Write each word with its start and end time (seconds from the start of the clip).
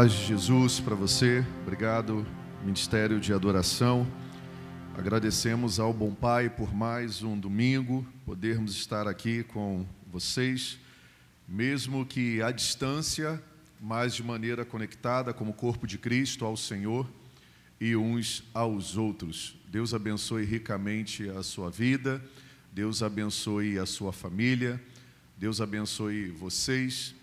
paz 0.00 0.12
de 0.12 0.24
Jesus 0.28 0.80
para 0.80 0.94
você. 0.94 1.44
Obrigado, 1.60 2.26
Ministério 2.64 3.20
de 3.20 3.34
Adoração. 3.34 4.10
Agradecemos 4.96 5.78
ao 5.78 5.92
Bom 5.92 6.14
Pai 6.14 6.48
por 6.48 6.74
mais 6.74 7.22
um 7.22 7.38
domingo, 7.38 8.06
podermos 8.24 8.74
estar 8.74 9.06
aqui 9.06 9.44
com 9.44 9.84
vocês, 10.10 10.78
mesmo 11.46 12.06
que 12.06 12.40
à 12.40 12.50
distância, 12.50 13.42
mas 13.78 14.14
de 14.14 14.22
maneira 14.22 14.64
conectada 14.64 15.34
como 15.34 15.52
corpo 15.52 15.86
de 15.86 15.98
Cristo 15.98 16.46
ao 16.46 16.56
Senhor 16.56 17.06
e 17.78 17.94
uns 17.94 18.42
aos 18.54 18.96
outros. 18.96 19.54
Deus 19.68 19.92
abençoe 19.92 20.46
ricamente 20.46 21.28
a 21.28 21.42
sua 21.42 21.68
vida, 21.68 22.24
Deus 22.72 23.02
abençoe 23.02 23.78
a 23.78 23.84
sua 23.84 24.14
família, 24.14 24.82
Deus 25.36 25.60
abençoe 25.60 26.30
vocês 26.30 27.14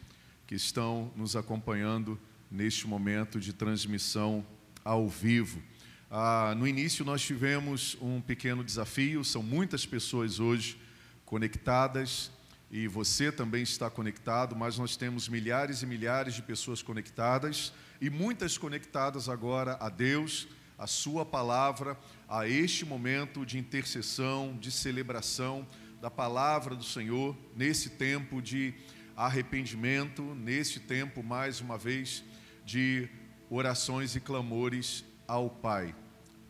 que 0.46 0.54
estão 0.54 1.12
nos 1.16 1.36
acompanhando 1.36 2.20
neste 2.50 2.88
momento 2.88 3.40
de 3.40 3.54
transmissão 3.54 4.46
ao 4.84 5.08
vivo. 5.08 5.62
Ah, 6.10 6.56
no 6.58 6.68
início, 6.68 7.04
nós 7.04 7.22
tivemos 7.22 7.98
um 8.02 8.22
pequeno 8.22 8.64
desafio, 8.64 9.24
são 9.24 9.44
muitas 9.44 9.86
pessoas 9.86 10.40
hoje 10.40 10.80
conectadas 11.26 12.32
e 12.72 12.88
você 12.88 13.32
também 13.32 13.64
está 13.64 13.90
conectado, 13.90 14.56
mas 14.56 14.78
nós 14.78 14.96
temos 14.96 15.28
milhares 15.28 15.82
e 15.82 15.86
milhares 15.86 16.34
de 16.34 16.42
pessoas 16.42 16.82
conectadas 16.82 17.74
e 18.00 18.10
muitas 18.10 18.58
conectadas 18.58 19.28
agora 19.28 19.78
a 19.80 19.90
Deus, 19.90 20.48
a 20.78 20.88
Sua 20.88 21.26
palavra, 21.26 21.98
a 22.28 22.48
este 22.48 22.86
momento 22.86 23.46
de 23.46 23.58
intercessão, 23.58 24.58
de 24.60 24.72
celebração 24.72 25.68
da 26.02 26.12
palavra 26.12 26.76
do 26.76 26.84
Senhor, 26.84 27.36
nesse 27.56 27.92
tempo 27.92 28.42
de 28.42 28.74
arrependimento, 29.16 30.22
nesse 30.36 30.80
tempo, 30.80 31.24
mais 31.24 31.60
uma 31.60 31.78
vez, 31.78 32.24
de 32.68 33.08
orações 33.50 34.14
e 34.18 34.20
clamores 34.20 35.06
ao 35.26 35.50
Pai. 35.50 35.96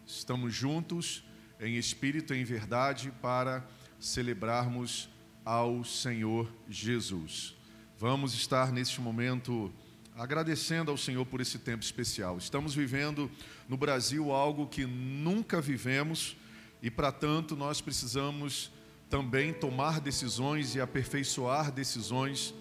Estamos 0.03 0.51
juntos 0.51 1.23
em 1.59 1.75
espírito 1.75 2.33
e 2.33 2.39
em 2.39 2.43
verdade 2.43 3.13
para 3.21 3.63
celebrarmos 3.99 5.09
ao 5.45 5.83
Senhor 5.83 6.51
Jesus. 6.67 7.55
Vamos 7.99 8.33
estar 8.33 8.71
neste 8.71 8.99
momento 8.99 9.71
agradecendo 10.15 10.89
ao 10.89 10.97
Senhor 10.97 11.23
por 11.23 11.39
esse 11.39 11.59
tempo 11.59 11.83
especial. 11.83 12.39
Estamos 12.39 12.73
vivendo 12.73 13.29
no 13.69 13.77
Brasil 13.77 14.31
algo 14.31 14.65
que 14.65 14.87
nunca 14.87 15.61
vivemos 15.61 16.35
e, 16.81 16.89
para 16.89 17.11
tanto, 17.11 17.55
nós 17.55 17.79
precisamos 17.79 18.71
também 19.07 19.53
tomar 19.53 20.01
decisões 20.01 20.73
e 20.73 20.81
aperfeiçoar 20.81 21.71
decisões 21.71 22.55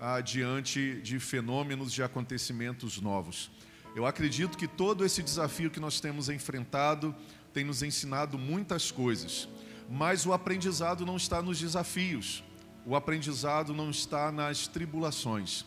ah, 0.00 0.20
diante 0.20 1.00
de 1.02 1.20
fenômenos, 1.20 1.92
de 1.92 2.02
acontecimentos 2.02 3.00
novos. 3.00 3.50
Eu 3.94 4.06
acredito 4.06 4.56
que 4.56 4.66
todo 4.66 5.04
esse 5.04 5.22
desafio 5.22 5.70
que 5.70 5.78
nós 5.78 6.00
temos 6.00 6.28
enfrentado 6.28 7.14
tem 7.52 7.64
nos 7.64 7.82
ensinado 7.82 8.38
muitas 8.38 8.90
coisas, 8.90 9.48
mas 9.88 10.24
o 10.24 10.32
aprendizado 10.32 11.04
não 11.04 11.16
está 11.16 11.42
nos 11.42 11.58
desafios, 11.58 12.42
o 12.86 12.96
aprendizado 12.96 13.74
não 13.74 13.90
está 13.90 14.32
nas 14.32 14.66
tribulações, 14.66 15.66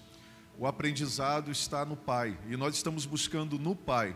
o 0.57 0.65
aprendizado 0.65 1.51
está 1.51 1.85
no 1.85 1.95
Pai, 1.95 2.37
e 2.49 2.55
nós 2.55 2.75
estamos 2.75 3.05
buscando 3.05 3.59
no 3.59 3.75
Pai, 3.75 4.15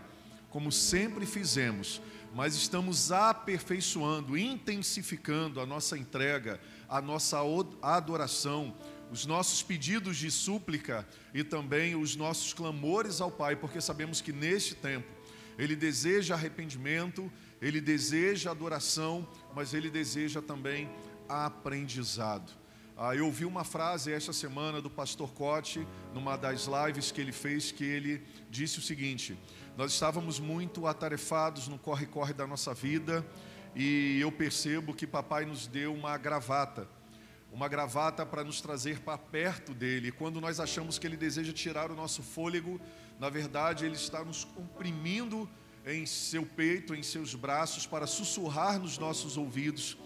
como 0.50 0.72
sempre 0.72 1.26
fizemos, 1.26 2.00
mas 2.34 2.54
estamos 2.54 3.12
aperfeiçoando, 3.12 4.36
intensificando 4.36 5.60
a 5.60 5.66
nossa 5.66 5.96
entrega, 5.96 6.58
a 6.88 7.00
nossa 7.00 7.38
adoração, 7.82 8.74
os 9.10 9.26
nossos 9.26 9.62
pedidos 9.62 10.16
de 10.16 10.30
súplica 10.30 11.06
e 11.32 11.42
também 11.42 11.94
os 11.94 12.16
nossos 12.16 12.52
clamores 12.52 13.20
ao 13.20 13.30
Pai, 13.30 13.56
porque 13.56 13.80
sabemos 13.80 14.20
que 14.20 14.32
neste 14.32 14.74
tempo 14.74 15.10
Ele 15.58 15.74
deseja 15.74 16.34
arrependimento, 16.34 17.30
Ele 17.60 17.80
deseja 17.80 18.50
adoração, 18.50 19.26
mas 19.54 19.74
Ele 19.74 19.90
deseja 19.90 20.42
também 20.42 20.88
aprendizado. 21.28 22.52
Ah, 22.96 23.14
eu 23.14 23.26
ouvi 23.26 23.44
uma 23.44 23.62
frase 23.62 24.12
esta 24.12 24.32
semana 24.32 24.82
do 24.82 24.90
pastor 24.90 25.32
Cote, 25.32 25.86
numa 26.12 26.36
das 26.36 26.66
lives 26.66 27.12
que 27.12 27.20
ele 27.20 27.30
fez, 27.30 27.70
que 27.70 27.84
ele 27.84 28.20
disse 28.50 28.80
o 28.80 28.82
seguinte: 28.82 29.38
Nós 29.76 29.92
estávamos 29.92 30.40
muito 30.40 30.84
atarefados 30.84 31.68
no 31.68 31.78
corre-corre 31.78 32.34
da 32.34 32.44
nossa 32.44 32.74
vida, 32.74 33.24
e 33.76 34.18
eu 34.20 34.32
percebo 34.32 34.92
que 34.92 35.06
papai 35.06 35.44
nos 35.44 35.68
deu 35.68 35.94
uma 35.94 36.18
gravata 36.18 36.88
uma 37.52 37.68
gravata 37.68 38.24
para 38.26 38.44
nos 38.44 38.60
trazer 38.60 39.00
para 39.00 39.18
perto 39.18 39.74
dele. 39.74 40.12
Quando 40.12 40.40
nós 40.40 40.60
achamos 40.60 40.98
que 40.98 41.06
ele 41.06 41.16
deseja 41.16 41.52
tirar 41.52 41.90
o 41.90 41.94
nosso 41.94 42.22
fôlego, 42.22 42.80
na 43.18 43.28
verdade 43.28 43.84
ele 43.84 43.96
está 43.96 44.24
nos 44.24 44.44
comprimindo 44.44 45.48
em 45.86 46.04
seu 46.04 46.44
peito, 46.44 46.94
em 46.94 47.02
seus 47.02 47.34
braços, 47.34 47.86
para 47.86 48.06
sussurrar 48.06 48.78
nos 48.78 48.98
nossos 48.98 49.36
ouvidos 49.36 49.96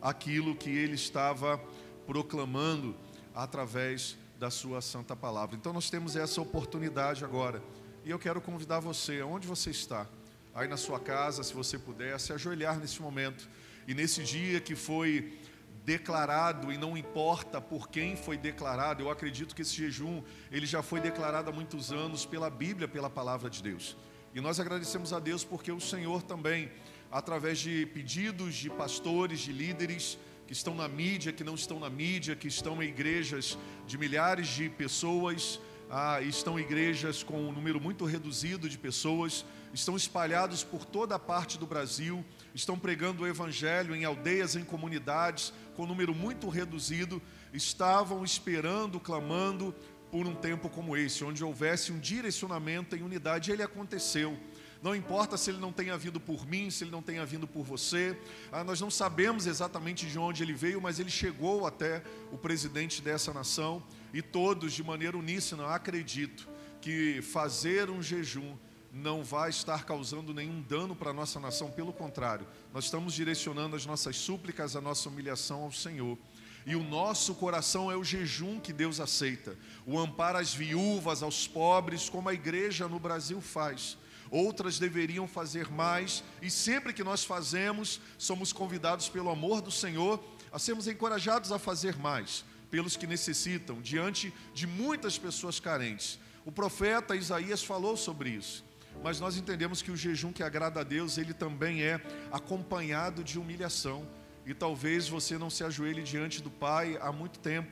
aquilo 0.00 0.54
que 0.54 0.70
ele 0.70 0.94
estava 0.94 1.58
proclamando 2.06 2.94
através 3.34 4.16
da 4.38 4.50
sua 4.50 4.80
santa 4.80 5.14
palavra. 5.14 5.56
Então 5.56 5.72
nós 5.72 5.90
temos 5.90 6.16
essa 6.16 6.40
oportunidade 6.40 7.24
agora. 7.24 7.62
E 8.04 8.10
eu 8.10 8.18
quero 8.18 8.40
convidar 8.40 8.80
você, 8.80 9.20
aonde 9.20 9.46
você 9.46 9.70
está, 9.70 10.08
aí 10.54 10.66
na 10.66 10.76
sua 10.76 10.98
casa, 10.98 11.42
se 11.44 11.54
você 11.54 11.78
puder, 11.78 12.18
se 12.18 12.32
ajoelhar 12.32 12.78
nesse 12.78 13.00
momento. 13.00 13.48
E 13.86 13.94
nesse 13.94 14.22
dia 14.22 14.60
que 14.60 14.74
foi 14.74 15.38
declarado 15.84 16.72
e 16.72 16.78
não 16.78 16.96
importa 16.96 17.60
por 17.60 17.88
quem 17.88 18.16
foi 18.16 18.36
declarado. 18.36 19.02
Eu 19.02 19.10
acredito 19.10 19.54
que 19.54 19.62
esse 19.62 19.74
jejum, 19.74 20.22
ele 20.50 20.66
já 20.66 20.82
foi 20.82 21.00
declarado 21.00 21.50
há 21.50 21.52
muitos 21.52 21.92
anos 21.92 22.24
pela 22.24 22.48
Bíblia, 22.48 22.86
pela 22.86 23.10
palavra 23.10 23.50
de 23.50 23.62
Deus. 23.62 23.96
E 24.34 24.40
nós 24.40 24.58
agradecemos 24.60 25.12
a 25.12 25.18
Deus 25.18 25.44
porque 25.44 25.70
o 25.70 25.80
Senhor 25.80 26.22
também, 26.22 26.70
através 27.10 27.58
de 27.58 27.86
pedidos 27.86 28.54
de 28.54 28.70
pastores, 28.70 29.40
de 29.40 29.52
líderes 29.52 30.18
que 30.46 30.52
estão 30.52 30.74
na 30.74 30.88
mídia, 30.88 31.32
que 31.32 31.44
não 31.44 31.54
estão 31.54 31.78
na 31.78 31.90
mídia, 31.90 32.36
que 32.36 32.48
estão 32.48 32.82
em 32.82 32.88
igrejas 32.88 33.58
de 33.86 33.98
milhares 33.98 34.48
de 34.48 34.68
pessoas, 34.68 35.60
ah, 35.90 36.22
estão 36.22 36.58
igrejas 36.58 37.22
com 37.22 37.48
um 37.48 37.52
número 37.52 37.78
muito 37.80 38.06
reduzido 38.06 38.68
de 38.68 38.78
pessoas, 38.78 39.44
estão 39.74 39.96
espalhados 39.96 40.64
por 40.64 40.86
toda 40.86 41.16
a 41.16 41.18
parte 41.18 41.58
do 41.58 41.66
Brasil, 41.66 42.24
estão 42.54 42.78
pregando 42.78 43.22
o 43.22 43.26
Evangelho 43.26 43.94
em 43.94 44.04
aldeias, 44.04 44.56
em 44.56 44.64
comunidades, 44.64 45.52
com 45.74 45.86
número 45.86 46.14
muito 46.14 46.48
reduzido, 46.48 47.20
estavam 47.52 48.24
esperando, 48.24 49.00
clamando 49.00 49.74
por 50.10 50.26
um 50.26 50.34
tempo 50.34 50.68
como 50.68 50.96
esse, 50.96 51.24
onde 51.24 51.42
houvesse 51.42 51.90
um 51.90 51.98
direcionamento 51.98 52.94
em 52.94 53.02
unidade, 53.02 53.50
e 53.50 53.54
ele 53.54 53.62
aconteceu. 53.62 54.38
Não 54.82 54.96
importa 54.96 55.36
se 55.36 55.48
ele 55.48 55.58
não 55.58 55.72
tenha 55.72 55.96
vindo 55.96 56.18
por 56.18 56.44
mim, 56.44 56.68
se 56.68 56.82
ele 56.82 56.90
não 56.90 57.00
tenha 57.00 57.24
vindo 57.24 57.46
por 57.46 57.62
você, 57.62 58.18
ah, 58.50 58.64
nós 58.64 58.80
não 58.80 58.90
sabemos 58.90 59.46
exatamente 59.46 60.06
de 60.06 60.18
onde 60.18 60.42
ele 60.42 60.52
veio, 60.52 60.82
mas 60.82 60.98
ele 60.98 61.08
chegou 61.08 61.66
até 61.66 62.02
o 62.32 62.36
presidente 62.36 63.00
dessa 63.00 63.32
nação 63.32 63.82
e 64.12 64.20
todos, 64.20 64.72
de 64.72 64.82
maneira 64.82 65.16
uníssona, 65.16 65.68
acredito 65.68 66.48
que 66.80 67.22
fazer 67.22 67.88
um 67.88 68.02
jejum 68.02 68.56
não 68.92 69.24
vai 69.24 69.48
estar 69.48 69.84
causando 69.86 70.34
nenhum 70.34 70.60
dano 70.60 70.94
para 70.94 71.10
a 71.10 71.14
nossa 71.14 71.40
nação, 71.40 71.70
pelo 71.70 71.94
contrário, 71.94 72.46
nós 72.74 72.84
estamos 72.84 73.14
direcionando 73.14 73.74
as 73.74 73.86
nossas 73.86 74.16
súplicas, 74.16 74.76
a 74.76 74.82
nossa 74.82 75.08
humilhação 75.08 75.62
ao 75.62 75.72
Senhor. 75.72 76.18
E 76.66 76.76
o 76.76 76.84
nosso 76.84 77.34
coração 77.34 77.90
é 77.90 77.96
o 77.96 78.04
jejum 78.04 78.60
que 78.60 78.72
Deus 78.72 79.00
aceita, 79.00 79.56
o 79.86 79.98
amparo 79.98 80.38
às 80.38 80.54
viúvas, 80.54 81.22
aos 81.22 81.48
pobres, 81.48 82.08
como 82.08 82.28
a 82.28 82.34
igreja 82.34 82.86
no 82.86 83.00
Brasil 83.00 83.40
faz. 83.40 83.96
Outras 84.30 84.78
deveriam 84.78 85.26
fazer 85.26 85.70
mais, 85.70 86.22
e 86.42 86.50
sempre 86.50 86.92
que 86.92 87.02
nós 87.02 87.24
fazemos, 87.24 87.98
somos 88.18 88.52
convidados 88.52 89.08
pelo 89.08 89.30
amor 89.30 89.62
do 89.62 89.70
Senhor 89.70 90.22
a 90.52 90.58
sermos 90.58 90.86
encorajados 90.86 91.50
a 91.50 91.58
fazer 91.58 91.96
mais, 91.96 92.44
pelos 92.70 92.96
que 92.96 93.06
necessitam, 93.06 93.80
diante 93.80 94.32
de 94.54 94.66
muitas 94.66 95.18
pessoas 95.18 95.58
carentes. 95.58 96.18
O 96.44 96.52
profeta 96.52 97.16
Isaías 97.16 97.64
falou 97.64 97.96
sobre 97.96 98.30
isso 98.30 98.62
mas 99.02 99.20
nós 99.20 99.36
entendemos 99.36 99.82
que 99.82 99.90
o 99.90 99.96
jejum 99.96 100.32
que 100.32 100.42
agrada 100.42 100.80
a 100.80 100.84
Deus, 100.84 101.18
ele 101.18 101.34
também 101.34 101.82
é 101.82 102.00
acompanhado 102.30 103.22
de 103.22 103.38
humilhação. 103.38 104.06
E 104.44 104.54
talvez 104.54 105.08
você 105.08 105.38
não 105.38 105.50
se 105.50 105.62
ajoelhe 105.62 106.02
diante 106.02 106.42
do 106.42 106.50
Pai 106.50 106.98
há 107.00 107.12
muito 107.12 107.38
tempo. 107.38 107.70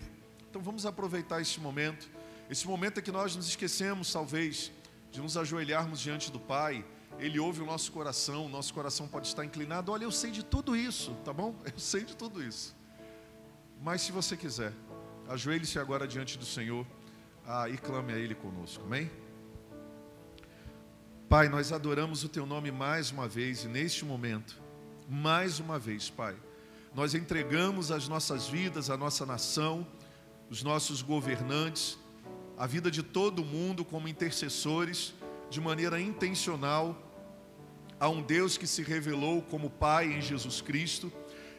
Então 0.49 0.61
vamos 0.63 0.87
aproveitar 0.87 1.41
esse 1.41 1.61
momento. 1.61 2.09
Esse 2.49 2.67
momento 2.67 2.99
é 2.99 3.03
que 3.03 3.13
nós 3.13 3.37
nos 3.37 3.49
esquecemos, 3.49 4.13
talvez, 4.13 4.73
de 5.11 5.21
nos 5.21 5.37
ajoelharmos 5.37 6.01
diante 6.01 6.31
do 6.31 6.41
Pai. 6.41 6.85
Ele 7.19 7.39
ouve 7.39 7.61
o 7.61 7.67
nosso 7.67 7.93
coração, 7.93 8.47
o 8.47 8.49
nosso 8.49 8.73
coração 8.73 9.07
pode 9.07 9.29
estar 9.29 9.45
inclinado. 9.45 9.93
Olha, 9.93 10.05
eu 10.05 10.13
sei 10.13 10.31
de 10.31 10.45
tudo 10.45 10.77
isso, 10.77 11.15
tá 11.25 11.33
bom? 11.33 11.55
Eu 11.65 11.79
sei 11.79 12.05
de 12.05 12.17
tudo 12.17 12.43
isso. 12.43 12.75
Mas 13.83 14.03
se 14.03 14.13
você 14.13 14.37
quiser, 14.37 14.73
ajoelhe-se 15.29 15.79
agora 15.79 16.07
diante 16.07 16.37
do 16.37 16.45
Senhor 16.45 16.87
ah, 17.47 17.69
e 17.69 17.79
clame 17.79 18.13
a 18.13 18.17
Ele 18.17 18.35
conosco, 18.35 18.85
amém? 18.85 19.11
Pai, 21.31 21.49
nós 21.49 21.71
adoramos 21.71 22.25
o 22.25 22.29
Teu 22.29 22.45
nome 22.45 22.73
mais 22.73 23.13
uma 23.13 23.29
vez 23.29 23.63
e 23.63 23.69
neste 23.69 24.05
momento, 24.05 24.61
mais 25.09 25.61
uma 25.61 25.79
vez, 25.79 26.11
Pai, 26.11 26.35
nós 26.93 27.15
entregamos 27.15 27.93
as 27.93 28.09
nossas 28.09 28.49
vidas, 28.49 28.91
a 28.91 28.97
nossa 28.97 29.25
nação, 29.25 29.87
os 30.51 30.65
nossos 30.65 31.03
governantes, 31.03 31.97
a 32.59 32.67
vida 32.67 32.91
de 32.91 33.01
todo 33.01 33.45
mundo 33.45 33.85
como 33.85 34.09
intercessores, 34.09 35.15
de 35.49 35.61
maneira 35.61 36.01
intencional, 36.01 37.01
a 38.01 38.09
um 38.09 38.23
Deus 38.23 38.59
que 38.59 38.67
se 38.67 38.83
revelou 38.83 39.41
como 39.41 39.71
Pai 39.71 40.07
em 40.13 40.21
Jesus 40.21 40.61
Cristo. 40.61 41.13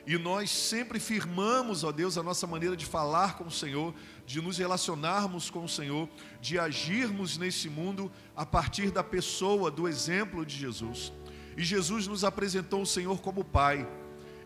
E 0.05 0.17
nós 0.17 0.49
sempre 0.49 0.99
firmamos, 0.99 1.83
ó 1.83 1.91
Deus, 1.91 2.17
a 2.17 2.23
nossa 2.23 2.47
maneira 2.47 2.75
de 2.75 2.85
falar 2.85 3.37
com 3.37 3.45
o 3.45 3.51
Senhor, 3.51 3.93
de 4.25 4.41
nos 4.41 4.57
relacionarmos 4.57 5.49
com 5.49 5.63
o 5.63 5.69
Senhor, 5.69 6.09
de 6.39 6.57
agirmos 6.57 7.37
nesse 7.37 7.69
mundo 7.69 8.11
a 8.35 8.45
partir 8.45 8.89
da 8.89 9.03
pessoa, 9.03 9.69
do 9.69 9.87
exemplo 9.87 10.45
de 10.45 10.57
Jesus. 10.57 11.13
E 11.55 11.63
Jesus 11.63 12.07
nos 12.07 12.23
apresentou 12.23 12.81
o 12.81 12.87
Senhor 12.87 13.21
como 13.21 13.43
Pai 13.43 13.87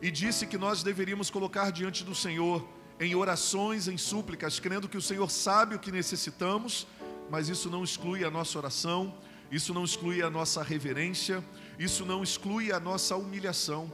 e 0.01 0.11
disse 0.11 0.45
que 0.45 0.57
nós 0.57 0.83
deveríamos 0.83 1.29
colocar 1.29 1.71
diante 1.71 2.03
do 2.03 2.13
Senhor 2.13 2.67
em 2.99 3.15
orações, 3.15 3.87
em 3.87 3.97
súplicas, 3.97 4.59
crendo 4.59 4.89
que 4.89 4.97
o 4.97 5.01
Senhor 5.01 5.29
sabe 5.29 5.75
o 5.75 5.79
que 5.79 5.91
necessitamos, 5.91 6.87
mas 7.29 7.49
isso 7.49 7.69
não 7.69 7.83
exclui 7.83 8.23
a 8.23 8.31
nossa 8.31 8.57
oração, 8.57 9.13
isso 9.51 9.73
não 9.73 9.83
exclui 9.83 10.21
a 10.21 10.29
nossa 10.29 10.63
reverência, 10.63 11.43
isso 11.77 12.05
não 12.05 12.23
exclui 12.23 12.71
a 12.71 12.79
nossa 12.79 13.15
humilhação. 13.15 13.91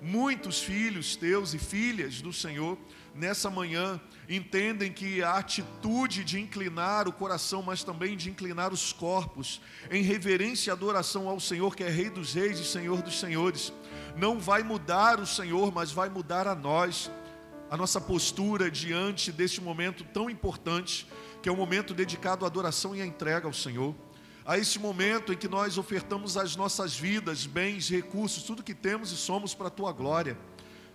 Muitos 0.00 0.60
filhos 0.60 1.16
teus 1.16 1.54
e 1.54 1.58
filhas 1.58 2.20
do 2.20 2.32
Senhor, 2.32 2.78
nessa 3.14 3.48
manhã, 3.50 4.00
entendem 4.28 4.92
que 4.92 5.22
a 5.22 5.34
atitude 5.34 6.22
de 6.22 6.38
inclinar 6.38 7.08
o 7.08 7.12
coração, 7.12 7.62
mas 7.62 7.82
também 7.82 8.16
de 8.16 8.28
inclinar 8.28 8.72
os 8.72 8.92
corpos, 8.92 9.60
em 9.90 10.02
reverência 10.02 10.70
e 10.70 10.72
adoração 10.72 11.28
ao 11.28 11.40
Senhor, 11.40 11.74
que 11.74 11.82
é 11.82 11.88
Rei 11.88 12.10
dos 12.10 12.34
Reis 12.34 12.58
e 12.58 12.64
Senhor 12.64 13.00
dos 13.00 13.18
Senhores, 13.18 13.72
não 14.16 14.38
vai 14.38 14.62
mudar 14.62 15.18
o 15.18 15.26
Senhor, 15.26 15.72
mas 15.72 15.90
vai 15.90 16.10
mudar 16.10 16.46
a 16.46 16.54
nós, 16.54 17.10
a 17.70 17.76
nossa 17.76 18.00
postura 18.00 18.70
diante 18.70 19.32
deste 19.32 19.60
momento 19.60 20.04
tão 20.04 20.28
importante, 20.28 21.08
que 21.42 21.48
é 21.48 21.52
um 21.52 21.56
momento 21.56 21.94
dedicado 21.94 22.44
à 22.44 22.48
adoração 22.48 22.94
e 22.94 23.00
à 23.00 23.06
entrega 23.06 23.46
ao 23.46 23.52
Senhor 23.52 23.94
a 24.46 24.56
esse 24.56 24.78
momento 24.78 25.32
em 25.32 25.36
que 25.36 25.48
nós 25.48 25.76
ofertamos 25.76 26.36
as 26.36 26.54
nossas 26.54 26.96
vidas, 26.96 27.44
bens, 27.46 27.90
recursos, 27.90 28.44
tudo 28.44 28.62
que 28.62 28.74
temos 28.74 29.10
e 29.10 29.16
somos 29.16 29.54
para 29.54 29.66
a 29.66 29.70
tua 29.70 29.90
glória. 29.90 30.38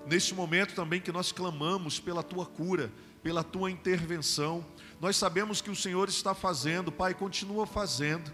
Neste 0.07 0.33
momento 0.33 0.73
também 0.73 1.01
que 1.01 1.11
nós 1.11 1.33
clamamos 1.33 1.99
pela 1.99 2.23
tua 2.23 2.45
cura, 2.45 2.89
pela 3.21 3.43
tua 3.43 3.69
intervenção. 3.69 4.65
Nós 5.01 5.17
sabemos 5.17 5.61
que 5.61 5.69
o 5.69 5.75
Senhor 5.75 6.07
está 6.07 6.33
fazendo, 6.33 6.93
Pai, 6.93 7.13
continua 7.13 7.67
fazendo. 7.67 8.33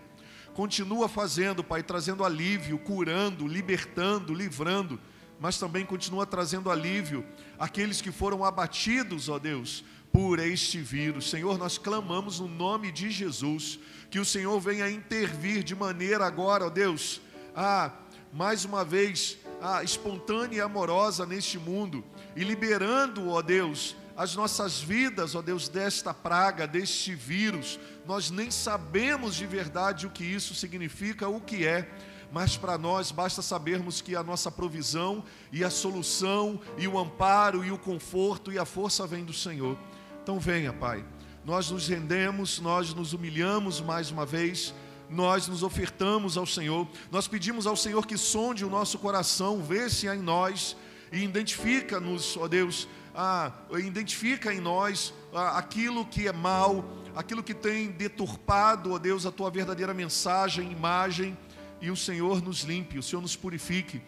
Continua 0.53 1.09
fazendo, 1.09 1.63
Pai, 1.63 1.81
trazendo 1.81 2.23
alívio, 2.23 2.77
curando, 2.77 3.47
libertando, 3.47 4.35
livrando, 4.35 4.99
mas 5.39 5.57
também 5.57 5.83
continua 5.83 6.27
trazendo 6.27 6.69
alívio 6.69 7.25
àqueles 7.57 8.01
que 8.01 8.11
foram 8.11 8.45
abatidos, 8.45 9.29
ó 9.29 9.39
Deus, 9.39 9.83
por 10.11 10.39
este 10.39 10.79
vírus. 10.79 11.29
Senhor, 11.29 11.57
nós 11.57 11.77
clamamos 11.77 12.39
no 12.39 12.47
nome 12.47 12.91
de 12.91 13.11
Jesus, 13.11 13.79
que 14.09 14.19
o 14.19 14.25
Senhor 14.25 14.59
venha 14.59 14.89
intervir 14.89 15.63
de 15.63 15.75
maneira 15.75 16.25
agora, 16.25 16.65
ó 16.65 16.69
Deus, 16.69 17.21
a 17.56 17.92
mais 18.31 18.65
uma 18.65 18.86
vez, 18.86 19.38
a 19.62 19.83
espontânea 19.83 20.57
e 20.57 20.62
amorosa 20.62 21.25
neste 21.25 21.57
mundo 21.57 22.04
e 22.36 22.44
liberando, 22.44 23.30
ó 23.30 23.42
Deus, 23.42 23.95
as 24.15 24.36
nossas 24.36 24.80
vidas, 24.80 25.36
ó 25.36 25.42
Deus, 25.42 25.68
desta 25.68 26.13
praga, 26.13 26.68
deste 26.68 27.13
vírus. 27.13 27.80
Nós 28.06 28.31
nem 28.31 28.50
sabemos 28.50 29.36
de 29.36 29.45
verdade 29.45 30.07
o 30.07 30.10
que 30.10 30.24
isso 30.24 30.56
significa, 30.56 31.27
o 31.27 31.42
que 31.42 31.65
é, 31.65 31.89
mas 32.31 32.57
para 32.57 32.77
nós 32.77 33.12
basta 33.12 33.42
sabermos 33.42 34.01
que 34.01 34.15
a 34.15 34.24
nossa 34.24 34.51
provisão 34.51 35.24
e 35.51 35.63
a 35.63 35.69
solução 35.69 36.60
e 36.77 36.88
o 36.88 36.98
amparo 36.98 37.63
e 37.63 37.71
o 37.71 37.77
conforto 37.77 38.51
e 38.51 38.60
a 38.60 38.65
força 38.65 39.06
vem 39.07 39.24
do 39.24 39.33
Senhor. 39.33 39.77
Então 40.21 40.39
venha, 40.39 40.74
Pai. 40.74 41.06
Nós 41.47 41.71
nos 41.71 41.88
rendemos, 41.88 42.59
nós 42.59 42.94
nos 42.94 43.13
humilhamos 43.13 43.79
mais 43.79 44.11
uma 44.11 44.25
vez, 44.25 44.73
nós 45.09 45.47
nos 45.47 45.63
ofertamos 45.63 46.35
ao 46.35 46.45
Senhor, 46.45 46.85
nós 47.09 47.25
pedimos 47.25 47.65
ao 47.65 47.77
Senhor 47.77 48.05
que 48.05 48.17
sonde 48.17 48.65
o 48.65 48.69
nosso 48.69 48.99
coração, 48.99 49.63
vê 49.63 49.89
se 49.89 50.09
há 50.09 50.15
em 50.17 50.21
nós 50.21 50.75
e 51.09 51.23
identifica-nos, 51.23 52.35
ó 52.35 52.49
Deus, 52.49 52.85
ah, 53.15 53.53
identifica 53.77 54.53
em 54.53 54.59
nós 54.59 55.13
aquilo 55.33 56.05
que 56.05 56.27
é 56.27 56.33
mal, 56.33 56.83
aquilo 57.15 57.41
que 57.41 57.53
tem 57.53 57.91
deturpado, 57.91 58.91
ó 58.91 59.00
Deus, 59.00 59.25
a 59.25 59.31
tua 59.31 59.50
verdadeira 59.50 59.93
mensagem, 59.93 60.69
imagem, 60.69 61.38
e 61.79 61.89
o 61.89 61.95
Senhor 61.95 62.41
nos 62.41 62.63
limpe, 62.63 63.00
o 63.00 63.03
Senhor 63.03 63.21
nos 63.21 63.38
purifique. 63.38 64.01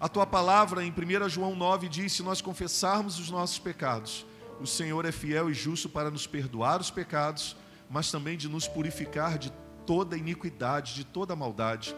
A 0.00 0.08
tua 0.08 0.24
palavra 0.24 0.82
em 0.82 0.90
1 0.90 1.28
João 1.28 1.54
9 1.54 1.90
diz: 1.90 2.14
se 2.14 2.22
nós 2.22 2.40
confessarmos 2.40 3.18
os 3.18 3.28
nossos 3.28 3.58
pecados, 3.58 4.24
o 4.60 4.66
Senhor 4.66 5.04
é 5.04 5.12
fiel 5.12 5.50
e 5.50 5.54
justo 5.54 5.88
para 5.88 6.10
nos 6.10 6.26
perdoar 6.26 6.80
os 6.80 6.90
pecados, 6.90 7.56
mas 7.88 8.10
também 8.10 8.36
de 8.36 8.48
nos 8.48 8.66
purificar 8.66 9.38
de 9.38 9.52
toda 9.86 10.16
iniquidade, 10.16 10.94
de 10.94 11.04
toda 11.04 11.36
maldade. 11.36 11.94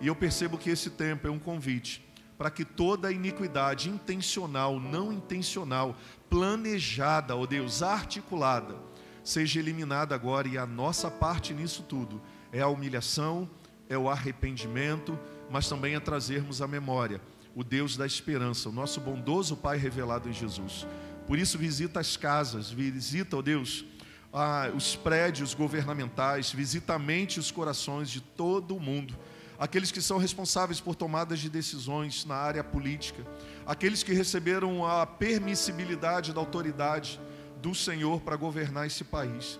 E 0.00 0.06
eu 0.06 0.14
percebo 0.14 0.58
que 0.58 0.70
esse 0.70 0.90
tempo 0.90 1.26
é 1.26 1.30
um 1.30 1.38
convite 1.38 2.04
para 2.36 2.50
que 2.50 2.64
toda 2.64 3.10
iniquidade 3.10 3.88
intencional, 3.88 4.78
não 4.78 5.10
intencional, 5.10 5.96
planejada, 6.28 7.34
ó 7.34 7.40
oh 7.40 7.46
Deus, 7.46 7.82
articulada, 7.82 8.76
seja 9.24 9.58
eliminada 9.58 10.14
agora. 10.14 10.46
E 10.46 10.58
a 10.58 10.66
nossa 10.66 11.10
parte 11.10 11.54
nisso 11.54 11.82
tudo 11.82 12.20
é 12.52 12.60
a 12.60 12.68
humilhação, 12.68 13.48
é 13.88 13.96
o 13.96 14.10
arrependimento, 14.10 15.18
mas 15.50 15.68
também 15.68 15.94
é 15.94 16.00
trazermos 16.00 16.60
à 16.60 16.68
memória 16.68 17.20
o 17.56 17.64
Deus 17.64 17.96
da 17.96 18.04
esperança, 18.04 18.68
o 18.68 18.72
nosso 18.72 19.00
bondoso 19.00 19.56
Pai 19.56 19.78
revelado 19.78 20.28
em 20.28 20.32
Jesus. 20.32 20.86
Por 21.26 21.38
isso, 21.38 21.58
visita 21.58 22.00
as 22.00 22.16
casas, 22.16 22.70
visita, 22.70 23.36
ó 23.36 23.38
oh 23.40 23.42
Deus, 23.42 23.84
ah, 24.32 24.70
os 24.74 24.94
prédios 24.94 25.54
governamentais, 25.54 26.52
visita 26.52 26.94
a 26.94 26.98
mente 26.98 27.36
e 27.36 27.40
os 27.40 27.50
corações 27.50 28.10
de 28.10 28.20
todo 28.20 28.76
o 28.76 28.80
mundo. 28.80 29.16
Aqueles 29.58 29.90
que 29.90 30.02
são 30.02 30.18
responsáveis 30.18 30.80
por 30.80 30.94
tomadas 30.94 31.38
de 31.38 31.48
decisões 31.48 32.24
na 32.26 32.34
área 32.34 32.62
política, 32.62 33.26
aqueles 33.66 34.02
que 34.02 34.12
receberam 34.12 34.86
a 34.86 35.06
permissibilidade 35.06 36.32
da 36.32 36.40
autoridade 36.40 37.18
do 37.62 37.74
Senhor 37.74 38.20
para 38.20 38.36
governar 38.36 38.86
esse 38.86 39.02
país. 39.02 39.58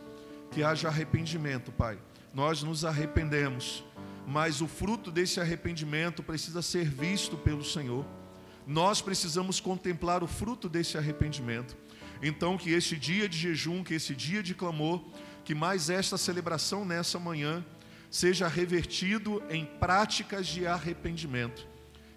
Que 0.51 0.63
haja 0.63 0.89
arrependimento, 0.89 1.73
Pai. 1.73 1.99
Nós 2.33 2.63
nos 2.63 2.85
arrependemos, 2.85 3.83
mas 4.27 4.61
o 4.61 4.69
fruto 4.69 5.11
desse 5.11 5.41
arrependimento 5.41 6.23
precisa 6.23 6.61
ser 6.61 6.85
visto 6.85 7.37
pelo 7.39 7.65
Senhor 7.65 8.05
nós 8.67 9.01
precisamos 9.01 9.61
contemplar 9.61 10.25
o 10.25 10.27
fruto 10.27 10.69
desse 10.69 10.99
arrependimento. 10.99 11.77
Então, 12.21 12.59
que 12.59 12.71
este 12.73 12.97
dia 12.97 13.29
de 13.29 13.39
jejum, 13.39 13.85
que 13.85 13.95
esse 13.95 14.15
dia 14.15 14.43
de 14.43 14.55
clamor, 14.55 15.05
que 15.45 15.55
mais 15.55 15.89
esta 15.89 16.19
celebração 16.19 16.85
nessa 16.85 17.19
manhã, 17.19 17.65
seja 18.11 18.49
revertido 18.49 19.43
em 19.49 19.65
práticas 19.65 20.47
de 20.47 20.67
arrependimento, 20.67 21.67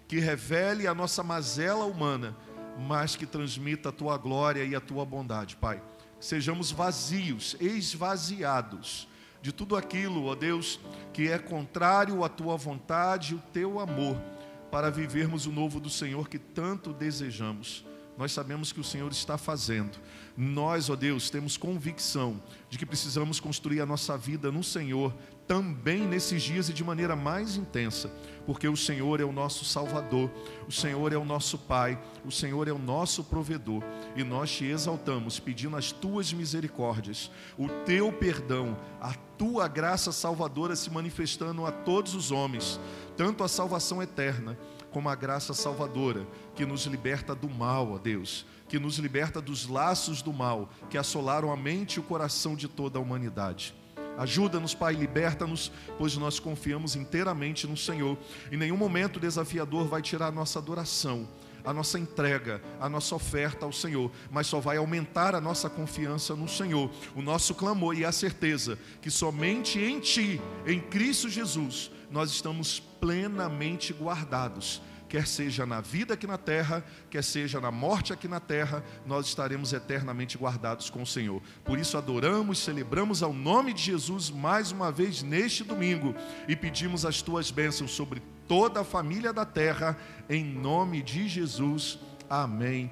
que 0.08 0.18
revele 0.18 0.86
a 0.86 0.94
nossa 0.94 1.22
mazela 1.22 1.84
humana, 1.84 2.36
mas 2.78 3.14
que 3.14 3.26
transmita 3.26 3.90
a 3.90 3.92
tua 3.92 4.16
glória 4.16 4.64
e 4.64 4.74
a 4.74 4.80
tua 4.80 5.04
bondade, 5.04 5.54
Pai. 5.56 5.80
Sejamos 6.18 6.70
vazios, 6.70 7.56
esvaziados 7.60 9.06
de 9.42 9.52
tudo 9.52 9.76
aquilo, 9.76 10.26
ó 10.26 10.34
Deus, 10.34 10.80
que 11.12 11.28
é 11.28 11.38
contrário 11.38 12.24
à 12.24 12.28
tua 12.28 12.56
vontade 12.56 13.32
e 13.32 13.36
o 13.36 13.42
teu 13.52 13.78
amor 13.80 14.20
para 14.70 14.90
vivermos 14.90 15.46
o 15.46 15.52
novo 15.52 15.80
do 15.80 15.90
Senhor 15.90 16.28
que 16.28 16.38
tanto 16.38 16.92
desejamos. 16.92 17.84
Nós 18.20 18.32
sabemos 18.32 18.70
que 18.70 18.78
o 18.78 18.84
Senhor 18.84 19.10
está 19.10 19.38
fazendo. 19.38 19.98
Nós, 20.36 20.90
ó 20.90 20.94
Deus, 20.94 21.30
temos 21.30 21.56
convicção 21.56 22.38
de 22.68 22.76
que 22.76 22.84
precisamos 22.84 23.40
construir 23.40 23.80
a 23.80 23.86
nossa 23.86 24.14
vida 24.18 24.52
no 24.52 24.62
Senhor 24.62 25.14
também 25.46 26.06
nesses 26.06 26.42
dias 26.42 26.68
e 26.68 26.74
de 26.74 26.84
maneira 26.84 27.16
mais 27.16 27.56
intensa, 27.56 28.12
porque 28.44 28.68
o 28.68 28.76
Senhor 28.76 29.22
é 29.22 29.24
o 29.24 29.32
nosso 29.32 29.64
Salvador, 29.64 30.30
o 30.68 30.70
Senhor 30.70 31.14
é 31.14 31.16
o 31.16 31.24
nosso 31.24 31.56
Pai, 31.56 31.98
o 32.22 32.30
Senhor 32.30 32.68
é 32.68 32.72
o 32.72 32.78
nosso 32.78 33.24
provedor, 33.24 33.82
e 34.14 34.22
nós 34.22 34.50
te 34.50 34.66
exaltamos, 34.66 35.40
pedindo 35.40 35.76
as 35.76 35.90
tuas 35.90 36.30
misericórdias, 36.30 37.30
o 37.58 37.68
teu 37.86 38.12
perdão, 38.12 38.78
a 39.00 39.14
tua 39.38 39.66
graça 39.66 40.12
salvadora 40.12 40.76
se 40.76 40.90
manifestando 40.90 41.64
a 41.64 41.72
todos 41.72 42.14
os 42.14 42.30
homens, 42.30 42.78
tanto 43.16 43.42
a 43.42 43.48
salvação 43.48 44.02
eterna 44.02 44.58
como 44.90 45.08
a 45.08 45.14
graça 45.14 45.54
salvadora 45.54 46.26
que 46.54 46.66
nos 46.66 46.86
liberta 46.86 47.34
do 47.34 47.48
mal, 47.48 47.92
ó 47.92 47.98
Deus, 47.98 48.46
que 48.68 48.78
nos 48.78 48.98
liberta 48.98 49.40
dos 49.40 49.66
laços 49.66 50.22
do 50.22 50.32
mal 50.32 50.70
que 50.88 50.98
assolaram 50.98 51.52
a 51.52 51.56
mente 51.56 51.94
e 51.94 52.00
o 52.00 52.04
coração 52.04 52.54
de 52.54 52.68
toda 52.68 52.98
a 52.98 53.02
humanidade. 53.02 53.74
Ajuda-nos, 54.18 54.74
Pai, 54.74 54.94
liberta-nos, 54.94 55.72
pois 55.96 56.16
nós 56.16 56.38
confiamos 56.38 56.94
inteiramente 56.94 57.66
no 57.66 57.76
Senhor. 57.76 58.18
Em 58.52 58.56
nenhum 58.56 58.76
momento 58.76 59.18
desafiador 59.18 59.86
vai 59.86 60.02
tirar 60.02 60.26
a 60.26 60.32
nossa 60.32 60.58
adoração, 60.58 61.26
a 61.64 61.72
nossa 61.72 61.98
entrega, 61.98 62.60
a 62.78 62.88
nossa 62.88 63.14
oferta 63.14 63.64
ao 63.64 63.72
Senhor, 63.72 64.10
mas 64.30 64.46
só 64.46 64.60
vai 64.60 64.76
aumentar 64.76 65.34
a 65.34 65.40
nossa 65.40 65.70
confiança 65.70 66.34
no 66.34 66.48
Senhor, 66.48 66.90
o 67.14 67.22
nosso 67.22 67.54
clamor 67.54 67.96
e 67.96 68.04
a 68.04 68.12
certeza 68.12 68.78
que 69.00 69.10
somente 69.10 69.78
em 69.78 70.00
Ti, 70.00 70.40
em 70.66 70.80
Cristo 70.80 71.28
Jesus, 71.28 71.90
nós 72.10 72.30
estamos 72.30 72.80
plenamente 72.80 73.92
guardados 73.92 74.82
quer 75.10 75.26
seja 75.26 75.66
na 75.66 75.80
vida 75.80 76.14
aqui 76.14 76.24
na 76.24 76.38
terra, 76.38 76.84
quer 77.10 77.24
seja 77.24 77.60
na 77.60 77.72
morte 77.72 78.12
aqui 78.12 78.28
na 78.28 78.38
terra, 78.38 78.82
nós 79.04 79.26
estaremos 79.26 79.72
eternamente 79.72 80.38
guardados 80.38 80.88
com 80.88 81.02
o 81.02 81.06
Senhor. 81.06 81.42
Por 81.64 81.80
isso 81.80 81.98
adoramos, 81.98 82.60
celebramos 82.60 83.20
ao 83.20 83.32
nome 83.32 83.74
de 83.74 83.82
Jesus 83.82 84.30
mais 84.30 84.70
uma 84.70 84.92
vez 84.92 85.20
neste 85.20 85.64
domingo 85.64 86.14
e 86.46 86.54
pedimos 86.54 87.04
as 87.04 87.20
tuas 87.20 87.50
bênçãos 87.50 87.90
sobre 87.90 88.22
toda 88.46 88.82
a 88.82 88.84
família 88.84 89.32
da 89.32 89.44
terra, 89.44 89.98
em 90.28 90.44
nome 90.44 91.02
de 91.02 91.26
Jesus. 91.26 91.98
Amém 92.28 92.88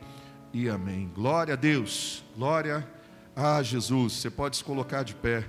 e 0.53 0.69
amém. 0.69 1.09
Glória 1.15 1.55
a 1.55 1.57
Deus, 1.57 2.25
glória 2.37 2.85
a 3.37 3.63
Jesus. 3.63 4.15
Você 4.15 4.29
pode 4.29 4.57
se 4.57 4.65
colocar 4.65 5.05
de 5.05 5.15
pé. 5.15 5.49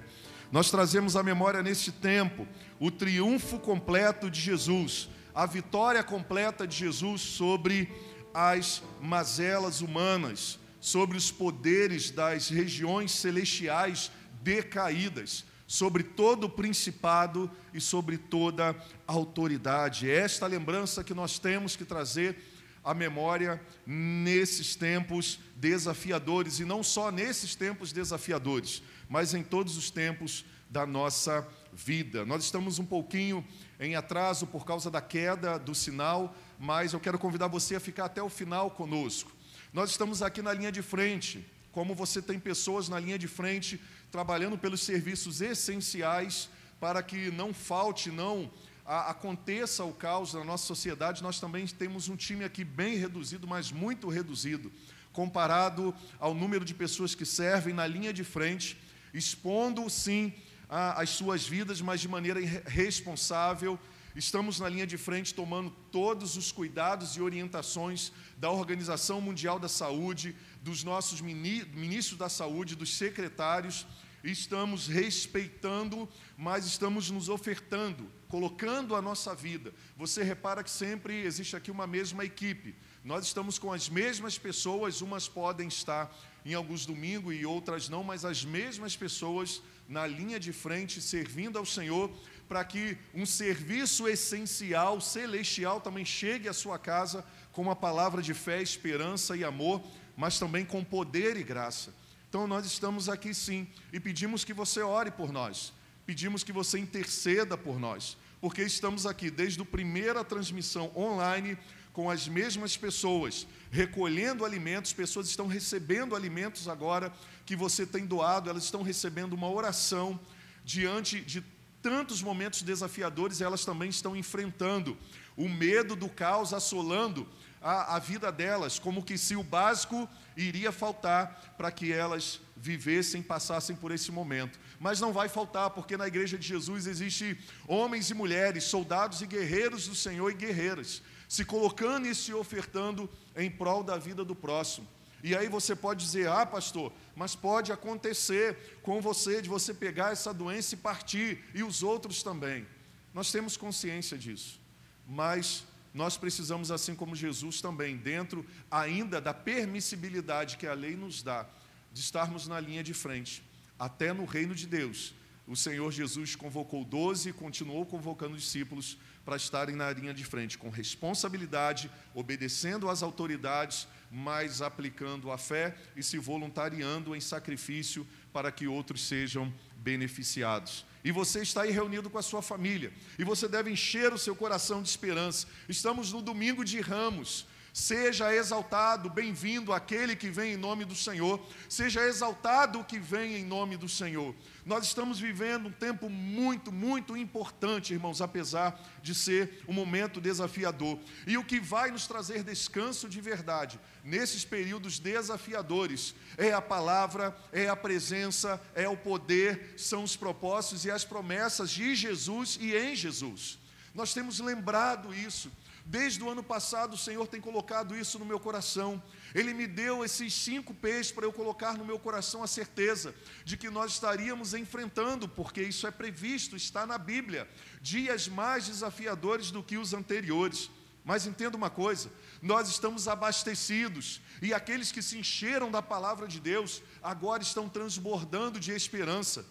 Nós 0.52 0.70
trazemos 0.70 1.16
à 1.16 1.24
memória 1.24 1.64
neste 1.64 1.92
tempo 1.92 2.48
o 2.79 2.89
triunfo 2.89 3.59
completo 3.59 4.29
de 4.29 4.39
Jesus 4.39 5.09
a 5.39 5.45
vitória 5.45 6.03
completa 6.03 6.67
de 6.67 6.75
Jesus 6.75 7.21
sobre 7.21 7.89
as 8.33 8.83
mazelas 9.01 9.79
humanas, 9.79 10.59
sobre 10.81 11.17
os 11.17 11.31
poderes 11.31 12.12
das 12.12 12.50
regiões 12.50 13.12
celestiais 13.12 14.12
decaídas, 14.41 15.45
sobre 15.65 16.03
todo 16.03 16.45
o 16.45 16.50
principado 16.50 17.50
e 17.74 17.79
sobre 17.79 18.17
toda 18.17 18.75
autoridade. 19.07 20.09
É 20.09 20.15
esta 20.17 20.45
lembrança 20.48 21.05
que 21.05 21.13
nós 21.13 21.39
temos 21.39 21.75
que 21.75 21.86
trazer 21.86 22.38
à 22.83 22.93
memória 22.93 23.62
nesses 23.86 24.75
tempos 24.75 25.39
desafiadores, 25.55 26.59
e 26.59 26.65
não 26.65 26.83
só 26.83 27.12
nesses 27.12 27.55
tempos 27.55 27.93
desafiadores, 27.93 28.83
mas 29.07 29.33
em 29.33 29.41
todos 29.43 29.77
os 29.77 29.89
tempos 29.89 30.43
da 30.69 30.86
nossa 30.86 31.48
vida. 31.79 32.25
Nós 32.25 32.43
estamos 32.43 32.77
um 32.77 32.86
pouquinho 32.86 33.45
em 33.79 33.95
atraso 33.95 34.45
por 34.45 34.65
causa 34.65 34.91
da 34.91 35.00
queda 35.00 35.57
do 35.57 35.74
sinal, 35.74 36.36
mas 36.59 36.91
eu 36.91 37.00
quero 37.00 37.17
convidar 37.17 37.48
você 37.48 37.75
a 37.75 37.79
ficar 37.79 38.05
até 38.05 38.21
o 38.21 38.29
final 38.29 38.69
conosco. 38.71 39.31
Nós 39.71 39.91
estamos 39.91 40.21
aqui 40.21 40.41
na 40.41 40.53
linha 40.53 40.71
de 40.71 40.81
frente, 40.81 41.45
como 41.71 41.95
você 41.95 42.21
tem 42.21 42.38
pessoas 42.38 42.89
na 42.89 43.00
linha 43.00 43.17
de 43.17 43.27
frente 43.27 43.79
trabalhando 44.12 44.57
pelos 44.57 44.81
serviços 44.81 45.39
essenciais 45.39 46.50
para 46.79 47.01
que 47.01 47.31
não 47.31 47.53
falte, 47.53 48.12
não 48.12 48.51
a, 48.86 49.12
aconteça 49.12 49.83
o 49.86 49.93
caos 49.93 50.33
na 50.33 50.43
nossa 50.43 50.65
sociedade, 50.65 51.24
nós 51.24 51.39
também 51.39 51.65
temos 51.65 52.09
um 52.09 52.15
time 52.15 52.43
aqui 52.43 52.65
bem 52.65 52.98
reduzido, 52.98 53.48
mas 53.48 53.71
muito 53.71 54.09
reduzido, 54.09 54.69
comparado 55.13 55.95
ao 56.19 56.33
número 56.33 56.65
de 56.65 56.74
pessoas 56.74 57.15
que 57.15 57.25
servem 57.25 57.74
na 57.74 57.88
linha 57.88 58.12
de 58.12 58.24
frente, 58.24 58.77
expondo 59.13 59.89
sim 59.89 60.33
as 60.70 61.10
suas 61.10 61.48
vidas, 61.48 61.82
mas 61.82 62.00
de 62.00 62.08
maneira 62.08 62.40
responsável. 62.68 63.80
Estamos 64.16 64.60
na 64.60 64.70
linha 64.70 64.86
de 64.86 64.98
frente 64.98 65.34
tomando 65.34 65.72
todos 65.92 66.38
os 66.38 66.52
cuidados 66.52 67.16
e 67.16 67.22
orientações 67.22 68.12
da 68.38 68.52
Organização 68.52 69.20
Mundial 69.20 69.58
da 69.58 69.68
Saúde, 69.68 70.36
dos 70.62 70.84
nossos 70.84 71.22
ministros 71.22 72.18
da 72.18 72.30
saúde, 72.30 72.76
dos 72.76 72.96
secretários. 72.96 73.88
Estamos 74.24 74.88
respeitando, 74.88 76.08
mas 76.38 76.66
estamos 76.66 77.10
nos 77.10 77.30
ofertando, 77.30 78.12
colocando 78.28 78.96
a 78.96 79.02
nossa 79.02 79.34
vida. 79.34 79.74
Você 79.96 80.24
repara 80.24 80.64
que 80.64 80.70
sempre 80.70 81.22
existe 81.22 81.56
aqui 81.56 81.72
uma 81.72 81.88
mesma 81.88 82.26
equipe. 82.26 82.76
Nós 83.04 83.26
estamos 83.26 83.58
com 83.58 83.72
as 83.72 83.88
mesmas 83.88 84.38
pessoas, 84.38 85.02
umas 85.02 85.30
podem 85.30 85.70
estar 85.70 86.14
em 86.46 86.53
alguns 86.53 86.86
domingos 86.86 87.36
e 87.36 87.46
outras 87.46 87.89
não, 87.89 88.03
mas 88.03 88.25
as 88.25 88.43
mesmas 88.43 88.96
pessoas 88.96 89.62
na 89.88 90.05
linha 90.05 90.39
de 90.39 90.53
frente, 90.53 91.01
servindo 91.01 91.58
ao 91.58 91.65
Senhor, 91.65 92.12
para 92.48 92.63
que 92.63 92.98
um 93.13 93.25
serviço 93.25 94.08
essencial, 94.08 95.01
celestial, 95.01 95.81
também 95.81 96.05
chegue 96.05 96.48
à 96.48 96.53
sua 96.53 96.79
casa 96.79 97.25
com 97.51 97.62
uma 97.62 97.75
palavra 97.75 98.22
de 98.22 98.34
fé, 98.34 98.62
esperança 98.62 99.36
e 99.36 99.43
amor, 99.43 99.81
mas 100.15 100.39
também 100.39 100.65
com 100.65 100.84
poder 100.84 101.38
e 101.38 101.43
graça. 101.43 101.93
Então 102.27 102.48
nós 102.48 102.65
estamos 102.65 103.10
aqui 103.10 103.34
sim 103.34 103.67
e 103.91 104.00
pedimos 104.00 104.43
que 104.43 104.53
você 104.53 104.81
ore 104.81 105.10
por 105.10 105.31
nós, 105.31 105.74
pedimos 106.05 106.43
que 106.43 106.51
você 106.51 106.77
interceda 106.77 107.58
por 107.58 107.79
nós, 107.79 108.17
porque 108.39 108.62
estamos 108.62 109.05
aqui 109.05 109.31
desde 109.31 109.62
a 109.62 109.65
primeira 109.65 110.24
transmissão 110.24 110.91
online 110.96 111.58
com 111.93 112.10
as 112.10 112.27
mesmas 112.27 112.77
pessoas, 112.77 113.48
recolhendo 113.72 114.46
alimentos, 114.46 114.93
pessoas 114.93 115.27
estão 115.27 115.48
recebendo 115.48 116.15
alimentos 116.15 116.67
agora 116.67 117.12
que 117.46 117.55
você 117.55 117.86
tem 117.86 118.05
doado, 118.05 118.50
elas 118.50 118.63
estão 118.63 118.84
recebendo 118.84 119.34
uma 119.34 119.50
oração 119.50 120.19
diante 120.63 121.19
de 121.22 121.43
tantos 121.81 122.22
momentos 122.22 122.62
desafiadores, 122.62 123.41
elas 123.41 123.65
também 123.65 123.89
estão 123.89 124.15
enfrentando 124.15 124.98
o 125.36 125.48
medo 125.48 125.96
do 125.96 126.10
caos 126.10 126.53
assolando 126.53 127.27
a, 127.62 127.96
a 127.96 128.00
vida 128.00 128.31
delas, 128.31 128.77
como 128.77 129.03
que 129.03 129.17
se 129.17 129.36
o 129.36 129.43
básico 129.43 130.08
iria 130.36 130.72
faltar 130.72 131.55
para 131.58 131.72
que 131.72 131.91
elas 131.91 132.39
vivessem, 132.55 133.22
passassem 133.22 133.75
por 133.75 133.91
esse 133.91 134.12
momento. 134.12 134.60
Mas 134.79 135.00
não 135.00 135.12
vai 135.12 135.27
faltar, 135.27 135.69
porque 135.69 135.98
na 135.98 136.08
igreja 136.08 136.38
de 136.38 136.48
Jesus 136.48 136.88
existe 136.88 137.38
homens 137.67 138.10
e 138.10 138.13
mulheres, 138.13 138.65
soldados 138.65 139.22
e 139.22 139.27
guerreiros 139.27 139.88
do 139.88 139.96
Senhor 139.96 140.29
e 140.31 140.36
guerreiras 140.36 141.01
se 141.29 141.45
colocando 141.45 142.07
e 142.07 142.15
se 142.15 142.33
ofertando 142.33 143.07
em 143.38 143.51
prol 143.51 143.83
da 143.83 143.98
vida 143.98 144.25
do 144.25 144.36
próximo. 144.36 144.88
E 145.24 145.36
aí 145.36 145.48
você 145.48 145.75
pode 145.75 146.03
dizer: 146.03 146.27
"Ah, 146.27 146.45
pastor, 146.45 146.91
mas 147.15 147.36
pode 147.36 147.71
acontecer 147.71 148.79
com 148.81 149.00
você 149.00 149.39
de 149.41 149.48
você 149.48 149.71
pegar 149.71 150.12
essa 150.12 150.33
doença 150.33 150.74
e 150.74 150.77
partir 150.77 151.45
e 151.53 151.62
os 151.62 151.83
outros 151.83 152.24
também". 152.24 152.65
Nós 153.13 153.31
temos 153.31 153.55
consciência 153.55 154.17
disso. 154.17 154.59
Mas 155.07 155.63
nós 155.93 156.17
precisamos 156.17 156.71
assim 156.71 156.95
como 156.95 157.15
Jesus 157.15 157.62
também, 157.62 157.95
dentro 157.95 158.43
ainda 158.69 159.21
da 159.21 159.33
permissibilidade 159.33 160.57
que 160.57 160.65
a 160.65 160.74
lei 160.74 160.95
nos 160.95 161.21
dá, 161.21 161.48
de 161.91 162.00
estarmos 162.00 162.48
na 162.48 162.59
linha 162.59 162.83
de 162.83 162.93
frente, 162.93 163.43
até 163.77 164.13
no 164.13 164.25
reino 164.25 164.55
de 164.55 164.65
Deus. 164.65 165.13
O 165.48 165.55
Senhor 165.55 165.91
Jesus 165.91 166.36
convocou 166.36 166.86
doze 166.86 167.29
e 167.29 167.33
continuou 167.33 167.86
convocando 167.86 168.38
discípulos 168.38 168.98
para 169.29 169.38
estarem 169.38 169.75
na 169.75 169.91
linha 169.91 170.12
de 170.12 170.24
frente 170.24 170.57
com 170.57 170.71
responsabilidade, 170.71 171.91
obedecendo 172.15 172.89
às 172.89 173.03
autoridades, 173.03 173.88
mas 174.09 174.59
aplicando 174.59 175.31
a 175.31 175.38
fé 175.38 175.77
e 175.95 176.01
se 176.01 176.17
voluntariando 176.17 177.15
em 177.15 177.21
sacrifício 177.21 178.07
para 178.33 178.51
que 178.51 178.67
outros 178.67 179.07
sejam 179.07 179.53
beneficiados. 179.75 180.83
E 181.03 181.12
você 181.12 181.43
está 181.43 181.62
aí 181.62 181.69
reunido 181.69 182.09
com 182.09 182.17
a 182.17 182.24
sua 182.24 182.41
família, 182.41 182.91
e 183.19 183.24
você 183.24 183.48
deve 183.48 183.69
encher 183.69 184.12
o 184.12 184.17
seu 184.17 184.36
coração 184.36 184.81
de 184.81 184.89
esperança. 184.89 185.45
Estamos 185.69 186.12
no 186.12 186.24
domingo 186.24 186.65
de 186.65 186.81
Ramos. 186.81 187.45
Seja 187.71 188.33
exaltado, 188.33 189.12
bem-vindo 189.12 189.71
aquele 189.71 190.15
que 190.15 190.31
vem 190.31 190.53
em 190.53 190.57
nome 190.57 190.86
do 190.86 190.95
Senhor. 190.95 191.39
Seja 191.69 192.01
exaltado 192.01 192.79
o 192.79 192.83
que 192.83 192.98
vem 192.98 193.36
em 193.36 193.45
nome 193.45 193.77
do 193.77 193.88
Senhor. 193.88 194.33
Nós 194.70 194.86
estamos 194.86 195.20
vivendo 195.20 195.66
um 195.66 195.72
tempo 195.72 196.08
muito, 196.12 196.72
muito 196.72 197.18
importante, 197.18 197.92
irmãos, 197.92 198.22
apesar 198.22 198.80
de 199.02 199.16
ser 199.16 199.64
um 199.68 199.74
momento 199.74 200.22
desafiador. 200.22 201.00
E 201.26 201.40
o 201.40 201.44
que 201.44 201.60
vai 201.60 201.90
nos 201.90 202.06
trazer 202.06 202.44
descanso 202.44 203.10
de 203.10 203.20
verdade 203.20 203.80
nesses 204.04 204.46
períodos 204.46 205.00
desafiadores 205.00 206.14
é 206.38 206.54
a 206.54 206.62
palavra, 206.62 207.36
é 207.52 207.68
a 207.68 207.76
presença, 207.76 208.62
é 208.76 208.88
o 208.88 208.96
poder, 208.96 209.74
são 209.76 210.04
os 210.04 210.16
propósitos 210.16 210.86
e 210.86 210.92
as 210.92 211.04
promessas 211.04 211.72
de 211.72 211.96
Jesus 211.96 212.56
e 212.62 212.76
em 212.76 212.96
Jesus. 212.96 213.58
Nós 213.96 214.14
temos 214.14 214.40
lembrado 214.40 215.12
isso. 215.12 215.52
Desde 215.84 216.22
o 216.22 216.30
ano 216.30 216.44
passado, 216.44 216.94
o 216.94 216.98
Senhor 216.98 217.28
tem 217.28 217.42
colocado 217.42 217.98
isso 217.98 218.20
no 218.20 218.26
meu 218.26 218.40
coração. 218.40 219.02
Ele 219.33 219.53
me 219.53 219.67
deu 219.67 220.03
esses 220.03 220.33
cinco 220.33 220.74
peixes 220.74 221.12
para 221.12 221.25
eu 221.25 221.33
colocar 221.33 221.77
no 221.77 221.86
meu 221.86 222.00
coração 222.00 222.43
a 222.43 222.48
certeza 222.48 223.13
de 223.45 223.57
que 223.57 223.69
nós 223.69 223.93
estaríamos 223.93 224.53
enfrentando, 224.53 225.27
porque 225.27 225.62
isso 225.62 225.86
é 225.86 225.91
previsto, 225.91 226.55
está 226.55 226.86
na 226.86 226.98
Bíblia, 226.98 227.48
dias 227.81 228.27
mais 228.27 228.67
desafiadores 228.67 229.51
do 229.51 229.63
que 229.63 229.77
os 229.77 229.93
anteriores. 229.93 230.69
Mas 231.03 231.25
entenda 231.25 231.57
uma 231.57 231.69
coisa: 231.69 232.12
nós 232.41 232.69
estamos 232.69 233.07
abastecidos, 233.07 234.21
e 234.41 234.53
aqueles 234.53 234.91
que 234.91 235.01
se 235.01 235.17
encheram 235.17 235.71
da 235.71 235.81
palavra 235.81 236.27
de 236.27 236.39
Deus 236.39 236.81
agora 237.01 237.41
estão 237.41 237.69
transbordando 237.69 238.59
de 238.59 238.71
esperança 238.71 239.45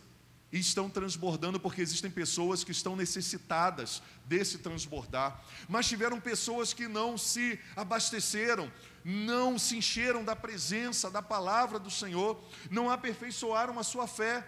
e 0.50 0.58
estão 0.58 0.88
transbordando 0.88 1.60
porque 1.60 1.82
existem 1.82 2.10
pessoas 2.10 2.64
que 2.64 2.72
estão 2.72 2.96
necessitadas 2.96 4.02
desse 4.24 4.58
transbordar. 4.58 5.42
Mas 5.68 5.86
tiveram 5.86 6.20
pessoas 6.20 6.72
que 6.72 6.88
não 6.88 7.18
se 7.18 7.58
abasteceram, 7.76 8.72
não 9.10 9.58
se 9.58 9.74
encheram 9.74 10.22
da 10.22 10.36
presença, 10.36 11.10
da 11.10 11.22
palavra 11.22 11.78
do 11.78 11.90
Senhor, 11.90 12.38
não 12.70 12.90
aperfeiçoaram 12.90 13.78
a 13.78 13.82
sua 13.82 14.06
fé. 14.06 14.46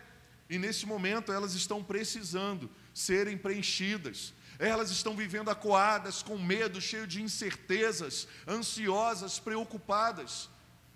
E 0.50 0.58
nesse 0.58 0.84
momento 0.84 1.32
elas 1.32 1.54
estão 1.54 1.82
precisando 1.82 2.70
serem 2.92 3.38
preenchidas. 3.38 4.34
Elas 4.58 4.90
estão 4.90 5.16
vivendo 5.16 5.48
acuadas, 5.48 6.22
com 6.22 6.36
medo, 6.36 6.78
cheio 6.78 7.06
de 7.06 7.22
incertezas, 7.22 8.28
ansiosas, 8.46 9.38
preocupadas. 9.38 10.50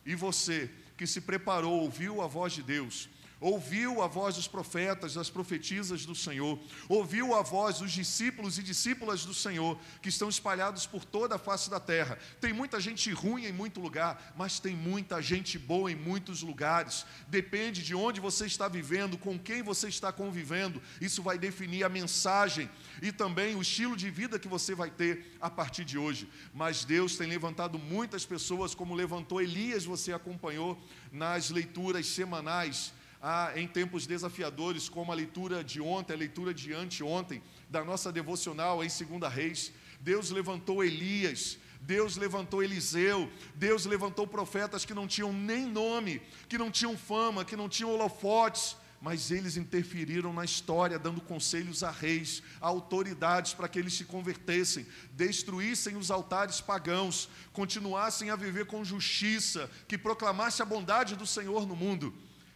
E 0.05 0.15
você 0.15 0.71
que 0.95 1.07
se 1.07 1.23
preparou, 1.23 1.81
ouviu 1.81 2.21
a 2.21 2.27
voz 2.27 2.53
de 2.53 2.63
Deus, 2.63 3.09
ouviu 3.45 4.01
a 4.01 4.07
voz 4.07 4.37
dos 4.37 4.49
profetas, 4.49 5.13
das 5.13 5.29
profetisas 5.29 6.07
do 6.07 6.15
Senhor, 6.15 6.59
ouviu 6.89 7.35
a 7.35 7.43
voz 7.43 7.81
dos 7.81 7.93
discípulos 7.93 8.59
e 8.59 8.63
discípulas 8.63 9.27
do 9.27 9.35
Senhor, 9.35 9.79
que 10.01 10.09
estão 10.09 10.31
espalhados 10.31 10.87
por 10.87 11.05
toda 11.05 11.35
a 11.35 11.39
face 11.39 11.69
da 11.69 11.79
terra. 11.79 12.19
Tem 12.41 12.55
muita 12.55 12.81
gente 12.81 13.13
ruim 13.13 13.45
em 13.45 13.53
muito 13.53 13.81
lugar, 13.81 14.33
mas 14.35 14.59
tem 14.59 14.75
muita 14.75 15.21
gente 15.21 15.59
boa 15.59 15.93
em 15.93 15.95
muitos 15.95 16.41
lugares. 16.41 17.05
Depende 17.29 17.83
de 17.83 17.95
onde 17.95 18.19
você 18.19 18.47
está 18.47 18.67
vivendo, 18.67 19.19
com 19.19 19.39
quem 19.39 19.63
você 19.63 19.89
está 19.89 20.11
convivendo, 20.11 20.81
isso 20.99 21.23
vai 21.23 21.37
definir 21.37 21.85
a 21.85 21.91
mensagem 21.91 22.71
e 23.03 23.13
também 23.13 23.57
o 23.57 23.61
estilo 23.61 23.95
de 23.95 24.09
vida 24.09 24.39
que 24.39 24.49
você 24.49 24.75
vai 24.75 24.91
ter 24.91 25.37
a 25.39 25.51
partir 25.51 25.85
de 25.85 25.99
hoje. 25.99 26.31
Mas 26.55 26.87
Deus 26.87 27.19
tem 27.19 27.29
levantado 27.29 27.79
muitas 27.79 28.25
pessoas, 28.25 28.75
como 28.75 28.95
levantou 28.95 29.43
Elias, 29.43 29.85
você 29.85 30.15
acompanhou 30.15 30.83
nas 31.13 31.51
leituras 31.51 32.07
semanais. 32.07 32.95
Ah, 33.27 33.53
em 33.57 33.67
tempos 33.67 34.07
desafiadores, 34.07 34.87
como 34.87 35.11
a 35.11 35.15
leitura 35.15 35.65
de 35.65 35.81
ontem, 35.81 36.13
a 36.13 36.17
leitura 36.17 36.53
de 36.53 36.75
anteontem, 36.75 37.43
da 37.71 37.83
nossa 37.83 38.13
devocional 38.13 38.85
em 38.85 38.91
Segunda 38.91 39.31
Reis, 39.31 39.73
Deus 39.99 40.29
levantou 40.29 40.85
Elias, 40.85 41.57
Deus 41.81 42.19
levantou 42.19 42.63
Eliseu, 42.63 43.33
Deus 43.55 43.87
levantou 43.87 44.27
profetas 44.27 44.85
que 44.85 44.93
não 44.93 45.07
tinham 45.07 45.33
nem 45.33 45.65
nome, 45.65 46.21
que 46.51 46.59
não 46.59 46.71
tinham 46.71 46.99
fama, 46.99 47.47
que 47.47 47.57
não 47.57 47.67
tinham 47.67 47.91
holofotes, 47.91 48.77
mas 49.01 49.31
eles 49.31 49.57
interferiram 49.57 50.31
na 50.31 50.45
história, 50.45 50.99
dando 50.99 51.23
conselhos 51.23 51.83
a 51.83 51.91
reis, 51.91 52.43
a 52.61 52.67
autoridades 52.67 53.55
para 53.55 53.69
que 53.69 53.79
eles 53.79 53.95
se 53.95 54.05
convertessem, 54.05 54.87
destruíssem 55.13 55.97
os 55.97 56.11
altares 56.11 56.61
pagãos, 56.61 57.31
continuassem 57.55 58.29
a 58.29 58.37
viver 58.37 58.67
com 58.67 58.85
justiça, 58.85 59.71
que 59.89 59.97
proclamasse 59.97 60.61
a 60.61 60.67
bondade 60.67 61.17
do 61.17 61.27
Senhor 61.27 61.67
no 61.67 61.75
mundo. 61.75 62.15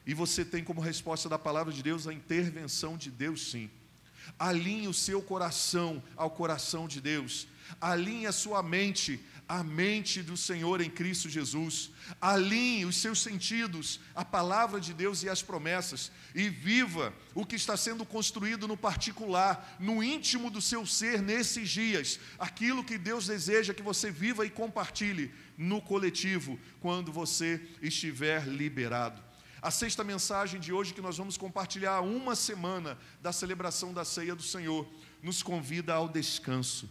E 0.09 0.15
você 0.15 0.45
tem 0.45 0.65
como 0.65 0.81
resposta 0.81 1.29
da 1.29 1.38
palavra 1.38 1.73
de 1.73 1.83
Deus 1.83 2.09
a 2.09 2.12
intervenção 2.12 2.97
de 2.97 3.11
Deus, 3.11 3.50
sim. 3.50 3.71
Alinhe 4.38 4.88
o 4.88 4.95
seu 4.95 5.23
coração 5.23 6.03
ao 6.17 6.31
coração 6.31 6.88
de 6.88 7.00
Deus. 7.00 7.47
Alinhe 7.81 8.27
a 8.27 8.33
sua 8.33 8.62
mente 8.62 9.21
a 9.49 9.65
mente 9.65 10.23
do 10.23 10.37
Senhor 10.37 10.83
em 10.83 10.91
Cristo 10.91 11.27
Jesus, 11.27 11.91
alinhe 12.21 12.85
os 12.85 12.97
seus 12.97 13.23
sentidos 13.23 13.99
à 14.15 14.23
palavra 14.23 14.79
de 14.79 14.93
Deus 14.93 15.23
e 15.23 15.29
às 15.29 15.43
promessas, 15.43 16.12
e 16.35 16.50
viva 16.50 17.15
o 17.35 17.47
que 17.47 17.57
está 17.57 17.75
sendo 17.75 18.05
construído 18.05 18.69
no 18.69 18.77
particular, 18.77 19.77
no 19.81 20.05
íntimo 20.05 20.50
do 20.50 20.61
seu 20.61 20.85
ser 20.85 21.23
nesses 21.23 21.71
dias, 21.71 22.21
aquilo 22.38 22.85
que 22.85 22.99
Deus 22.99 23.27
deseja 23.27 23.73
que 23.73 23.83
você 23.83 24.11
viva 24.11 24.45
e 24.45 24.50
compartilhe 24.50 25.33
no 25.57 25.81
coletivo, 25.81 26.61
quando 26.79 27.11
você 27.11 27.59
estiver 27.81 28.47
liberado. 28.47 29.27
A 29.61 29.71
sexta 29.73 30.05
mensagem 30.05 30.61
de 30.61 30.73
hoje, 30.73 30.95
que 30.95 31.00
nós 31.00 31.19
vamos 31.19 31.37
compartilhar 31.37 32.00
uma 32.00 32.37
semana 32.37 32.97
da 33.21 33.33
celebração 33.33 33.93
da 33.93 34.05
ceia 34.05 34.35
do 34.35 34.43
Senhor, 34.43 34.88
nos 35.21 35.43
convida 35.43 35.95
ao 35.95 36.09
descanso, 36.09 36.88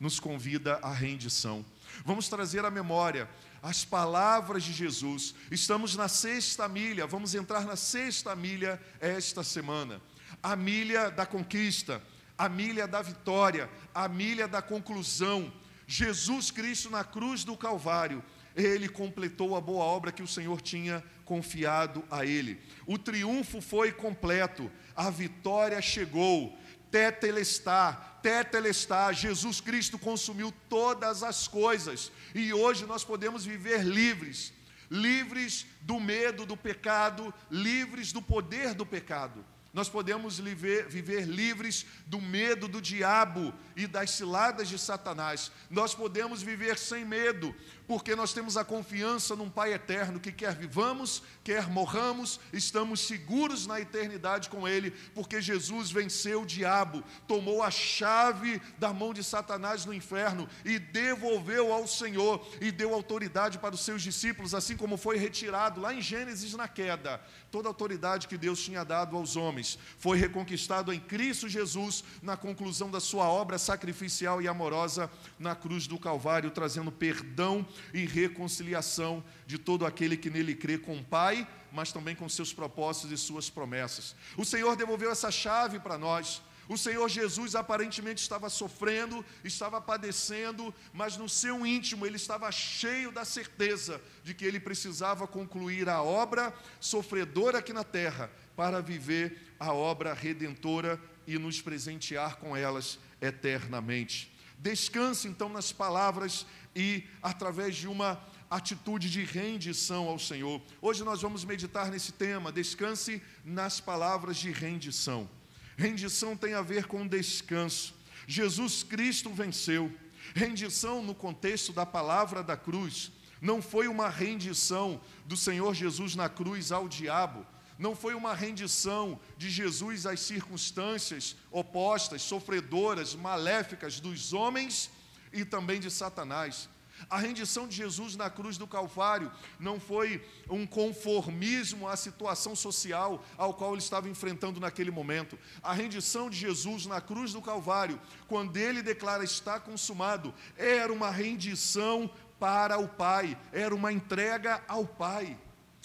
nos 0.00 0.18
convida 0.18 0.80
à 0.82 0.92
rendição. 0.92 1.64
Vamos 2.04 2.28
trazer 2.28 2.64
à 2.64 2.70
memória 2.70 3.28
as 3.62 3.84
palavras 3.84 4.64
de 4.64 4.72
Jesus. 4.72 5.32
Estamos 5.50 5.94
na 5.94 6.08
sexta 6.08 6.68
milha, 6.68 7.06
vamos 7.06 7.36
entrar 7.36 7.64
na 7.64 7.76
sexta 7.76 8.34
milha 8.34 8.80
esta 9.00 9.44
semana. 9.44 10.00
A 10.42 10.56
milha 10.56 11.10
da 11.10 11.24
conquista, 11.24 12.02
a 12.36 12.48
milha 12.48 12.88
da 12.88 13.00
vitória, 13.00 13.70
a 13.94 14.08
milha 14.08 14.48
da 14.48 14.60
conclusão. 14.60 15.52
Jesus 15.86 16.50
Cristo 16.50 16.90
na 16.90 17.04
cruz 17.04 17.44
do 17.44 17.56
Calvário, 17.56 18.22
ele 18.54 18.88
completou 18.88 19.56
a 19.56 19.60
boa 19.60 19.84
obra 19.84 20.10
que 20.10 20.22
o 20.22 20.26
Senhor 20.26 20.60
tinha 20.60 21.02
confiado 21.28 22.02
a 22.10 22.24
ele. 22.24 22.58
O 22.86 22.96
triunfo 22.96 23.60
foi 23.60 23.92
completo, 23.92 24.72
a 24.96 25.10
vitória 25.10 25.80
chegou. 25.82 26.58
Tetelestar, 26.90 28.18
tetelestar, 28.22 29.12
Jesus 29.12 29.60
Cristo 29.60 29.98
consumiu 29.98 30.50
todas 30.70 31.22
as 31.22 31.46
coisas 31.46 32.10
e 32.34 32.50
hoje 32.54 32.86
nós 32.86 33.04
podemos 33.04 33.44
viver 33.44 33.82
livres, 33.82 34.54
livres 34.90 35.66
do 35.82 36.00
medo 36.00 36.46
do 36.46 36.56
pecado, 36.56 37.34
livres 37.50 38.10
do 38.10 38.22
poder 38.22 38.72
do 38.72 38.86
pecado. 38.86 39.44
Nós 39.72 39.88
podemos 39.88 40.38
viver, 40.38 40.88
viver, 40.88 41.26
livres 41.26 41.84
do 42.06 42.20
medo 42.20 42.66
do 42.66 42.80
diabo 42.80 43.52
e 43.76 43.86
das 43.86 44.12
ciladas 44.12 44.68
de 44.68 44.78
Satanás. 44.78 45.52
Nós 45.68 45.94
podemos 45.94 46.42
viver 46.42 46.78
sem 46.78 47.04
medo, 47.04 47.54
porque 47.88 48.14
nós 48.14 48.34
temos 48.34 48.58
a 48.58 48.64
confiança 48.64 49.34
num 49.34 49.48
Pai 49.48 49.72
eterno 49.72 50.20
que 50.20 50.30
quer 50.30 50.54
vivamos, 50.54 51.22
quer 51.42 51.68
morramos, 51.68 52.38
estamos 52.52 53.00
seguros 53.00 53.66
na 53.66 53.80
eternidade 53.80 54.50
com 54.50 54.68
Ele, 54.68 54.90
porque 55.14 55.40
Jesus 55.40 55.90
venceu 55.90 56.42
o 56.42 56.46
diabo, 56.46 57.02
tomou 57.26 57.62
a 57.62 57.70
chave 57.70 58.60
da 58.78 58.92
mão 58.92 59.14
de 59.14 59.24
Satanás 59.24 59.86
no 59.86 59.94
inferno 59.94 60.46
e 60.66 60.78
devolveu 60.78 61.72
ao 61.72 61.88
Senhor 61.88 62.46
e 62.60 62.70
deu 62.70 62.92
autoridade 62.92 63.58
para 63.58 63.74
os 63.74 63.80
seus 63.80 64.02
discípulos, 64.02 64.54
assim 64.54 64.76
como 64.76 64.98
foi 64.98 65.16
retirado 65.16 65.80
lá 65.80 65.94
em 65.94 66.02
Gênesis 66.02 66.52
na 66.52 66.68
queda. 66.68 67.18
Toda 67.50 67.68
a 67.68 67.70
autoridade 67.70 68.28
que 68.28 68.36
Deus 68.36 68.62
tinha 68.62 68.84
dado 68.84 69.16
aos 69.16 69.34
homens 69.34 69.78
foi 69.98 70.18
reconquistado 70.18 70.92
em 70.92 71.00
Cristo 71.00 71.48
Jesus 71.48 72.04
na 72.20 72.36
conclusão 72.36 72.90
da 72.90 73.00
sua 73.00 73.30
obra 73.30 73.56
sacrificial 73.56 74.42
e 74.42 74.46
amorosa 74.46 75.10
na 75.38 75.54
cruz 75.54 75.86
do 75.86 75.98
Calvário, 75.98 76.50
trazendo 76.50 76.92
perdão 76.92 77.66
e 77.92 78.04
reconciliação 78.06 79.24
de 79.46 79.58
todo 79.58 79.86
aquele 79.86 80.16
que 80.16 80.30
nele 80.30 80.54
crê 80.54 80.78
com 80.78 80.98
o 80.98 81.04
Pai, 81.04 81.46
mas 81.72 81.92
também 81.92 82.14
com 82.14 82.28
seus 82.28 82.52
propósitos 82.52 83.12
e 83.12 83.16
suas 83.16 83.50
promessas. 83.50 84.14
O 84.36 84.44
Senhor 84.44 84.76
devolveu 84.76 85.10
essa 85.10 85.30
chave 85.30 85.78
para 85.78 85.98
nós. 85.98 86.42
O 86.68 86.76
Senhor 86.76 87.08
Jesus 87.08 87.54
aparentemente 87.54 88.20
estava 88.20 88.50
sofrendo, 88.50 89.24
estava 89.42 89.80
padecendo, 89.80 90.74
mas 90.92 91.16
no 91.16 91.26
seu 91.26 91.64
íntimo 91.64 92.04
ele 92.04 92.16
estava 92.16 92.52
cheio 92.52 93.10
da 93.10 93.24
certeza 93.24 94.00
de 94.22 94.34
que 94.34 94.44
ele 94.44 94.60
precisava 94.60 95.26
concluir 95.26 95.88
a 95.88 96.02
obra 96.02 96.52
sofredora 96.78 97.58
aqui 97.58 97.72
na 97.72 97.84
terra 97.84 98.30
para 98.54 98.82
viver 98.82 99.54
a 99.58 99.72
obra 99.72 100.12
redentora 100.12 101.00
e 101.26 101.38
nos 101.38 101.62
presentear 101.62 102.36
com 102.36 102.54
elas 102.54 102.98
eternamente. 103.18 104.30
Descanse 104.58 105.26
então 105.26 105.48
nas 105.48 105.72
palavras 105.72 106.44
e 106.78 107.02
através 107.20 107.74
de 107.74 107.88
uma 107.88 108.24
atitude 108.48 109.10
de 109.10 109.24
rendição 109.24 110.08
ao 110.08 110.16
Senhor. 110.16 110.62
Hoje 110.80 111.02
nós 111.02 111.20
vamos 111.20 111.44
meditar 111.44 111.90
nesse 111.90 112.12
tema, 112.12 112.52
descanse 112.52 113.20
nas 113.44 113.80
palavras 113.80 114.36
de 114.36 114.52
rendição. 114.52 115.28
Rendição 115.76 116.36
tem 116.36 116.54
a 116.54 116.62
ver 116.62 116.86
com 116.86 117.04
descanso. 117.04 117.92
Jesus 118.28 118.84
Cristo 118.84 119.28
venceu. 119.30 119.92
Rendição 120.36 121.02
no 121.02 121.16
contexto 121.16 121.72
da 121.72 121.84
palavra 121.84 122.44
da 122.44 122.56
cruz 122.56 123.10
não 123.40 123.60
foi 123.60 123.88
uma 123.88 124.08
rendição 124.08 125.00
do 125.26 125.36
Senhor 125.36 125.74
Jesus 125.74 126.14
na 126.14 126.28
cruz 126.28 126.70
ao 126.70 126.88
diabo, 126.88 127.44
não 127.76 127.94
foi 127.94 128.14
uma 128.14 128.34
rendição 128.34 129.18
de 129.36 129.50
Jesus 129.50 130.06
às 130.06 130.20
circunstâncias 130.20 131.36
opostas, 131.50 132.22
sofredoras, 132.22 133.14
maléficas 133.14 134.00
dos 134.00 134.32
homens 134.32 134.90
e 135.32 135.44
também 135.44 135.80
de 135.80 135.90
Satanás. 135.90 136.68
A 137.08 137.18
rendição 137.18 137.68
de 137.68 137.76
Jesus 137.76 138.16
na 138.16 138.28
cruz 138.28 138.58
do 138.58 138.66
Calvário 138.66 139.30
não 139.58 139.78
foi 139.78 140.24
um 140.50 140.66
conformismo 140.66 141.86
à 141.86 141.96
situação 141.96 142.56
social 142.56 143.24
ao 143.36 143.54
qual 143.54 143.72
ele 143.72 143.82
estava 143.82 144.08
enfrentando 144.08 144.58
naquele 144.58 144.90
momento. 144.90 145.38
A 145.62 145.72
rendição 145.72 146.28
de 146.28 146.36
Jesus 146.36 146.86
na 146.86 147.00
cruz 147.00 147.32
do 147.32 147.42
Calvário, 147.42 148.00
quando 148.26 148.56
ele 148.56 148.82
declara 148.82 149.22
está 149.22 149.60
consumado, 149.60 150.34
era 150.56 150.92
uma 150.92 151.10
rendição 151.10 152.10
para 152.38 152.78
o 152.78 152.88
Pai, 152.88 153.38
era 153.52 153.74
uma 153.74 153.92
entrega 153.92 154.62
ao 154.66 154.86
Pai. 154.86 155.38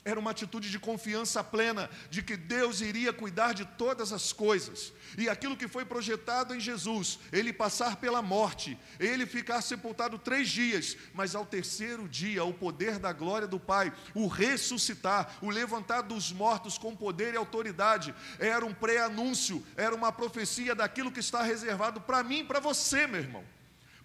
Era 0.05 0.19
uma 0.19 0.31
atitude 0.31 0.69
de 0.69 0.77
confiança 0.77 1.41
plena 1.41 1.89
de 2.09 2.21
que 2.21 2.35
Deus 2.35 2.81
iria 2.81 3.13
cuidar 3.13 3.53
de 3.53 3.63
todas 3.63 4.11
as 4.11 4.33
coisas. 4.33 4.91
E 5.17 5.29
aquilo 5.29 5.55
que 5.55 5.67
foi 5.67 5.85
projetado 5.85 6.53
em 6.53 6.59
Jesus, 6.59 7.19
ele 7.31 7.53
passar 7.53 7.95
pela 7.95 8.21
morte, 8.21 8.77
ele 8.99 9.25
ficar 9.25 9.61
sepultado 9.61 10.19
três 10.19 10.49
dias, 10.49 10.97
mas 11.13 11.35
ao 11.35 11.45
terceiro 11.45 12.07
dia, 12.09 12.43
o 12.43 12.53
poder 12.53 12.99
da 12.99 13.13
glória 13.13 13.47
do 13.47 13.59
Pai, 13.59 13.93
o 14.13 14.27
ressuscitar, 14.27 15.37
o 15.41 15.49
levantar 15.49 16.01
dos 16.01 16.33
mortos 16.33 16.77
com 16.77 16.93
poder 16.93 17.33
e 17.33 17.37
autoridade, 17.37 18.13
era 18.39 18.65
um 18.65 18.73
pré-anúncio, 18.73 19.65
era 19.77 19.95
uma 19.95 20.11
profecia 20.11 20.75
daquilo 20.75 21.11
que 21.11 21.21
está 21.21 21.43
reservado 21.43 22.01
para 22.01 22.23
mim 22.23 22.39
e 22.39 22.43
para 22.43 22.59
você, 22.59 23.07
meu 23.07 23.21
irmão. 23.21 23.43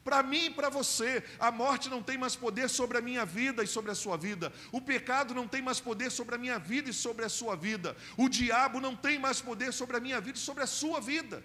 Para 0.09 0.23
mim 0.23 0.47
e 0.47 0.51
para 0.51 0.71
você, 0.71 1.23
a 1.39 1.51
morte 1.51 1.91
não 1.91 2.03
tem 2.03 2.17
mais 2.17 2.35
poder 2.35 2.71
sobre 2.71 2.97
a 2.97 3.01
minha 3.03 3.27
vida 3.27 3.63
e 3.63 3.67
sobre 3.67 3.91
a 3.91 3.95
sua 3.95 4.17
vida. 4.17 4.51
O 4.73 4.81
pecado 4.81 5.35
não 5.35 5.47
tem 5.47 5.61
mais 5.61 5.81
poder 5.81 6.11
sobre 6.11 6.35
a 6.35 6.39
minha 6.39 6.59
vida 6.59 6.89
e 6.89 6.95
sobre 6.95 7.27
a 7.27 7.29
sua 7.29 7.55
vida. 7.55 7.95
O 8.17 8.27
diabo 8.27 8.81
não 8.81 8.97
tem 8.97 9.19
mais 9.19 9.43
poder 9.43 9.71
sobre 9.71 9.99
a 9.99 10.01
minha 10.01 10.19
vida 10.19 10.39
e 10.39 10.41
sobre 10.41 10.63
a 10.65 10.67
sua 10.67 10.99
vida. 10.99 11.45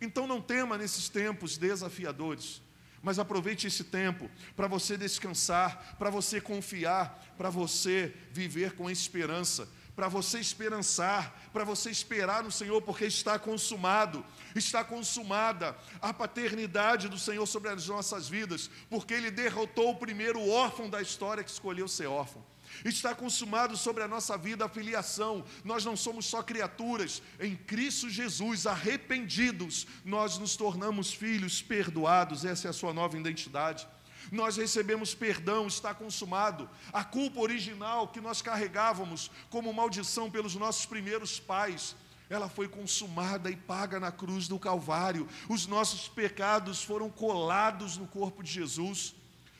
Então 0.00 0.28
não 0.28 0.40
tema 0.40 0.78
nesses 0.78 1.08
tempos 1.08 1.58
desafiadores, 1.58 2.62
mas 3.02 3.18
aproveite 3.18 3.66
esse 3.66 3.82
tempo 3.82 4.30
para 4.54 4.68
você 4.68 4.96
descansar, 4.96 5.96
para 5.98 6.08
você 6.08 6.40
confiar, 6.40 7.34
para 7.36 7.50
você 7.50 8.14
viver 8.30 8.76
com 8.76 8.88
esperança, 8.88 9.68
para 9.94 10.08
você 10.08 10.38
esperançar, 10.38 11.50
para 11.52 11.64
você 11.64 11.90
esperar 11.90 12.42
no 12.42 12.50
Senhor, 12.50 12.80
porque 12.82 13.04
está 13.04 13.38
consumado, 13.38 14.24
está 14.54 14.82
consumada 14.82 15.76
a 16.00 16.12
paternidade 16.12 17.08
do 17.08 17.18
Senhor 17.18 17.46
sobre 17.46 17.68
as 17.68 17.86
nossas 17.86 18.28
vidas, 18.28 18.70
porque 18.88 19.12
Ele 19.12 19.30
derrotou 19.30 19.90
o 19.90 19.96
primeiro 19.96 20.48
órfão 20.48 20.88
da 20.88 21.02
história 21.02 21.44
que 21.44 21.50
escolheu 21.50 21.86
ser 21.86 22.06
órfão. 22.06 22.44
Está 22.84 23.14
consumado 23.14 23.76
sobre 23.76 24.02
a 24.02 24.08
nossa 24.08 24.36
vida 24.38 24.64
a 24.64 24.68
filiação. 24.68 25.44
Nós 25.62 25.84
não 25.84 25.94
somos 25.94 26.24
só 26.24 26.42
criaturas. 26.42 27.22
Em 27.38 27.54
Cristo 27.54 28.08
Jesus, 28.08 28.66
arrependidos, 28.66 29.86
nós 30.02 30.38
nos 30.38 30.56
tornamos 30.56 31.12
filhos 31.12 31.60
perdoados. 31.60 32.46
Essa 32.46 32.68
é 32.68 32.70
a 32.70 32.72
sua 32.72 32.94
nova 32.94 33.18
identidade 33.18 33.86
nós 34.32 34.56
recebemos 34.56 35.14
perdão, 35.14 35.66
está 35.66 35.94
consumado. 35.94 36.68
A 36.90 37.04
culpa 37.04 37.38
original 37.38 38.08
que 38.08 38.18
nós 38.18 38.40
carregávamos 38.40 39.30
como 39.50 39.72
maldição 39.74 40.30
pelos 40.30 40.54
nossos 40.54 40.86
primeiros 40.86 41.38
pais, 41.38 41.94
ela 42.30 42.48
foi 42.48 42.66
consumada 42.66 43.50
e 43.50 43.56
paga 43.56 44.00
na 44.00 44.10
cruz 44.10 44.48
do 44.48 44.58
Calvário. 44.58 45.28
Os 45.50 45.66
nossos 45.66 46.08
pecados 46.08 46.82
foram 46.82 47.10
colados 47.10 47.98
no 47.98 48.06
corpo 48.06 48.42
de 48.42 48.50
Jesus. 48.50 49.14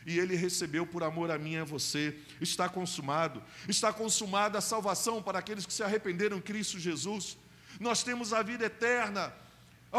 E 0.06 0.18
ele 0.18 0.34
recebeu 0.34 0.86
por 0.86 1.02
amor 1.02 1.30
a 1.30 1.38
mim 1.38 1.52
e 1.52 1.58
a 1.58 1.64
você. 1.64 2.18
Está 2.40 2.66
consumado. 2.66 3.42
Está 3.68 3.92
consumada 3.92 4.56
a 4.56 4.62
salvação 4.62 5.22
para 5.22 5.38
aqueles 5.38 5.66
que 5.66 5.72
se 5.72 5.82
arrependeram 5.82 6.38
em 6.38 6.40
Cristo 6.40 6.78
Jesus. 6.78 7.36
Nós 7.78 8.02
temos 8.02 8.32
a 8.32 8.42
vida 8.42 8.64
eterna 8.64 9.34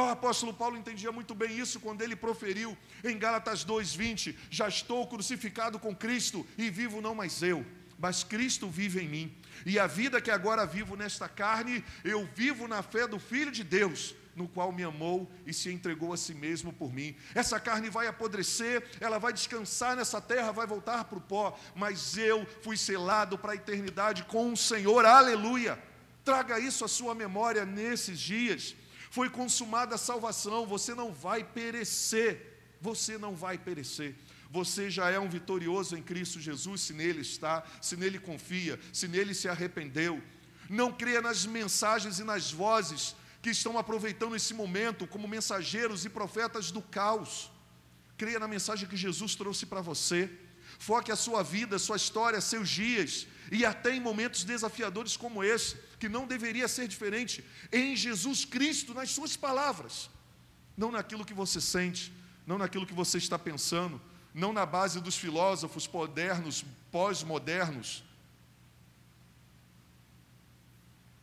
o 0.01 0.09
apóstolo 0.09 0.53
Paulo 0.53 0.75
entendia 0.75 1.11
muito 1.11 1.35
bem 1.35 1.57
isso 1.57 1.79
quando 1.79 2.01
ele 2.01 2.15
proferiu 2.15 2.75
em 3.03 3.17
Gálatas 3.17 3.63
2:20, 3.63 4.35
já 4.49 4.67
estou 4.67 5.05
crucificado 5.05 5.77
com 5.77 5.95
Cristo 5.95 6.45
e 6.57 6.69
vivo 6.71 6.99
não 6.99 7.13
mais 7.13 7.43
eu, 7.43 7.63
mas 7.99 8.23
Cristo 8.23 8.67
vive 8.67 9.01
em 9.01 9.07
mim. 9.07 9.37
E 9.65 9.77
a 9.77 9.85
vida 9.85 10.19
que 10.19 10.31
agora 10.31 10.65
vivo 10.65 10.95
nesta 10.95 11.29
carne, 11.29 11.85
eu 12.03 12.27
vivo 12.33 12.67
na 12.67 12.81
fé 12.81 13.07
do 13.07 13.19
filho 13.19 13.51
de 13.51 13.63
Deus, 13.63 14.15
no 14.35 14.47
qual 14.47 14.71
me 14.71 14.83
amou 14.83 15.31
e 15.45 15.53
se 15.53 15.71
entregou 15.71 16.11
a 16.11 16.17
si 16.17 16.33
mesmo 16.33 16.73
por 16.73 16.91
mim. 16.91 17.15
Essa 17.35 17.59
carne 17.59 17.87
vai 17.87 18.07
apodrecer, 18.07 18.83
ela 18.99 19.19
vai 19.19 19.31
descansar 19.31 19.95
nessa 19.95 20.19
terra, 20.19 20.51
vai 20.51 20.65
voltar 20.65 21.03
para 21.05 21.19
o 21.19 21.21
pó, 21.21 21.55
mas 21.75 22.17
eu 22.17 22.47
fui 22.63 22.77
selado 22.77 23.37
para 23.37 23.51
a 23.51 23.55
eternidade 23.55 24.23
com 24.23 24.51
o 24.51 24.57
Senhor. 24.57 25.05
Aleluia! 25.05 25.77
Traga 26.25 26.57
isso 26.57 26.83
à 26.83 26.87
sua 26.87 27.13
memória 27.13 27.63
nesses 27.63 28.19
dias 28.19 28.75
foi 29.13 29.29
consumada 29.29 29.93
a 29.93 29.97
salvação, 30.09 30.65
você 30.65 30.95
não 30.95 31.13
vai 31.13 31.43
perecer, 31.43 32.31
você 32.81 33.15
não 33.15 33.35
vai 33.35 33.59
perecer. 33.59 34.15
Você 34.49 34.89
já 34.89 35.11
é 35.11 35.19
um 35.19 35.29
vitorioso 35.29 35.95
em 35.95 36.01
Cristo 36.01 36.39
Jesus, 36.39 36.81
se 36.81 36.93
nele 36.93 37.21
está, 37.21 37.63
se 37.79 37.95
nele 37.95 38.17
confia, 38.17 38.79
se 38.91 39.07
nele 39.07 39.35
se 39.35 39.47
arrependeu. 39.47 40.19
Não 40.67 40.91
creia 40.91 41.21
nas 41.21 41.45
mensagens 41.45 42.17
e 42.17 42.23
nas 42.23 42.51
vozes 42.51 43.15
que 43.39 43.51
estão 43.51 43.77
aproveitando 43.77 44.35
esse 44.35 44.51
momento 44.51 45.05
como 45.05 45.27
mensageiros 45.27 46.05
e 46.05 46.09
profetas 46.09 46.71
do 46.71 46.81
caos. 46.81 47.51
Creia 48.17 48.39
na 48.39 48.47
mensagem 48.47 48.89
que 48.89 48.97
Jesus 48.97 49.35
trouxe 49.35 49.67
para 49.67 49.81
você. 49.81 50.27
Foque 50.79 51.11
a 51.11 51.15
sua 51.15 51.43
vida, 51.43 51.77
sua 51.77 51.97
história, 51.97 52.41
seus 52.41 52.67
dias, 52.67 53.27
e 53.53 53.63
até 53.63 53.95
em 53.95 53.99
momentos 53.99 54.43
desafiadores 54.43 55.15
como 55.15 55.43
esse, 55.43 55.77
que 55.99 56.09
não 56.09 56.25
deveria 56.25 56.67
ser 56.67 56.87
diferente, 56.87 57.45
em 57.71 57.95
Jesus 57.95 58.43
Cristo, 58.43 58.95
nas 58.95 59.11
suas 59.11 59.37
palavras, 59.37 60.09
não 60.75 60.91
naquilo 60.91 61.23
que 61.23 61.35
você 61.35 61.61
sente, 61.61 62.11
não 62.47 62.57
naquilo 62.57 62.87
que 62.87 62.95
você 62.95 63.19
está 63.19 63.37
pensando, 63.37 64.01
não 64.33 64.51
na 64.51 64.65
base 64.65 64.99
dos 64.99 65.15
filósofos 65.15 65.87
modernos, 65.87 66.65
pós-modernos. 66.91 68.03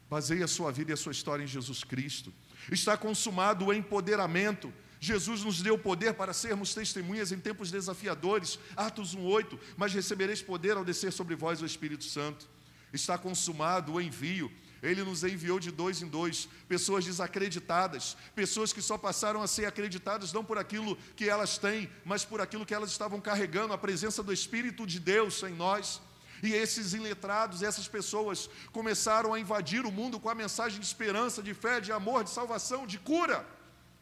Baseie 0.08 0.44
a 0.44 0.48
sua 0.48 0.70
vida 0.70 0.92
e 0.92 0.94
a 0.94 0.96
sua 0.96 1.12
história 1.12 1.42
em 1.42 1.48
Jesus 1.48 1.82
Cristo. 1.82 2.32
Está 2.70 2.96
consumado 2.96 3.66
o 3.66 3.74
empoderamento 3.74 4.72
Jesus 5.00 5.42
nos 5.42 5.62
deu 5.62 5.78
poder 5.78 6.12
para 6.12 6.34
sermos 6.34 6.74
testemunhas 6.74 7.32
em 7.32 7.40
tempos 7.40 7.70
desafiadores, 7.70 8.58
Atos 8.76 9.16
1:8, 9.16 9.58
mas 9.74 9.94
recebereis 9.94 10.42
poder 10.42 10.76
ao 10.76 10.84
descer 10.84 11.10
sobre 11.10 11.34
vós 11.34 11.62
o 11.62 11.66
Espírito 11.66 12.04
Santo. 12.04 12.46
Está 12.92 13.16
consumado 13.16 13.94
o 13.94 14.00
envio. 14.00 14.52
Ele 14.82 15.02
nos 15.02 15.24
enviou 15.24 15.58
de 15.58 15.70
dois 15.70 16.02
em 16.02 16.06
dois, 16.06 16.48
pessoas 16.68 17.04
desacreditadas, 17.04 18.16
pessoas 18.34 18.72
que 18.72 18.82
só 18.82 18.96
passaram 18.98 19.42
a 19.42 19.46
ser 19.46 19.64
acreditadas 19.66 20.32
não 20.32 20.44
por 20.44 20.58
aquilo 20.58 20.96
que 21.16 21.28
elas 21.28 21.56
têm, 21.56 21.90
mas 22.04 22.24
por 22.24 22.40
aquilo 22.40 22.66
que 22.66 22.74
elas 22.74 22.90
estavam 22.90 23.20
carregando, 23.20 23.72
a 23.72 23.78
presença 23.78 24.22
do 24.22 24.32
Espírito 24.32 24.86
de 24.86 24.98
Deus 25.00 25.42
em 25.42 25.54
nós. 25.54 26.00
E 26.42 26.52
esses 26.52 26.94
iletrados, 26.94 27.62
essas 27.62 27.88
pessoas 27.88 28.48
começaram 28.72 29.32
a 29.34 29.40
invadir 29.40 29.84
o 29.84 29.92
mundo 29.92 30.18
com 30.18 30.30
a 30.30 30.34
mensagem 30.34 30.80
de 30.80 30.86
esperança, 30.86 31.42
de 31.42 31.52
fé, 31.52 31.80
de 31.80 31.92
amor, 31.92 32.24
de 32.24 32.30
salvação, 32.30 32.86
de 32.86 32.98
cura 32.98 33.46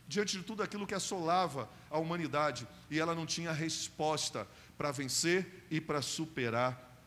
diante 0.09 0.39
de 0.39 0.43
tudo 0.43 0.63
aquilo 0.63 0.87
que 0.87 0.95
assolava 0.95 1.69
a 1.91 1.99
humanidade 1.99 2.67
e 2.91 2.99
ela 2.99 3.15
não 3.15 3.27
tinha 3.27 3.53
resposta 3.53 4.49
para 4.77 4.91
vencer 4.91 5.67
e 5.71 5.81
para 5.81 6.01
superar. 6.01 6.99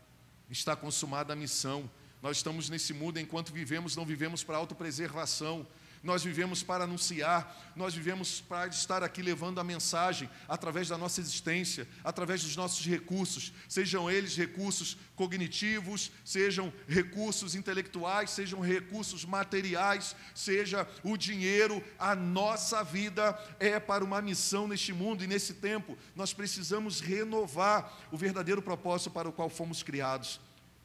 Está 0.48 0.76
consumada 0.76 1.32
a 1.32 1.36
missão. 1.36 1.90
Nós 2.22 2.36
estamos 2.36 2.70
nesse 2.70 2.94
mundo 2.94 3.18
enquanto 3.18 3.52
vivemos, 3.52 3.96
não 3.96 4.06
vivemos 4.06 4.44
para 4.44 4.56
autopreservação, 4.56 5.66
nós 6.02 6.24
vivemos 6.24 6.62
para 6.62 6.84
anunciar, 6.84 7.72
nós 7.76 7.94
vivemos 7.94 8.40
para 8.40 8.66
estar 8.66 9.04
aqui 9.04 9.22
levando 9.22 9.60
a 9.60 9.64
mensagem 9.64 10.28
através 10.48 10.88
da 10.88 10.98
nossa 10.98 11.20
existência, 11.20 11.86
através 12.02 12.42
dos 12.42 12.56
nossos 12.56 12.84
recursos, 12.84 13.52
sejam 13.68 14.10
eles 14.10 14.36
recursos 14.36 14.96
cognitivos, 15.14 16.10
sejam 16.24 16.72
recursos 16.88 17.54
intelectuais, 17.54 18.30
sejam 18.30 18.60
recursos 18.60 19.24
materiais, 19.24 20.16
seja 20.34 20.88
o 21.04 21.16
dinheiro, 21.16 21.82
a 21.98 22.16
nossa 22.16 22.82
vida 22.82 23.38
é 23.60 23.78
para 23.78 24.04
uma 24.04 24.20
missão 24.20 24.66
neste 24.66 24.92
mundo 24.92 25.22
e 25.22 25.28
nesse 25.28 25.54
tempo 25.54 25.96
nós 26.16 26.32
precisamos 26.32 27.00
renovar 27.00 27.96
o 28.10 28.16
verdadeiro 28.16 28.60
propósito 28.60 29.10
para 29.10 29.28
o 29.28 29.32
qual 29.32 29.48
fomos 29.48 29.82
criados. 29.82 30.40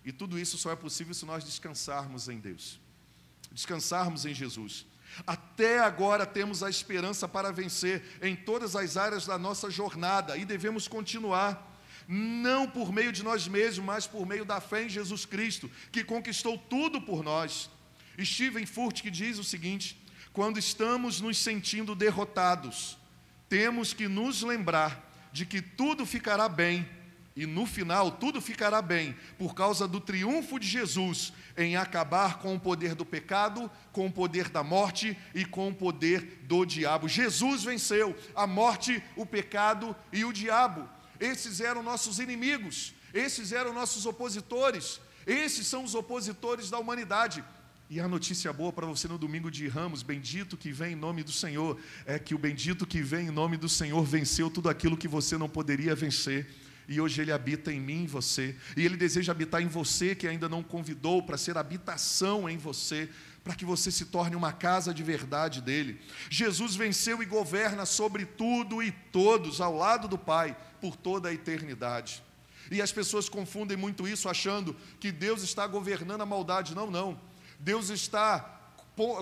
E 0.06 0.12
tudo 0.12 0.38
isso 0.40 0.58
só 0.58 0.72
é 0.72 0.76
possível 0.76 1.14
se 1.14 1.26
nós 1.26 1.44
descansarmos 1.44 2.30
em 2.30 2.40
Deus, 2.40 2.80
descansarmos 3.52 4.26
em 4.26 4.34
Jesus. 4.34 4.86
Até 5.26 5.80
agora 5.80 6.26
temos 6.26 6.62
a 6.62 6.70
esperança 6.70 7.28
para 7.28 7.52
vencer 7.52 8.04
em 8.22 8.36
todas 8.36 8.76
as 8.76 8.98
áreas 8.98 9.26
da 9.26 9.38
nossa 9.38 9.70
jornada 9.70 10.38
e 10.38 10.46
devemos 10.46 10.88
continuar, 10.88 11.76
não 12.08 12.70
por 12.70 12.92
meio 12.92 13.12
de 13.12 13.24
nós 13.24 13.48
mesmos, 13.48 13.86
mas 13.86 14.08
por 14.08 14.26
meio 14.26 14.46
da 14.46 14.62
fé 14.62 14.84
em 14.84 14.90
Jesus 14.90 15.26
Cristo, 15.26 15.70
que 15.92 16.04
conquistou 16.04 16.58
tudo 16.58 17.02
por 17.02 17.24
nós. 17.24 17.70
Steven 18.20 18.66
Furt 18.66 19.02
que 19.02 19.12
diz 19.12 19.38
o 19.38 19.44
seguinte: 19.44 20.00
quando 20.34 20.60
estamos 20.60 21.20
nos 21.20 21.38
sentindo 21.38 21.96
derrotados, 21.96 22.98
temos 23.50 23.94
que 23.94 24.08
nos 24.08 24.42
lembrar 24.44 25.04
de 25.32 25.46
que 25.46 25.62
tudo 25.62 26.06
ficará 26.06 26.48
bem 26.48 26.88
e 27.38 27.46
no 27.46 27.68
final 27.68 28.10
tudo 28.10 28.42
ficará 28.42 28.82
bem, 28.82 29.16
por 29.38 29.54
causa 29.54 29.88
do 29.88 30.02
triunfo 30.02 30.60
de 30.60 30.68
Jesus 30.68 31.32
em 31.56 31.76
acabar 31.76 32.40
com 32.40 32.56
o 32.56 32.60
poder 32.60 32.96
do 32.96 33.06
pecado, 33.06 33.70
com 33.92 34.08
o 34.08 34.12
poder 34.12 34.50
da 34.50 34.64
morte 34.64 35.16
e 35.36 35.46
com 35.46 35.70
o 35.70 35.74
poder 35.74 36.42
do 36.48 36.66
diabo. 36.66 37.08
Jesus 37.08 37.64
venceu 37.64 38.18
a 38.36 38.48
morte, 38.48 39.04
o 39.16 39.24
pecado 39.24 39.96
e 40.12 40.26
o 40.26 40.34
diabo. 40.34 40.90
Esses 41.20 41.62
eram 41.62 41.84
nossos 41.84 42.18
inimigos, 42.18 42.96
esses 43.14 43.52
eram 43.52 43.72
nossos 43.72 44.08
opositores, 44.08 45.00
esses 45.28 45.68
são 45.68 45.84
os 45.84 45.94
opositores 45.94 46.72
da 46.72 46.80
humanidade. 46.80 47.44
E 47.88 48.00
a 48.00 48.08
notícia 48.08 48.52
boa 48.52 48.74
para 48.74 48.88
você 48.88 49.08
no 49.08 49.18
domingo 49.18 49.52
de 49.52 49.68
Ramos, 49.68 50.02
bendito 50.02 50.58
que 50.58 50.72
vem 50.72 50.94
em 50.94 50.96
nome 50.96 51.24
do 51.24 51.32
Senhor, 51.32 51.80
é 52.04 52.18
que 52.18 52.34
o 52.34 52.40
bendito 52.40 52.86
que 52.86 53.04
vem 53.04 53.28
em 53.28 53.32
nome 53.32 53.58
do 53.58 53.70
Senhor 53.70 54.04
venceu 54.04 54.50
tudo 54.50 54.70
aquilo 54.70 54.98
que 54.98 55.08
você 55.08 55.38
não 55.38 55.48
poderia 55.48 55.94
vencer 55.94 56.48
e 56.88 57.02
hoje 57.02 57.22
Ele 57.22 57.32
habita 57.32 57.72
em 57.72 57.80
mim 57.80 58.04
e 58.04 58.08
você, 58.08 58.56
e 58.76 58.86
Ele 58.86 58.96
deseja 58.96 59.32
habitar 59.32 59.62
em 59.62 59.68
você 59.68 60.16
que 60.16 60.28
ainda 60.28 60.48
não 60.48 60.64
convidou 60.64 61.22
para 61.22 61.38
ser 61.38 61.58
habitação 61.58 62.50
em 62.50 62.58
você, 62.58 63.10
para 63.44 63.56
que 63.56 63.66
você 63.66 63.90
se 63.92 64.06
torne 64.06 64.36
uma 64.36 64.52
casa 64.52 64.94
de 64.94 65.04
verdade 65.04 65.62
dele. 65.62 66.02
Jesus 66.30 66.76
venceu 66.76 67.22
e 67.24 67.26
governa 67.26 67.86
sobre 67.86 68.26
tudo 68.26 68.84
e 68.84 68.92
todos, 68.92 69.62
ao 69.62 69.76
lado 69.76 70.08
do 70.08 70.18
Pai, 70.18 70.56
por 70.82 70.96
toda 70.96 71.30
a 71.30 71.34
eternidade. 71.34 72.24
E 72.70 72.82
as 72.82 72.92
pessoas 72.92 73.30
confundem 73.30 73.78
muito 73.78 74.08
isso, 74.08 74.28
achando 74.28 74.76
que 75.00 75.12
Deus 75.12 75.42
está 75.44 75.66
governando 75.66 76.22
a 76.22 76.26
maldade. 76.26 76.76
Não, 76.76 76.92
não. 76.92 77.20
Deus 77.60 77.90
está 77.90 78.54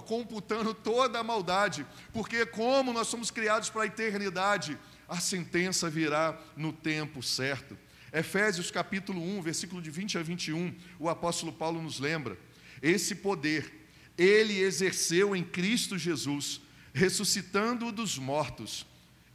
computando 0.08 0.74
toda 0.74 1.20
a 1.20 1.24
maldade, 1.24 1.86
porque, 2.14 2.46
como 2.46 2.94
nós 2.94 3.08
somos 3.08 3.30
criados 3.30 3.70
para 3.70 3.84
a 3.84 3.88
eternidade, 3.88 4.78
a 5.08 5.20
sentença 5.20 5.90
virá 5.90 6.40
no 6.56 6.74
tempo 6.74 7.22
certo. 7.22 7.78
Efésios 8.12 8.72
capítulo 8.72 9.22
1, 9.22 9.42
versículo 9.42 9.82
de 9.82 9.92
20 9.92 10.18
a 10.18 10.24
21, 10.24 10.74
o 11.00 11.10
apóstolo 11.10 11.52
Paulo 11.52 11.82
nos 11.82 12.00
lembra: 12.00 12.38
esse 12.82 13.16
poder 13.16 13.86
ele 14.18 14.60
exerceu 14.60 15.36
em 15.36 15.44
Cristo 15.44 15.98
Jesus, 15.98 16.62
ressuscitando-o 16.94 17.92
dos 17.92 18.18
mortos 18.18 18.86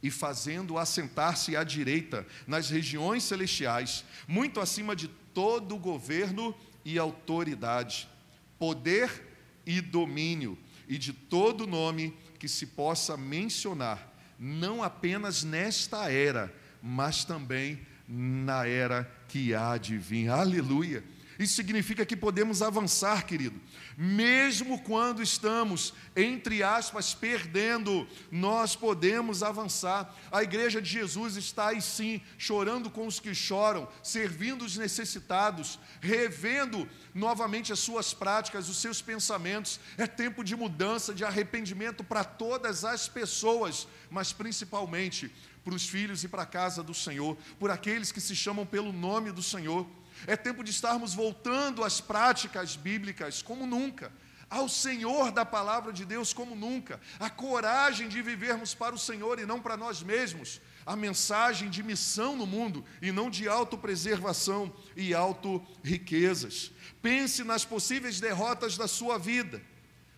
e 0.01 0.09
fazendo-o 0.09 0.79
assentar-se 0.79 1.55
à 1.55 1.63
direita 1.63 2.25
nas 2.47 2.69
regiões 2.69 3.23
celestiais, 3.23 4.03
muito 4.27 4.59
acima 4.59 4.95
de 4.95 5.07
todo 5.33 5.77
governo 5.77 6.55
e 6.83 6.97
autoridade, 6.97 8.09
poder 8.57 9.27
e 9.65 9.79
domínio, 9.79 10.57
e 10.87 10.97
de 10.97 11.13
todo 11.13 11.67
nome 11.67 12.17
que 12.39 12.47
se 12.47 12.65
possa 12.65 13.15
mencionar, 13.15 14.10
não 14.43 14.81
apenas 14.81 15.43
nesta 15.43 16.11
era, 16.11 16.51
mas 16.81 17.23
também 17.23 17.79
na 18.07 18.65
era 18.65 19.07
que 19.27 19.53
há 19.53 19.77
de 19.77 19.99
vir. 19.99 20.29
Aleluia! 20.29 21.03
Isso 21.41 21.55
significa 21.55 22.05
que 22.05 22.15
podemos 22.15 22.61
avançar, 22.61 23.25
querido. 23.25 23.59
Mesmo 23.97 24.79
quando 24.83 25.23
estamos, 25.23 25.91
entre 26.15 26.61
aspas, 26.61 27.15
perdendo, 27.15 28.07
nós 28.29 28.75
podemos 28.75 29.41
avançar. 29.41 30.15
A 30.31 30.43
igreja 30.43 30.79
de 30.79 30.87
Jesus 30.87 31.37
está 31.37 31.69
aí 31.69 31.81
sim, 31.81 32.21
chorando 32.37 32.91
com 32.91 33.07
os 33.07 33.19
que 33.19 33.33
choram, 33.33 33.87
servindo 34.03 34.63
os 34.63 34.77
necessitados, 34.77 35.79
revendo 35.99 36.87
novamente 37.11 37.73
as 37.73 37.79
suas 37.79 38.13
práticas, 38.13 38.69
os 38.69 38.77
seus 38.77 39.01
pensamentos. 39.01 39.79
É 39.97 40.05
tempo 40.05 40.43
de 40.43 40.55
mudança, 40.55 41.11
de 41.11 41.25
arrependimento 41.25 42.03
para 42.03 42.23
todas 42.23 42.85
as 42.85 43.07
pessoas, 43.07 43.87
mas 44.11 44.31
principalmente 44.31 45.31
para 45.63 45.73
os 45.73 45.89
filhos 45.89 46.23
e 46.23 46.27
para 46.27 46.43
a 46.43 46.45
casa 46.45 46.83
do 46.83 46.93
Senhor, 46.93 47.35
por 47.59 47.71
aqueles 47.71 48.11
que 48.11 48.21
se 48.21 48.35
chamam 48.35 48.63
pelo 48.63 48.93
nome 48.93 49.31
do 49.31 49.41
Senhor. 49.41 49.87
É 50.27 50.35
tempo 50.35 50.63
de 50.63 50.71
estarmos 50.71 51.13
voltando 51.13 51.83
às 51.83 51.99
práticas 51.99 52.75
bíblicas 52.75 53.41
como 53.41 53.65
nunca, 53.65 54.11
ao 54.49 54.67
Senhor 54.67 55.31
da 55.31 55.45
palavra 55.45 55.93
de 55.93 56.03
Deus 56.03 56.33
como 56.33 56.55
nunca, 56.55 56.99
a 57.17 57.29
coragem 57.29 58.09
de 58.09 58.21
vivermos 58.21 58.73
para 58.73 58.93
o 58.93 58.99
Senhor 58.99 59.39
e 59.39 59.45
não 59.45 59.61
para 59.61 59.77
nós 59.77 60.03
mesmos, 60.03 60.59
a 60.85 60.93
mensagem 60.93 61.69
de 61.69 61.81
missão 61.81 62.35
no 62.35 62.45
mundo 62.45 62.83
e 63.01 63.13
não 63.13 63.29
de 63.29 63.47
autopreservação 63.47 64.73
e 64.95 65.13
auto-riquezas. 65.13 66.71
Pense 67.01 67.45
nas 67.45 67.63
possíveis 67.63 68.19
derrotas 68.19 68.77
da 68.77 68.89
sua 68.89 69.17
vida, 69.17 69.61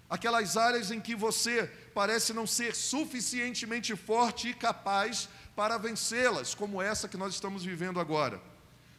aquelas 0.09 0.57
áreas 0.57 0.89
em 0.89 0.99
que 0.99 1.15
você 1.15 1.71
parece 1.93 2.33
não 2.33 2.47
ser 2.47 2.75
suficientemente 2.75 3.95
forte 3.95 4.49
e 4.49 4.53
capaz 4.53 5.29
para 5.55 5.77
vencê-las, 5.77 6.55
como 6.55 6.81
essa 6.81 7.07
que 7.07 7.17
nós 7.17 7.35
estamos 7.35 7.63
vivendo 7.63 7.99
agora. 7.99 8.41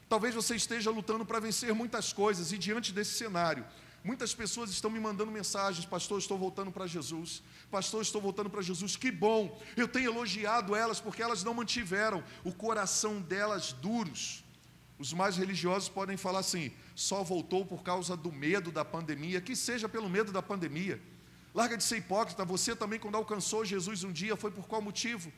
Talvez 0.09 0.35
você 0.35 0.55
esteja 0.55 0.91
lutando 0.91 1.25
para 1.25 1.41
vencer 1.41 1.75
muitas 1.75 2.13
coisas 2.13 2.53
e 2.53 2.59
diante 2.59 2.93
desse 2.93 3.15
cenário, 3.15 3.65
muitas 4.03 4.35
pessoas 4.35 4.71
estão 4.71 4.91
me 4.91 5.01
mandando 5.01 5.31
mensagens: 5.31 5.87
Pastor, 5.87 6.19
estou 6.19 6.39
voltando 6.39 6.71
para 6.71 6.87
Jesus. 6.87 7.43
Pastor, 7.71 8.03
estou 8.03 8.21
voltando 8.21 8.51
para 8.51 8.63
Jesus. 8.63 8.97
Que 8.97 9.11
bom! 9.11 9.61
Eu 9.77 9.89
tenho 9.89 10.11
elogiado 10.11 10.77
elas 10.77 11.01
porque 11.01 11.23
elas 11.23 11.43
não 11.43 11.55
mantiveram 11.55 12.23
o 12.45 12.53
coração 12.53 13.21
delas 13.21 13.73
duros. 13.73 14.45
Os 14.99 15.13
mais 15.13 15.37
religiosos 15.37 15.89
podem 15.89 16.17
falar 16.17 16.41
assim: 16.41 16.73
só 16.95 17.23
voltou 17.23 17.65
por 17.65 17.83
causa 17.83 18.17
do 18.17 18.31
medo 18.31 18.71
da 18.71 18.85
pandemia, 18.85 19.41
que 19.41 19.57
seja 19.57 19.89
pelo 19.89 20.09
medo 20.09 20.31
da 20.31 20.43
pandemia. 20.43 21.01
Larga 21.55 21.77
de 21.77 21.85
ser 21.85 21.99
hipócrita, 21.99 22.45
você 22.45 22.75
também, 22.75 22.99
quando 22.99 23.15
alcançou 23.15 23.65
Jesus 23.65 24.03
um 24.03 24.13
dia, 24.13 24.37
foi 24.37 24.51
por 24.51 24.67
qual 24.67 24.83
motivo? 24.83 25.33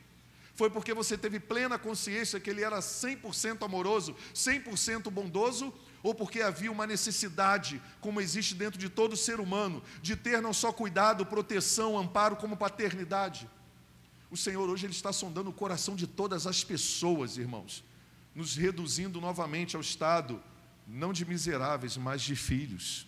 Foi 0.57 0.71
porque 0.71 0.91
você 0.91 1.15
teve 1.15 1.39
plena 1.39 1.77
consciência 1.77 2.39
que 2.39 2.49
ele 2.49 2.63
era 2.63 2.79
100% 2.79 3.63
amoroso, 3.63 4.15
100% 4.33 5.11
bondoso, 5.11 5.71
ou 6.01 6.15
porque 6.15 6.41
havia 6.41 6.71
uma 6.71 6.87
necessidade, 6.87 7.79
como 8.01 8.19
existe 8.19 8.55
dentro 8.55 8.79
de 8.79 8.89
todo 8.89 9.15
ser 9.15 9.39
humano, 9.39 9.83
de 10.01 10.15
ter 10.15 10.41
não 10.41 10.51
só 10.51 10.73
cuidado, 10.73 11.27
proteção, 11.27 11.95
amparo, 11.95 12.35
como 12.37 12.57
paternidade? 12.57 13.47
O 14.31 14.35
Senhor 14.35 14.67
hoje 14.67 14.87
ele 14.87 14.93
está 14.93 15.13
sondando 15.13 15.51
o 15.51 15.53
coração 15.53 15.95
de 15.95 16.07
todas 16.07 16.47
as 16.47 16.63
pessoas, 16.63 17.37
irmãos, 17.37 17.83
nos 18.33 18.55
reduzindo 18.55 19.21
novamente 19.21 19.75
ao 19.75 19.81
estado 19.83 20.41
não 20.87 21.13
de 21.13 21.23
miseráveis, 21.23 21.97
mas 21.97 22.23
de 22.23 22.35
filhos, 22.35 23.07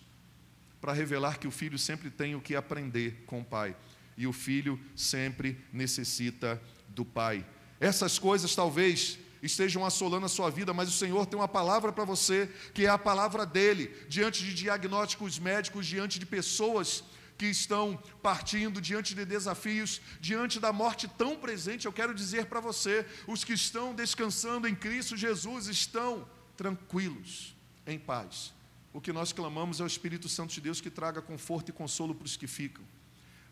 para 0.80 0.92
revelar 0.92 1.40
que 1.40 1.48
o 1.48 1.50
filho 1.50 1.80
sempre 1.80 2.10
tem 2.10 2.36
o 2.36 2.40
que 2.40 2.54
aprender 2.54 3.24
com 3.26 3.40
o 3.40 3.44
pai 3.44 3.76
e 4.16 4.24
o 4.24 4.32
filho 4.32 4.78
sempre 4.94 5.58
necessita 5.72 6.62
do 6.90 7.04
Pai. 7.04 7.46
Essas 7.78 8.18
coisas 8.18 8.54
talvez 8.54 9.18
estejam 9.42 9.84
assolando 9.84 10.26
a 10.26 10.28
sua 10.28 10.50
vida, 10.50 10.72
mas 10.74 10.88
o 10.88 10.92
Senhor 10.92 11.26
tem 11.26 11.38
uma 11.38 11.48
palavra 11.48 11.92
para 11.92 12.04
você, 12.04 12.50
que 12.74 12.84
é 12.84 12.88
a 12.88 12.98
palavra 12.98 13.46
dele, 13.46 13.94
diante 14.08 14.44
de 14.44 14.54
diagnósticos 14.54 15.38
médicos, 15.38 15.86
diante 15.86 16.18
de 16.18 16.26
pessoas 16.26 17.02
que 17.38 17.46
estão 17.46 17.96
partindo, 18.22 18.82
diante 18.82 19.14
de 19.14 19.24
desafios, 19.24 20.00
diante 20.20 20.60
da 20.60 20.74
morte 20.74 21.08
tão 21.08 21.36
presente, 21.36 21.86
eu 21.86 21.92
quero 21.92 22.14
dizer 22.14 22.46
para 22.46 22.60
você: 22.60 23.06
os 23.26 23.42
que 23.42 23.54
estão 23.54 23.94
descansando 23.94 24.68
em 24.68 24.74
Cristo 24.74 25.16
Jesus 25.16 25.66
estão 25.66 26.28
tranquilos, 26.54 27.56
em 27.86 27.98
paz. 27.98 28.52
O 28.92 29.00
que 29.00 29.12
nós 29.12 29.32
clamamos 29.32 29.80
é 29.80 29.84
o 29.84 29.86
Espírito 29.86 30.28
Santo 30.28 30.52
de 30.52 30.60
Deus 30.60 30.82
que 30.82 30.90
traga 30.90 31.22
conforto 31.22 31.70
e 31.70 31.72
consolo 31.72 32.14
para 32.14 32.26
os 32.26 32.36
que 32.36 32.46
ficam, 32.46 32.84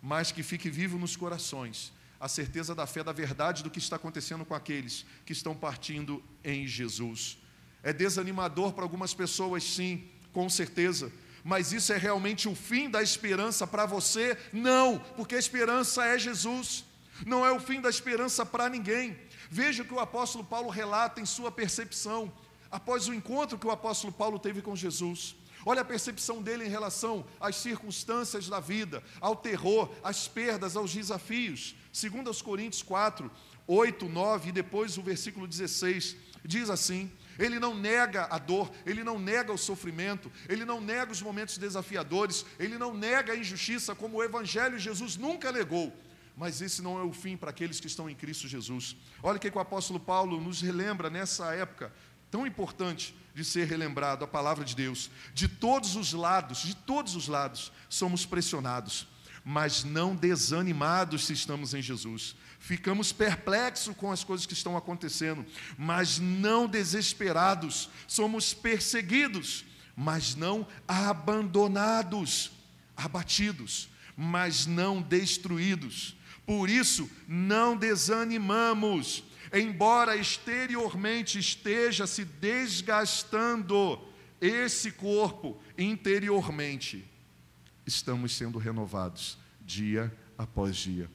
mas 0.02 0.30
que 0.30 0.42
fique 0.42 0.68
vivo 0.68 0.98
nos 0.98 1.16
corações 1.16 1.92
a 2.20 2.28
certeza 2.28 2.74
da 2.74 2.86
fé, 2.86 3.04
da 3.04 3.12
verdade 3.12 3.62
do 3.62 3.70
que 3.70 3.78
está 3.78 3.96
acontecendo 3.96 4.44
com 4.44 4.54
aqueles 4.54 5.06
que 5.24 5.32
estão 5.32 5.54
partindo 5.54 6.22
em 6.42 6.66
Jesus. 6.66 7.38
É 7.82 7.92
desanimador 7.92 8.72
para 8.72 8.84
algumas 8.84 9.14
pessoas, 9.14 9.62
sim, 9.62 10.08
com 10.32 10.48
certeza, 10.48 11.12
mas 11.44 11.72
isso 11.72 11.92
é 11.92 11.96
realmente 11.96 12.48
o 12.48 12.54
fim 12.54 12.90
da 12.90 13.02
esperança 13.02 13.66
para 13.66 13.86
você? 13.86 14.36
Não, 14.52 14.98
porque 15.16 15.36
a 15.36 15.38
esperança 15.38 16.04
é 16.04 16.18
Jesus, 16.18 16.84
não 17.24 17.46
é 17.46 17.52
o 17.52 17.60
fim 17.60 17.80
da 17.80 17.88
esperança 17.88 18.44
para 18.44 18.68
ninguém. 18.68 19.16
Veja 19.50 19.82
o 19.82 19.86
que 19.86 19.94
o 19.94 20.00
apóstolo 20.00 20.44
Paulo 20.44 20.68
relata 20.68 21.20
em 21.20 21.26
sua 21.26 21.50
percepção, 21.50 22.32
após 22.70 23.08
o 23.08 23.14
encontro 23.14 23.58
que 23.58 23.66
o 23.66 23.70
apóstolo 23.70 24.12
Paulo 24.12 24.38
teve 24.38 24.62
com 24.62 24.76
Jesus. 24.76 25.36
Olha 25.66 25.82
a 25.82 25.84
percepção 25.84 26.42
dele 26.42 26.64
em 26.64 26.70
relação 26.70 27.26
às 27.40 27.56
circunstâncias 27.56 28.48
da 28.48 28.60
vida, 28.60 29.02
ao 29.20 29.36
terror, 29.36 29.90
às 30.02 30.28
perdas, 30.28 30.76
aos 30.76 30.92
desafios. 30.92 31.74
Segundo 31.92 32.28
aos 32.28 32.40
Coríntios 32.40 32.82
4, 32.82 33.30
8, 33.66 34.08
9 34.08 34.48
e 34.48 34.52
depois 34.52 34.96
o 34.96 35.02
versículo 35.02 35.46
16, 35.46 36.16
diz 36.44 36.70
assim: 36.70 37.10
ele 37.38 37.60
não 37.60 37.74
nega 37.74 38.26
a 38.30 38.38
dor, 38.38 38.70
ele 38.84 39.04
não 39.04 39.18
nega 39.18 39.52
o 39.52 39.58
sofrimento, 39.58 40.30
ele 40.48 40.64
não 40.64 40.80
nega 40.80 41.12
os 41.12 41.22
momentos 41.22 41.56
desafiadores, 41.56 42.44
ele 42.58 42.76
não 42.76 42.92
nega 42.92 43.32
a 43.32 43.36
injustiça, 43.36 43.94
como 43.94 44.18
o 44.18 44.24
Evangelho 44.24 44.78
Jesus 44.78 45.16
nunca 45.16 45.52
negou. 45.52 45.92
Mas 46.36 46.60
esse 46.60 46.82
não 46.82 46.98
é 46.98 47.02
o 47.02 47.12
fim 47.12 47.36
para 47.36 47.50
aqueles 47.50 47.80
que 47.80 47.86
estão 47.86 48.08
em 48.08 48.14
Cristo 48.14 48.46
Jesus. 48.48 48.96
Olha 49.22 49.36
o 49.36 49.40
que 49.40 49.48
o 49.48 49.60
apóstolo 49.60 50.00
Paulo 50.00 50.40
nos 50.40 50.60
relembra 50.60 51.10
nessa 51.10 51.54
época 51.54 51.92
tão 52.30 52.46
importante 52.46 53.14
de 53.34 53.44
ser 53.44 53.68
relembrado, 53.68 54.24
a 54.24 54.28
palavra 54.28 54.64
de 54.64 54.74
Deus. 54.74 55.10
De 55.32 55.46
todos 55.46 55.94
os 55.94 56.12
lados, 56.12 56.58
de 56.58 56.74
todos 56.74 57.14
os 57.14 57.28
lados, 57.28 57.70
somos 57.88 58.26
pressionados, 58.26 59.06
mas 59.44 59.84
não 59.84 60.16
desanimados 60.16 61.26
se 61.26 61.32
estamos 61.32 61.72
em 61.72 61.80
Jesus. 61.80 62.34
Ficamos 62.58 63.12
perplexos 63.12 63.94
com 63.96 64.10
as 64.10 64.24
coisas 64.24 64.44
que 64.44 64.52
estão 64.52 64.76
acontecendo, 64.76 65.46
mas 65.76 66.18
não 66.18 66.66
desesperados. 66.66 67.88
Somos 68.06 68.52
perseguidos, 68.52 69.64
mas 69.96 70.34
não 70.34 70.66
abandonados. 70.86 72.50
Abatidos, 72.96 73.88
mas 74.16 74.66
não 74.66 75.00
destruídos. 75.00 76.16
Por 76.44 76.68
isso, 76.68 77.08
não 77.28 77.76
desanimamos 77.76 79.22
embora 79.52 80.16
exteriormente 80.16 81.38
esteja 81.38 82.06
se 82.06 82.24
desgastando, 82.24 84.00
esse 84.40 84.92
corpo 84.92 85.60
interiormente 85.76 87.04
estamos 87.86 88.36
sendo 88.36 88.58
renovados 88.58 89.38
dia 89.60 90.14
após 90.36 90.76
dia. 90.76 91.10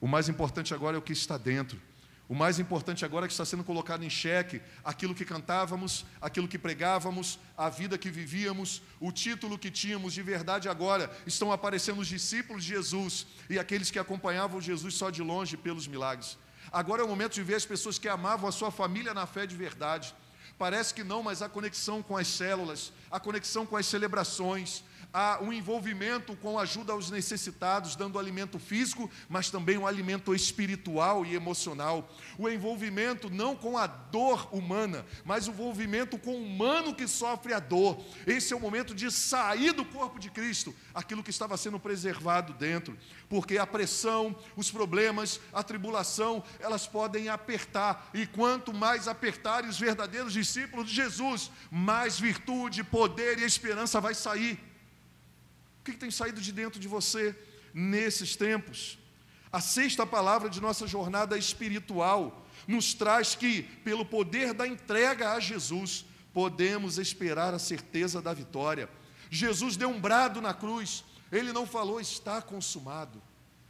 O 0.00 0.06
mais 0.06 0.28
importante 0.28 0.74
agora 0.74 0.96
é 0.96 0.98
o 0.98 1.02
que 1.02 1.12
está 1.12 1.36
dentro. 1.36 1.80
O 2.26 2.34
mais 2.34 2.58
importante 2.58 3.04
agora 3.04 3.26
é 3.26 3.28
que 3.28 3.34
está 3.34 3.44
sendo 3.44 3.62
colocado 3.62 4.02
em 4.02 4.08
xeque 4.08 4.62
aquilo 4.82 5.14
que 5.14 5.26
cantávamos, 5.26 6.06
aquilo 6.20 6.48
que 6.48 6.58
pregávamos, 6.58 7.38
a 7.56 7.68
vida 7.68 7.98
que 7.98 8.10
vivíamos, 8.10 8.80
o 8.98 9.12
título 9.12 9.58
que 9.58 9.70
tínhamos 9.70 10.14
de 10.14 10.22
verdade 10.22 10.68
agora. 10.68 11.14
Estão 11.26 11.52
aparecendo 11.52 12.00
os 12.00 12.08
discípulos 12.08 12.64
de 12.64 12.70
Jesus 12.70 13.26
e 13.50 13.58
aqueles 13.58 13.90
que 13.90 13.98
acompanhavam 13.98 14.60
Jesus 14.60 14.94
só 14.94 15.10
de 15.10 15.22
longe 15.22 15.56
pelos 15.56 15.86
milagres. 15.86 16.38
Agora 16.74 17.02
é 17.02 17.04
o 17.04 17.08
momento 17.08 17.34
de 17.34 17.42
ver 17.44 17.54
as 17.54 17.64
pessoas 17.64 18.00
que 18.00 18.08
amavam 18.08 18.48
a 18.48 18.52
sua 18.52 18.68
família 18.68 19.14
na 19.14 19.26
fé 19.26 19.46
de 19.46 19.54
verdade. 19.54 20.12
Parece 20.58 20.92
que 20.92 21.04
não, 21.04 21.22
mas 21.22 21.40
a 21.40 21.48
conexão 21.48 22.02
com 22.02 22.16
as 22.16 22.26
células, 22.26 22.92
a 23.08 23.20
conexão 23.20 23.64
com 23.64 23.76
as 23.76 23.86
celebrações, 23.86 24.82
há 25.14 25.38
um 25.40 25.52
envolvimento 25.52 26.34
com 26.34 26.58
ajuda 26.58 26.92
aos 26.92 27.08
necessitados, 27.08 27.94
dando 27.94 28.18
alimento 28.18 28.58
físico, 28.58 29.08
mas 29.28 29.48
também 29.48 29.78
um 29.78 29.86
alimento 29.86 30.34
espiritual 30.34 31.24
e 31.24 31.36
emocional. 31.36 32.10
O 32.36 32.48
envolvimento 32.48 33.30
não 33.30 33.54
com 33.54 33.78
a 33.78 33.86
dor 33.86 34.48
humana, 34.52 35.06
mas 35.24 35.46
o 35.46 35.52
envolvimento 35.52 36.18
com 36.18 36.32
o 36.32 36.44
humano 36.44 36.92
que 36.92 37.06
sofre 37.06 37.54
a 37.54 37.60
dor. 37.60 38.04
Esse 38.26 38.52
é 38.52 38.56
o 38.56 38.60
momento 38.60 38.92
de 38.92 39.08
sair 39.12 39.72
do 39.72 39.84
corpo 39.84 40.18
de 40.18 40.28
Cristo, 40.30 40.74
aquilo 40.92 41.22
que 41.22 41.30
estava 41.30 41.56
sendo 41.56 41.78
preservado 41.78 42.52
dentro, 42.52 42.98
porque 43.28 43.56
a 43.56 43.66
pressão, 43.66 44.34
os 44.56 44.68
problemas, 44.68 45.40
a 45.52 45.62
tribulação, 45.62 46.42
elas 46.58 46.88
podem 46.88 47.28
apertar, 47.28 48.10
e 48.12 48.26
quanto 48.26 48.74
mais 48.74 49.06
apertarem 49.06 49.70
os 49.70 49.78
verdadeiros 49.78 50.32
discípulos 50.32 50.88
de 50.88 50.94
Jesus, 50.96 51.52
mais 51.70 52.18
virtude, 52.18 52.82
poder 52.82 53.38
e 53.38 53.44
esperança 53.44 54.00
vai 54.00 54.14
sair. 54.14 54.73
O 55.84 55.90
que 55.92 55.98
tem 55.98 56.10
saído 56.10 56.40
de 56.40 56.50
dentro 56.50 56.80
de 56.80 56.88
você 56.88 57.36
nesses 57.74 58.34
tempos? 58.34 58.98
A 59.52 59.60
sexta 59.60 60.06
palavra 60.06 60.48
de 60.48 60.58
nossa 60.58 60.86
jornada 60.86 61.36
espiritual 61.36 62.42
nos 62.66 62.94
traz 62.94 63.34
que, 63.34 63.64
pelo 63.84 64.02
poder 64.02 64.54
da 64.54 64.66
entrega 64.66 65.32
a 65.32 65.40
Jesus, 65.40 66.06
podemos 66.32 66.96
esperar 66.96 67.52
a 67.52 67.58
certeza 67.58 68.22
da 68.22 68.32
vitória. 68.32 68.88
Jesus 69.28 69.76
deu 69.76 69.90
um 69.90 70.00
brado 70.00 70.40
na 70.40 70.54
cruz, 70.54 71.04
ele 71.30 71.52
não 71.52 71.66
falou 71.66 72.00
está 72.00 72.40
consumado. 72.40 73.22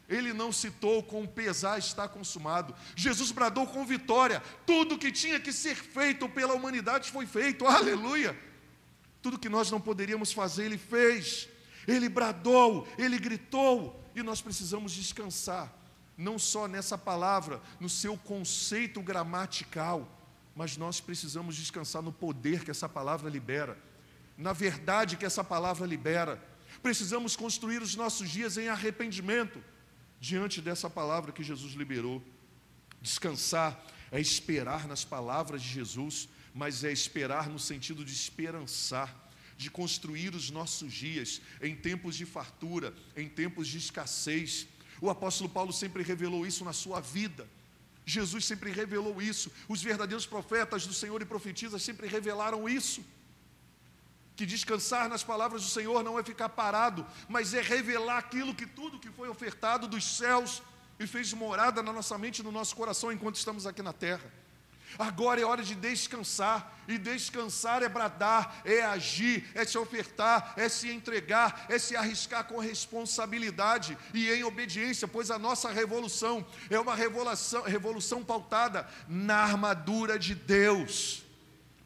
Ele 0.09 0.33
não 0.33 0.53
citou 0.53 1.03
com 1.03 1.27
pesar 1.27 1.81
está 1.81 2.07
consumado. 2.07 2.77
Jesus 2.95 3.33
bradou 3.33 3.67
com 3.67 3.85
vitória. 3.85 4.41
Tudo 4.65 4.97
que 4.97 5.11
tinha 5.11 5.41
que 5.41 5.53
ser 5.53 5.75
feito 5.75 6.29
pela 6.29 6.55
humanidade 6.55 7.11
foi 7.11 7.27
feito. 7.27 7.67
Aleluia! 7.67 8.39
Tudo 9.21 9.37
que 9.37 9.49
nós 9.49 9.69
não 9.69 9.81
poderíamos 9.81 10.33
fazer, 10.33 10.67
ele 10.67 10.79
fez. 10.79 11.49
Ele 11.87 12.09
bradou, 12.09 12.87
ele 12.99 13.19
gritou, 13.19 14.03
e 14.15 14.23
nós 14.23 14.41
precisamos 14.41 14.93
descansar, 14.93 15.73
não 16.17 16.39
só 16.39 16.69
nessa 16.69 16.97
palavra, 16.97 17.61
no 17.81 17.89
seu 17.89 18.17
conceito 18.17 19.03
gramatical, 19.03 20.09
mas 20.55 20.77
nós 20.77 21.01
precisamos 21.01 21.57
descansar 21.57 22.01
no 22.01 22.13
poder 22.13 22.65
que 22.65 22.71
essa 22.71 22.89
palavra 22.89 23.29
libera, 23.29 23.77
na 24.37 24.53
verdade 24.53 25.17
que 25.17 25.27
essa 25.27 25.43
palavra 25.43 25.87
libera. 25.87 26.43
Precisamos 26.83 27.37
construir 27.37 27.83
os 27.83 27.95
nossos 27.97 28.29
dias 28.29 28.57
em 28.57 28.69
arrependimento 28.69 29.63
diante 30.21 30.61
dessa 30.61 30.89
palavra 30.89 31.33
que 31.33 31.43
Jesus 31.43 31.75
liberou. 31.75 32.23
Descansar 33.01 33.85
é 34.11 34.21
esperar 34.21 34.87
nas 34.87 35.05
palavras 35.05 35.63
de 35.63 35.69
Jesus, 35.69 36.29
mas 36.55 36.85
é 36.85 36.93
esperar 36.93 37.49
no 37.49 37.59
sentido 37.59 38.05
de 38.05 38.13
esperançar 38.13 39.24
de 39.65 39.71
construir 39.71 40.35
os 40.35 40.51
nossos 40.51 40.93
dias 40.93 41.41
em 41.67 41.75
tempos 41.75 42.15
de 42.21 42.27
fartura, 42.27 42.89
em 43.17 43.29
tempos 43.41 43.67
de 43.67 43.79
escassez. 43.79 44.67
O 45.01 45.09
apóstolo 45.09 45.49
Paulo 45.49 45.73
sempre 45.73 46.03
revelou 46.03 46.47
isso 46.51 46.63
na 46.69 46.75
sua 46.75 47.01
vida. 47.01 47.49
Jesus 48.05 48.45
sempre 48.45 48.71
revelou 48.71 49.23
isso. 49.23 49.51
Os 49.67 49.83
verdadeiros 49.83 50.27
profetas 50.27 50.87
do 50.87 50.93
Senhor 50.93 51.21
e 51.23 51.33
profetisas 51.35 51.83
sempre 51.83 52.07
revelaram 52.07 52.69
isso. 52.69 53.03
Que 54.37 54.45
descansar 54.45 55.09
nas 55.09 55.25
palavras 55.25 55.63
do 55.63 55.71
Senhor 55.71 56.05
não 56.05 56.19
é 56.19 56.23
ficar 56.23 56.51
parado, 56.51 57.07
mas 57.27 57.55
é 57.55 57.63
revelar 57.63 58.19
aquilo 58.19 58.55
que 58.55 58.67
tudo 58.67 59.01
que 59.01 59.11
foi 59.19 59.31
ofertado 59.31 59.89
dos 59.89 60.05
céus 60.05 60.63
e 61.01 61.07
fez 61.07 61.33
morada 61.33 61.83
na 61.83 61.93
nossa 61.93 62.19
mente 62.19 62.41
e 62.41 62.43
no 62.43 62.53
nosso 62.53 62.77
coração 62.77 63.11
enquanto 63.11 63.37
estamos 63.37 63.67
aqui 63.67 63.81
na 63.81 63.95
terra. 63.95 64.31
Agora 64.99 65.41
é 65.41 65.45
hora 65.45 65.63
de 65.63 65.75
descansar, 65.75 66.73
e 66.87 66.99
descansar 66.99 67.83
é 67.83 67.89
bradar, 67.89 68.61
é 68.65 68.83
agir, 68.83 69.51
é 69.55 69.65
se 69.65 69.79
ofertar, 69.79 70.55
é 70.57 70.69
se 70.69 70.91
entregar, 70.91 71.67
é 71.69 71.79
se 71.79 71.97
arriscar 71.97 72.45
com 72.45 72.59
responsabilidade 72.59 73.97
e 74.13 74.31
em 74.31 74.45
obediência, 74.45 75.09
pois 75.09 75.31
a 75.31 75.39
nossa 75.39 75.71
revolução 75.71 76.47
é 76.71 76.79
uma 76.79 76.95
revolução, 76.95 77.63
revolução 77.63 78.23
pautada 78.23 78.87
na 79.09 79.37
armadura 79.37 80.19
de 80.19 80.35
Deus. 80.35 81.25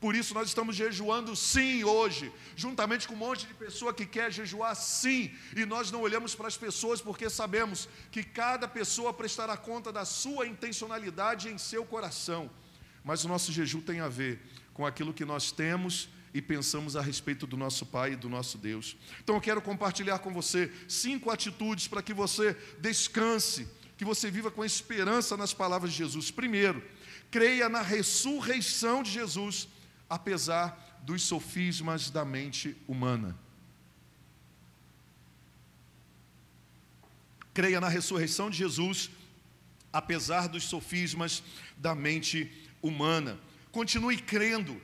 Por 0.00 0.14
isso 0.14 0.32
nós 0.32 0.46
estamos 0.46 0.76
jejuando 0.76 1.34
sim 1.34 1.82
hoje, 1.82 2.32
juntamente 2.54 3.08
com 3.08 3.14
um 3.14 3.18
monte 3.18 3.46
de 3.46 3.54
pessoa 3.54 3.92
que 3.92 4.06
quer 4.06 4.30
jejuar 4.30 4.76
sim, 4.76 5.34
e 5.56 5.66
nós 5.66 5.90
não 5.90 6.02
olhamos 6.02 6.36
para 6.36 6.46
as 6.46 6.56
pessoas 6.56 7.00
porque 7.00 7.28
sabemos 7.28 7.88
que 8.12 8.22
cada 8.22 8.68
pessoa 8.68 9.12
prestará 9.12 9.56
conta 9.56 9.92
da 9.92 10.04
sua 10.04 10.46
intencionalidade 10.46 11.48
em 11.48 11.58
seu 11.58 11.84
coração. 11.84 12.48
Mas 13.04 13.24
o 13.24 13.28
nosso 13.28 13.52
jejum 13.52 13.80
tem 13.80 14.00
a 14.00 14.08
ver 14.08 14.40
com 14.74 14.86
aquilo 14.86 15.12
que 15.12 15.24
nós 15.24 15.50
temos 15.50 16.08
e 16.32 16.42
pensamos 16.42 16.94
a 16.94 17.02
respeito 17.02 17.46
do 17.46 17.56
nosso 17.56 17.86
Pai 17.86 18.12
e 18.12 18.16
do 18.16 18.28
nosso 18.28 18.58
Deus. 18.58 18.96
Então 19.22 19.34
eu 19.34 19.40
quero 19.40 19.62
compartilhar 19.62 20.18
com 20.18 20.32
você 20.32 20.72
cinco 20.86 21.30
atitudes 21.30 21.88
para 21.88 22.02
que 22.02 22.14
você 22.14 22.56
descanse, 22.80 23.68
que 23.96 24.04
você 24.04 24.30
viva 24.30 24.50
com 24.50 24.64
esperança 24.64 25.36
nas 25.36 25.52
palavras 25.52 25.92
de 25.92 25.98
Jesus. 25.98 26.30
Primeiro, 26.30 26.82
creia 27.30 27.68
na 27.68 27.82
ressurreição 27.82 29.02
de 29.02 29.10
Jesus, 29.10 29.68
apesar 30.08 31.00
dos 31.02 31.22
sofismas 31.22 32.10
da 32.10 32.24
mente 32.24 32.76
humana. 32.86 33.36
Creia 37.52 37.80
na 37.80 37.88
ressurreição 37.88 38.50
de 38.50 38.58
Jesus, 38.58 39.10
apesar 39.92 40.46
dos 40.46 40.64
sofismas 40.64 41.42
da 41.76 41.94
mente 41.94 42.44
humana 42.44 42.67
humana. 42.82 43.38
Continue 43.72 44.18
crendo. 44.18 44.80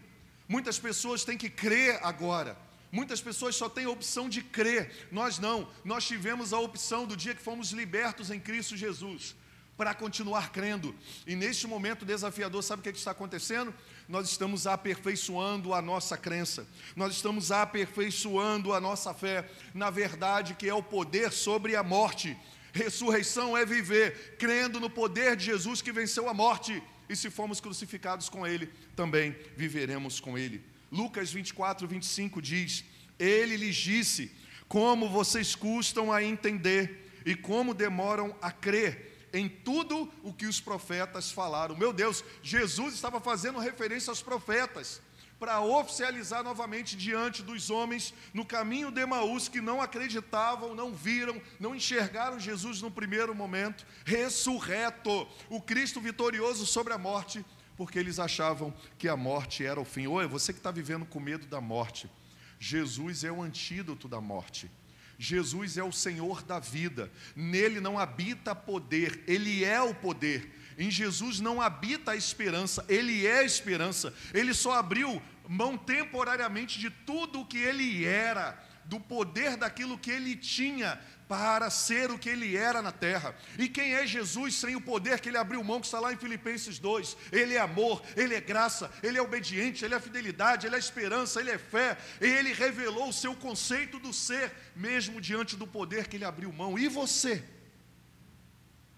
Muitas 0.48 0.78
pessoas 0.78 1.24
têm 1.24 1.38
que 1.38 1.48
crer 1.48 1.98
agora. 2.02 2.56
Muitas 2.92 3.20
pessoas 3.20 3.56
só 3.56 3.68
têm 3.68 3.86
a 3.86 3.90
opção 3.90 4.28
de 4.28 4.42
crer. 4.42 5.08
Nós 5.10 5.38
não. 5.38 5.68
Nós 5.84 6.06
tivemos 6.06 6.52
a 6.52 6.58
opção 6.58 7.06
do 7.06 7.16
dia 7.16 7.34
que 7.34 7.42
fomos 7.42 7.70
libertos 7.70 8.30
em 8.30 8.38
Cristo 8.38 8.76
Jesus 8.76 9.34
para 9.76 9.94
continuar 9.94 10.52
crendo. 10.52 10.94
E 11.26 11.34
neste 11.34 11.66
momento 11.66 12.04
desafiador, 12.04 12.62
sabe 12.62 12.80
o 12.80 12.82
que, 12.82 12.90
é 12.90 12.92
que 12.92 12.98
está 12.98 13.10
acontecendo? 13.10 13.74
Nós 14.08 14.28
estamos 14.28 14.66
aperfeiçoando 14.66 15.74
a 15.74 15.82
nossa 15.82 16.16
crença, 16.16 16.66
nós 16.94 17.14
estamos 17.14 17.50
aperfeiçoando 17.50 18.72
a 18.72 18.80
nossa 18.80 19.12
fé, 19.12 19.50
na 19.72 19.90
verdade, 19.90 20.54
que 20.54 20.68
é 20.68 20.74
o 20.74 20.82
poder 20.82 21.32
sobre 21.32 21.74
a 21.74 21.82
morte. 21.82 22.36
Ressurreição 22.72 23.56
é 23.56 23.64
viver 23.64 24.36
crendo 24.36 24.80
no 24.80 24.90
poder 24.90 25.36
de 25.36 25.44
Jesus 25.44 25.80
que 25.80 25.92
venceu 25.92 26.28
a 26.28 26.34
morte 26.34 26.82
e 27.08 27.16
se 27.16 27.30
formos 27.30 27.60
crucificados 27.60 28.28
com 28.28 28.46
Ele, 28.46 28.70
também 28.96 29.36
viveremos 29.56 30.20
com 30.20 30.36
Ele. 30.38 30.62
Lucas 30.90 31.32
24, 31.32 31.86
25 31.86 32.40
diz: 32.40 32.84
Ele 33.18 33.56
lhes 33.56 33.76
disse: 33.76 34.30
Como 34.68 35.08
vocês 35.08 35.54
custam 35.54 36.12
a 36.12 36.22
entender 36.22 37.10
e 37.24 37.34
como 37.34 37.74
demoram 37.74 38.36
a 38.40 38.50
crer 38.50 39.28
em 39.32 39.48
tudo 39.48 40.10
o 40.22 40.32
que 40.32 40.46
os 40.46 40.60
profetas 40.60 41.32
falaram. 41.32 41.76
Meu 41.76 41.92
Deus, 41.92 42.24
Jesus 42.42 42.94
estava 42.94 43.20
fazendo 43.20 43.58
referência 43.58 44.10
aos 44.10 44.22
profetas 44.22 45.02
para 45.44 45.60
oficializar 45.60 46.42
novamente 46.42 46.96
diante 46.96 47.42
dos 47.42 47.68
homens 47.68 48.14
no 48.32 48.46
caminho 48.46 48.90
de 48.90 49.02
Emaús 49.02 49.46
que 49.46 49.60
não 49.60 49.78
acreditavam, 49.78 50.74
não 50.74 50.94
viram, 50.94 51.38
não 51.60 51.74
enxergaram 51.74 52.40
Jesus 52.40 52.80
no 52.80 52.90
primeiro 52.90 53.34
momento, 53.34 53.84
ressurreto, 54.06 55.28
o 55.50 55.60
Cristo 55.60 56.00
vitorioso 56.00 56.64
sobre 56.64 56.94
a 56.94 56.98
morte, 56.98 57.44
porque 57.76 57.98
eles 57.98 58.18
achavam 58.18 58.72
que 58.96 59.06
a 59.06 59.18
morte 59.18 59.62
era 59.62 59.78
o 59.78 59.84
fim. 59.84 60.06
Oi, 60.06 60.26
você 60.26 60.50
que 60.50 60.60
está 60.60 60.70
vivendo 60.70 61.04
com 61.04 61.20
medo 61.20 61.46
da 61.46 61.60
morte, 61.60 62.10
Jesus 62.58 63.22
é 63.22 63.30
o 63.30 63.42
antídoto 63.42 64.08
da 64.08 64.22
morte. 64.22 64.70
Jesus 65.18 65.76
é 65.76 65.84
o 65.84 65.92
Senhor 65.92 66.42
da 66.42 66.58
vida, 66.58 67.12
nele 67.36 67.80
não 67.80 67.98
habita 67.98 68.54
poder, 68.54 69.22
ele 69.26 69.62
é 69.62 69.80
o 69.82 69.94
poder. 69.94 70.50
Em 70.76 70.90
Jesus 70.90 71.40
não 71.40 71.60
habita 71.60 72.12
a 72.12 72.16
esperança, 72.16 72.84
Ele 72.88 73.26
é 73.26 73.38
a 73.38 73.44
esperança. 73.44 74.12
Ele 74.32 74.52
só 74.52 74.72
abriu 74.72 75.22
mão 75.48 75.76
temporariamente 75.76 76.78
de 76.78 76.90
tudo 76.90 77.40
o 77.40 77.46
que 77.46 77.58
ele 77.58 78.04
era, 78.04 78.58
do 78.84 79.00
poder 79.00 79.56
daquilo 79.56 79.98
que 79.98 80.10
ele 80.10 80.36
tinha 80.36 81.00
para 81.26 81.70
ser 81.70 82.10
o 82.10 82.18
que 82.18 82.28
ele 82.28 82.54
era 82.56 82.82
na 82.82 82.92
terra. 82.92 83.34
E 83.58 83.68
quem 83.68 83.94
é 83.94 84.06
Jesus 84.06 84.56
sem 84.56 84.76
o 84.76 84.80
poder 84.80 85.20
que 85.20 85.28
ele 85.30 85.38
abriu 85.38 85.64
mão, 85.64 85.80
que 85.80 85.86
está 85.86 85.98
lá 85.98 86.12
em 86.12 86.18
Filipenses 86.18 86.78
2? 86.78 87.16
Ele 87.32 87.54
é 87.54 87.60
amor, 87.60 88.02
ele 88.14 88.34
é 88.34 88.40
graça, 88.40 88.90
ele 89.02 89.16
é 89.16 89.22
obediente, 89.22 89.84
ele 89.84 89.94
é 89.94 90.00
fidelidade, 90.00 90.66
ele 90.66 90.76
é 90.76 90.78
esperança, 90.78 91.40
ele 91.40 91.50
é 91.50 91.58
fé. 91.58 91.96
E 92.20 92.26
ele 92.26 92.52
revelou 92.52 93.08
o 93.08 93.12
seu 93.12 93.34
conceito 93.34 93.98
do 93.98 94.12
ser, 94.12 94.52
mesmo 94.76 95.20
diante 95.20 95.56
do 95.56 95.66
poder 95.66 96.08
que 96.08 96.16
ele 96.16 96.24
abriu 96.24 96.52
mão. 96.52 96.78
E 96.78 96.88
você? 96.88 97.42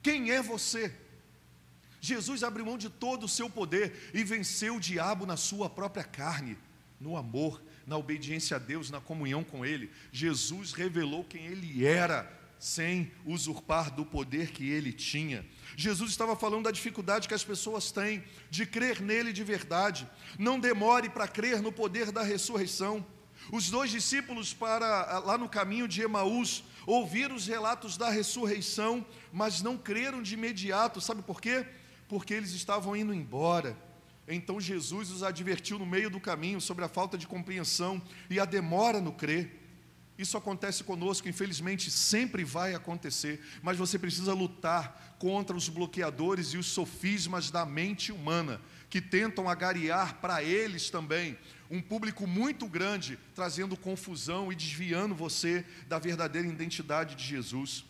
Quem 0.03 0.30
é 0.30 0.42
você? 0.42 0.92
Jesus 2.07 2.44
abriu 2.44 2.64
mão 2.64 2.78
de 2.78 2.88
todo 2.88 3.24
o 3.24 3.28
seu 3.28 3.50
poder 3.50 4.11
e 4.14 4.22
venceu 4.22 4.76
o 4.76 4.80
diabo 4.80 5.26
na 5.26 5.36
sua 5.36 5.68
própria 5.68 6.04
carne, 6.04 6.57
no 7.00 7.16
amor, 7.16 7.61
na 7.84 7.96
obediência 7.96 8.57
a 8.57 8.61
Deus, 8.61 8.90
na 8.90 9.00
comunhão 9.00 9.42
com 9.42 9.66
Ele. 9.66 9.90
Jesus 10.12 10.72
revelou 10.72 11.24
quem 11.24 11.46
Ele 11.46 11.84
era, 11.84 12.32
sem 12.61 13.11
usurpar 13.24 13.90
do 13.90 14.07
poder 14.07 14.52
que 14.52 14.70
Ele 14.70 14.92
tinha. 14.92 15.44
Jesus 15.76 16.12
estava 16.12 16.36
falando 16.36 16.64
da 16.64 16.70
dificuldade 16.70 17.26
que 17.26 17.34
as 17.34 17.42
pessoas 17.42 17.90
têm 17.90 18.22
de 18.48 18.64
crer 18.64 19.02
nele 19.02 19.32
de 19.32 19.42
verdade. 19.42 20.09
Não 20.38 20.61
demore 20.61 21.09
para 21.09 21.26
crer 21.26 21.61
no 21.61 21.72
poder 21.72 22.12
da 22.12 22.22
ressurreição. 22.22 23.04
Os 23.50 23.68
dois 23.68 23.90
discípulos, 23.90 24.54
para 24.54 25.18
lá 25.18 25.36
no 25.36 25.48
caminho 25.48 25.88
de 25.88 26.02
Emaús, 26.02 26.62
ouviram 26.86 27.34
os 27.34 27.48
relatos 27.48 27.96
da 27.96 28.09
ressurreição, 28.09 29.04
mas 29.32 29.61
não 29.61 29.76
creram 29.76 30.22
de 30.22 30.34
imediato. 30.34 31.00
Sabe 31.00 31.20
por 31.20 31.40
quê? 31.40 31.66
Porque 32.09 32.34
eles 32.34 32.52
estavam 32.52 32.96
indo 32.96 33.12
embora. 33.12 33.76
Então 34.28 34.61
Jesus 34.61 35.11
os 35.11 35.22
advertiu 35.22 35.78
no 35.78 35.86
meio 35.86 36.11
do 36.11 36.20
caminho 36.20 36.61
sobre 36.61 36.84
a 36.84 36.88
falta 36.88 37.16
de 37.16 37.26
compreensão 37.26 38.02
e 38.28 38.40
a 38.40 38.44
demora 38.44 39.00
no 39.00 39.12
crer. 39.12 39.62
Isso 40.18 40.36
acontece 40.36 40.82
conosco, 40.82 41.28
infelizmente 41.28 41.90
sempre 41.90 42.42
vai 42.42 42.74
acontecer, 42.74 43.40
mas 43.62 43.76
você 43.76 43.98
precisa 43.98 44.32
lutar 44.32 45.16
contra 45.18 45.54
os 45.54 45.68
bloqueadores 45.68 46.48
e 46.48 46.57
os 46.57 46.66
sofismas 46.66 47.50
da 47.50 47.66
mente 47.66 48.12
humana, 48.12 48.61
que 48.88 49.00
tentam 49.00 49.48
agariar 49.48 50.14
para 50.14 50.42
eles 50.42 50.88
também 50.88 51.36
um 51.70 51.82
público 51.82 52.26
muito 52.26 52.66
grande, 52.66 53.18
trazendo 53.34 53.76
confusão 53.76 54.50
e 54.50 54.54
desviando 54.57 55.14
você 55.14 55.64
da 55.86 55.98
verdadeira 55.98 56.48
identidade 56.48 57.14
de 57.14 57.24
Jesus. 57.24 57.84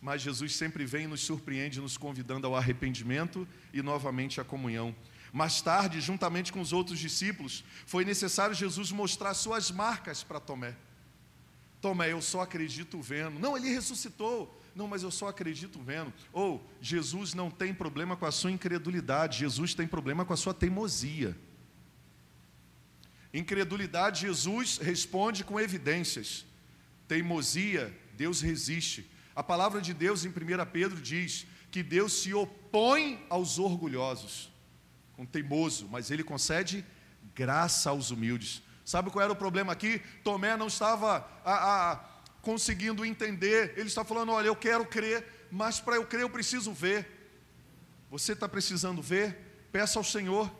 Mas 0.00 0.22
Jesus 0.22 0.54
sempre 0.54 0.84
vem 0.84 1.04
e 1.04 1.08
nos 1.08 1.20
surpreende, 1.20 1.80
nos 1.80 1.96
convidando 1.96 2.46
ao 2.46 2.54
arrependimento 2.54 3.46
e 3.72 3.82
novamente 3.82 4.40
à 4.40 4.44
comunhão. 4.44 4.94
Mais 5.32 5.60
tarde, 5.60 6.00
juntamente 6.00 6.52
com 6.52 6.60
os 6.60 6.72
outros 6.72 6.98
discípulos, 6.98 7.64
foi 7.84 8.04
necessário 8.04 8.54
Jesus 8.54 8.90
mostrar 8.92 9.34
suas 9.34 9.70
marcas 9.70 10.22
para 10.22 10.40
Tomé. 10.40 10.74
Tomé, 11.80 12.12
eu 12.12 12.20
só 12.20 12.40
acredito 12.40 13.00
vendo. 13.00 13.38
Não, 13.38 13.56
ele 13.56 13.68
ressuscitou. 13.68 14.58
Não, 14.74 14.86
mas 14.86 15.02
eu 15.02 15.10
só 15.10 15.28
acredito 15.28 15.80
vendo. 15.80 16.12
Ou 16.32 16.64
Jesus 16.80 17.34
não 17.34 17.50
tem 17.50 17.74
problema 17.74 18.16
com 18.16 18.26
a 18.26 18.32
sua 18.32 18.50
incredulidade, 18.50 19.38
Jesus 19.38 19.74
tem 19.74 19.86
problema 19.86 20.24
com 20.24 20.32
a 20.32 20.36
sua 20.36 20.54
teimosia. 20.54 21.36
Incredulidade, 23.32 24.22
Jesus 24.22 24.78
responde 24.78 25.44
com 25.44 25.60
evidências. 25.60 26.46
Teimosia, 27.06 27.96
Deus 28.16 28.40
resiste. 28.40 29.08
A 29.38 29.42
palavra 29.44 29.80
de 29.80 29.94
Deus 29.94 30.24
em 30.24 30.30
1 30.30 30.32
Pedro 30.72 31.00
diz 31.00 31.46
que 31.70 31.80
Deus 31.80 32.12
se 32.22 32.34
opõe 32.34 33.24
aos 33.30 33.56
orgulhosos, 33.56 34.52
com 35.12 35.24
teimoso, 35.24 35.86
mas 35.88 36.10
ele 36.10 36.24
concede 36.24 36.84
graça 37.36 37.90
aos 37.90 38.10
humildes. 38.10 38.60
Sabe 38.84 39.10
qual 39.12 39.22
era 39.22 39.32
o 39.32 39.36
problema 39.36 39.72
aqui? 39.72 40.02
Tomé 40.24 40.56
não 40.56 40.66
estava 40.66 41.24
a, 41.44 41.92
a, 41.92 42.00
conseguindo 42.42 43.06
entender. 43.06 43.74
Ele 43.76 43.86
está 43.86 44.02
falando: 44.02 44.32
olha, 44.32 44.48
eu 44.48 44.56
quero 44.56 44.84
crer, 44.84 45.46
mas 45.52 45.78
para 45.78 45.94
eu 45.94 46.04
crer 46.04 46.22
eu 46.22 46.30
preciso 46.30 46.72
ver. 46.72 47.06
Você 48.10 48.32
está 48.32 48.48
precisando 48.48 49.00
ver? 49.00 49.68
Peça 49.70 50.00
ao 50.00 50.04
Senhor. 50.04 50.50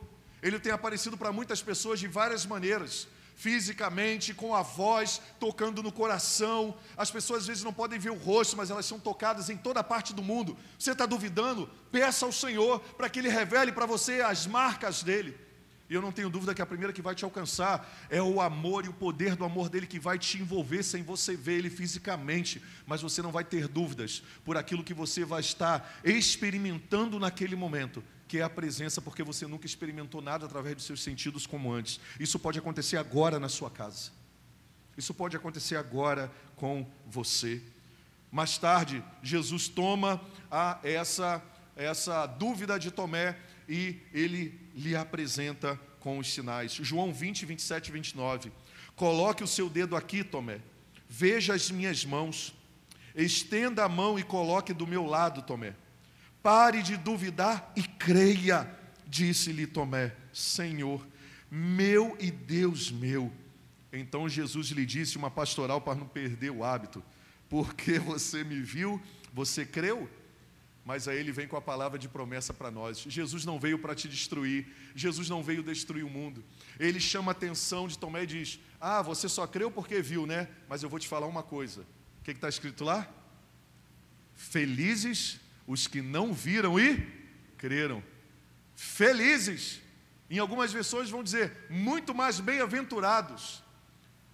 Ele 0.40 0.60
tem 0.60 0.70
aparecido 0.70 1.18
para 1.18 1.32
muitas 1.32 1.60
pessoas 1.60 1.98
de 1.98 2.06
várias 2.06 2.46
maneiras 2.46 3.08
fisicamente, 3.38 4.34
com 4.34 4.52
a 4.52 4.62
voz, 4.62 5.22
tocando 5.38 5.80
no 5.80 5.92
coração. 5.92 6.76
As 6.96 7.08
pessoas 7.08 7.42
às 7.42 7.46
vezes 7.46 7.62
não 7.62 7.72
podem 7.72 7.96
ver 7.96 8.10
o 8.10 8.16
rosto, 8.16 8.56
mas 8.56 8.68
elas 8.68 8.84
são 8.84 8.98
tocadas 8.98 9.48
em 9.48 9.56
toda 9.56 9.82
parte 9.82 10.12
do 10.12 10.24
mundo. 10.24 10.58
Você 10.76 10.90
está 10.90 11.06
duvidando? 11.06 11.70
Peça 11.92 12.26
ao 12.26 12.32
Senhor 12.32 12.80
para 12.80 13.08
que 13.08 13.20
Ele 13.20 13.28
revele 13.28 13.70
para 13.70 13.86
você 13.86 14.20
as 14.20 14.44
marcas 14.44 15.04
dele. 15.04 15.38
E 15.88 15.94
eu 15.94 16.02
não 16.02 16.10
tenho 16.10 16.28
dúvida 16.28 16.52
que 16.52 16.60
a 16.60 16.66
primeira 16.66 16.92
que 16.92 17.00
vai 17.00 17.14
te 17.14 17.24
alcançar 17.24 17.88
é 18.10 18.20
o 18.20 18.40
amor 18.40 18.84
e 18.84 18.88
o 18.88 18.92
poder 18.92 19.36
do 19.36 19.44
amor 19.44 19.68
dele 19.68 19.86
que 19.86 20.00
vai 20.00 20.18
te 20.18 20.36
envolver 20.38 20.82
sem 20.82 21.02
você 21.04 21.34
ver 21.34 21.58
ele 21.58 21.70
fisicamente, 21.70 22.60
mas 22.86 23.00
você 23.00 23.22
não 23.22 23.30
vai 23.32 23.44
ter 23.44 23.68
dúvidas 23.68 24.22
por 24.44 24.56
aquilo 24.56 24.84
que 24.84 24.92
você 24.92 25.24
vai 25.24 25.40
estar 25.40 25.98
experimentando 26.04 27.18
naquele 27.18 27.56
momento, 27.56 28.04
que 28.28 28.38
é 28.38 28.42
a 28.42 28.50
presença, 28.50 29.00
porque 29.00 29.22
você 29.22 29.46
nunca 29.46 29.66
experimentou 29.66 30.20
nada 30.20 30.46
através 30.46 30.76
dos 30.76 30.84
seus 30.84 31.02
sentidos 31.02 31.46
como 31.46 31.72
antes. 31.72 31.98
Isso 32.20 32.38
pode 32.38 32.58
acontecer 32.58 32.98
agora 32.98 33.40
na 33.40 33.48
sua 33.48 33.70
casa. 33.70 34.10
Isso 34.96 35.14
pode 35.14 35.36
acontecer 35.36 35.76
agora 35.76 36.30
com 36.54 36.86
você. 37.06 37.62
Mais 38.30 38.58
tarde, 38.58 39.02
Jesus 39.22 39.66
toma 39.66 40.20
a 40.50 40.78
essa 40.82 41.42
essa 41.78 42.26
dúvida 42.26 42.76
de 42.76 42.90
Tomé 42.90 43.38
e 43.68 44.00
ele 44.12 44.60
lhe 44.74 44.96
apresenta 44.96 45.80
com 46.00 46.18
os 46.18 46.34
sinais. 46.34 46.72
João 46.72 47.12
20, 47.12 47.46
27 47.46 47.88
e 47.88 47.92
29. 47.92 48.52
Coloque 48.96 49.44
o 49.44 49.46
seu 49.46 49.70
dedo 49.70 49.94
aqui, 49.94 50.24
Tomé. 50.24 50.60
Veja 51.08 51.54
as 51.54 51.70
minhas 51.70 52.04
mãos. 52.04 52.52
Estenda 53.14 53.84
a 53.84 53.88
mão 53.88 54.18
e 54.18 54.24
coloque 54.24 54.74
do 54.74 54.88
meu 54.88 55.06
lado, 55.06 55.42
Tomé. 55.42 55.74
Pare 56.42 56.82
de 56.82 56.96
duvidar 56.96 57.72
e 57.76 57.82
creia, 57.82 58.68
disse-lhe 59.06 59.66
Tomé, 59.66 60.14
Senhor, 60.32 61.06
meu 61.50 62.16
e 62.20 62.30
Deus 62.30 62.90
meu. 62.90 63.32
Então 63.92 64.28
Jesus 64.28 64.68
lhe 64.68 64.86
disse 64.86 65.16
uma 65.16 65.30
pastoral 65.30 65.80
para 65.80 65.94
não 65.98 66.06
perder 66.06 66.50
o 66.50 66.62
hábito: 66.62 67.02
Porque 67.48 67.98
você 67.98 68.44
me 68.44 68.60
viu, 68.60 69.00
você 69.32 69.64
creu? 69.64 70.08
mas 70.88 71.06
aí 71.06 71.18
ele 71.18 71.30
vem 71.30 71.46
com 71.46 71.54
a 71.54 71.60
palavra 71.60 71.98
de 71.98 72.08
promessa 72.08 72.54
para 72.54 72.70
nós. 72.70 73.04
Jesus 73.06 73.44
não 73.44 73.60
veio 73.60 73.78
para 73.78 73.94
te 73.94 74.08
destruir, 74.08 74.66
Jesus 74.94 75.28
não 75.28 75.42
veio 75.42 75.62
destruir 75.62 76.02
o 76.02 76.08
mundo. 76.08 76.42
Ele 76.80 76.98
chama 76.98 77.30
a 77.30 77.32
atenção 77.32 77.86
de 77.86 77.98
Tomé 77.98 78.22
e 78.22 78.26
diz: 78.26 78.58
Ah, 78.80 79.02
você 79.02 79.28
só 79.28 79.46
creu 79.46 79.70
porque 79.70 80.00
viu, 80.00 80.26
né? 80.26 80.48
Mas 80.66 80.82
eu 80.82 80.88
vou 80.88 80.98
te 80.98 81.06
falar 81.06 81.26
uma 81.26 81.42
coisa. 81.42 81.82
O 81.82 82.24
que 82.24 82.30
está 82.30 82.48
escrito 82.48 82.84
lá? 82.84 83.06
Felizes 84.34 85.38
os 85.68 85.86
que 85.86 86.02
não 86.02 86.32
viram 86.32 86.80
e 86.80 87.06
creram. 87.56 88.02
Felizes. 88.74 89.80
Em 90.28 90.38
algumas 90.38 90.72
versões 90.72 91.08
vão 91.08 91.22
dizer, 91.22 91.52
muito 91.70 92.12
mais 92.12 92.40
bem-aventurados 92.40 93.62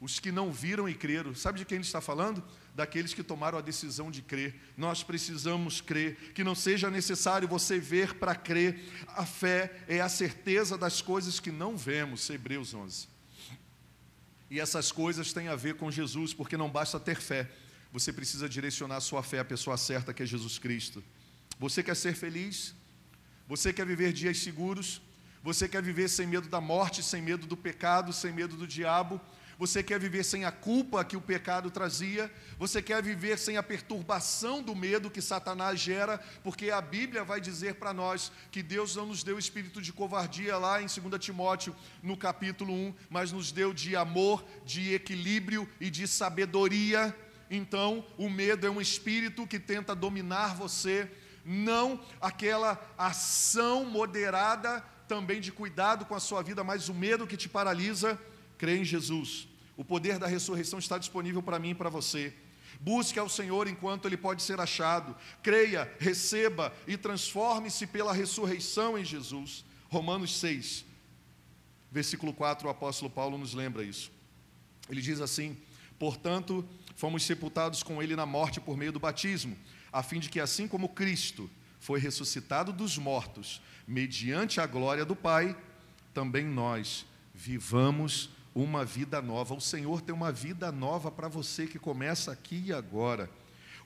os 0.01 0.19
que 0.19 0.33
não 0.33 0.51
viram 0.53 0.89
e 0.89 0.95
creram. 0.95 1.35
Sabe 1.35 1.59
de 1.59 1.65
quem 1.65 1.77
ele 1.77 1.85
está 1.85 2.01
falando? 2.01 2.43
daqueles 2.75 3.15
que 3.15 3.23
tomaram 3.23 3.57
a 3.57 3.63
decisão 3.63 4.11
de 4.11 4.21
crer. 4.21 4.55
Nós 4.77 5.03
precisamos 5.03 5.81
crer, 5.81 6.33
que 6.35 6.43
não 6.43 6.55
seja 6.55 6.91
necessário 6.91 7.47
você 7.47 7.79
ver 7.79 8.15
para 8.15 8.35
crer. 8.35 8.81
A 9.09 9.25
fé 9.25 9.85
é 9.87 10.01
a 10.01 10.09
certeza 10.09 10.77
das 10.77 11.01
coisas 11.01 11.39
que 11.39 11.53
não 11.53 11.77
vemos, 11.77 12.29
Hebreus 12.29 12.75
11. 12.75 13.09
E 14.51 14.61
essas 14.61 14.91
coisas 14.91 15.33
têm 15.33 15.49
a 15.49 15.57
ver 15.57 15.77
com 15.77 15.91
Jesus, 15.91 16.35
porque 16.35 16.57
não 16.57 16.69
basta 16.69 16.99
ter 16.99 17.17
fé, 17.17 17.51
você 17.93 18.13
precisa 18.13 18.49
direcionar 18.49 18.97
a 18.97 19.01
sua 19.01 19.23
fé 19.23 19.39
à 19.39 19.45
pessoa 19.45 19.77
certa, 19.77 20.13
que 20.13 20.23
é 20.23 20.27
Jesus 20.27 20.59
Cristo. 20.59 21.03
Você 21.59 21.83
quer 21.83 21.97
ser 21.97 22.15
feliz? 22.15 22.75
Você 23.47 23.73
quer 23.73 23.87
viver 23.87 24.13
dias 24.13 24.39
seguros? 24.39 25.01
Você 25.43 25.69
quer 25.69 25.83
viver 25.83 26.09
sem 26.09 26.27
medo 26.27 26.49
da 26.49 26.61
morte, 26.61 27.03
sem 27.03 27.21
medo 27.21 27.47
do 27.47 27.57
pecado, 27.57 28.13
sem 28.13 28.33
medo 28.33 28.57
do 28.57 28.67
diabo? 28.67 29.21
Você 29.59 29.83
quer 29.83 30.01
viver 30.01 30.25
sem 30.25 30.45
a 30.45 30.51
culpa 30.51 31.05
que 31.05 31.17
o 31.17 31.21
pecado 31.21 31.71
trazia? 31.71 32.33
Você 32.59 32.83
quer 32.83 33.03
viver 33.03 33.39
sem 33.39 33.57
a 33.57 33.63
perturbação 33.63 34.63
do 34.63 34.75
medo 34.75 35.11
que 35.11 35.21
Satanás 35.21 35.79
gera? 35.79 36.19
Porque 36.43 36.71
a 36.71 36.81
Bíblia 36.81 37.23
vai 37.23 37.41
dizer 37.41 37.75
para 37.75 37.93
nós 37.93 38.33
que 38.51 38.63
Deus 38.63 38.97
não 38.97 39.07
nos 39.07 39.23
deu 39.23 39.39
espírito 39.39 39.81
de 39.81 39.93
covardia 39.93 40.57
lá 40.57 40.83
em 40.83 40.87
2 40.87 41.25
Timóteo, 41.25 41.75
no 42.03 42.17
capítulo 42.17 42.73
1, 42.73 42.95
mas 43.09 43.31
nos 43.31 43.53
deu 43.53 43.73
de 43.73 43.95
amor, 43.95 44.45
de 44.65 44.93
equilíbrio 44.93 45.69
e 45.81 45.89
de 45.89 46.09
sabedoria. 46.09 47.15
Então, 47.51 48.05
o 48.17 48.29
medo 48.29 48.67
é 48.67 48.71
um 48.71 48.81
espírito 48.81 49.47
que 49.47 49.61
tenta 49.61 49.95
dominar 49.95 50.57
você, 50.57 51.09
não 51.45 52.01
aquela 52.21 52.81
ação 52.97 53.85
moderada 53.85 54.85
também 55.07 55.41
de 55.41 55.53
cuidado 55.53 56.05
com 56.05 56.15
a 56.15 56.21
sua 56.21 56.43
vida, 56.43 56.65
mas 56.65 56.89
o 56.89 56.95
medo 56.95 57.27
que 57.27 57.37
te 57.37 57.49
paralisa 57.49 58.19
Crê 58.59 58.79
em 58.79 58.85
Jesus. 58.85 59.49
O 59.77 59.85
poder 59.85 60.19
da 60.19 60.27
ressurreição 60.27 60.79
está 60.79 60.99
disponível 60.99 61.43
para 61.43 61.59
mim 61.59 61.71
e 61.71 61.75
para 61.75 61.91
você. 61.91 62.33
Busque 62.81 63.19
ao 63.19 63.29
Senhor 63.29 63.69
enquanto 63.69 64.07
ele 64.07 64.17
pode 64.17 64.43
ser 64.43 64.61
achado. 64.61 65.15
Creia, 65.43 65.93
receba 65.99 66.73
e 66.87 66.97
transforme-se 66.97 67.87
pela 67.87 68.13
ressurreição 68.13 68.99
em 68.99 69.05
Jesus. 69.05 69.65
Romanos 69.89 70.39
6, 70.39 70.85
versículo 71.91 72.33
4, 72.33 72.67
o 72.67 72.71
apóstolo 72.71 73.11
Paulo 73.11 73.39
nos 73.39 73.55
lembra 73.55 73.85
isso. 73.85 74.11
Ele 74.89 75.01
diz 75.01 75.21
assim: 75.21 75.57
Portanto, 75.99 76.67
fomos 76.97 77.23
sepultados 77.23 77.83
com 77.83 78.03
ele 78.03 78.17
na 78.17 78.27
morte 78.27 78.61
por 78.61 78.77
meio 78.77 78.93
do 78.93 79.01
batismo, 79.01 79.57
a 79.95 80.03
fim 80.03 80.19
de 80.19 80.29
que, 80.29 80.41
assim 80.41 80.67
como 80.67 80.89
Cristo 80.89 81.49
foi 81.79 82.01
ressuscitado 82.01 82.73
dos 82.73 82.99
mortos, 82.99 83.63
mediante 83.87 84.61
a 84.61 84.67
glória 84.67 85.05
do 85.05 85.15
Pai, 85.15 85.57
também 86.13 86.45
nós 86.45 87.07
vivamos 87.33 88.31
uma 88.53 88.85
vida 88.85 89.23
nova. 89.23 89.55
O 89.55 89.61
Senhor 89.61 90.01
tem 90.01 90.13
uma 90.13 90.33
vida 90.33 90.73
nova 90.73 91.13
para 91.13 91.29
você 91.29 91.69
que 91.69 91.79
começa 91.79 92.33
aqui 92.33 92.65
e 92.67 92.73
agora. 92.73 93.31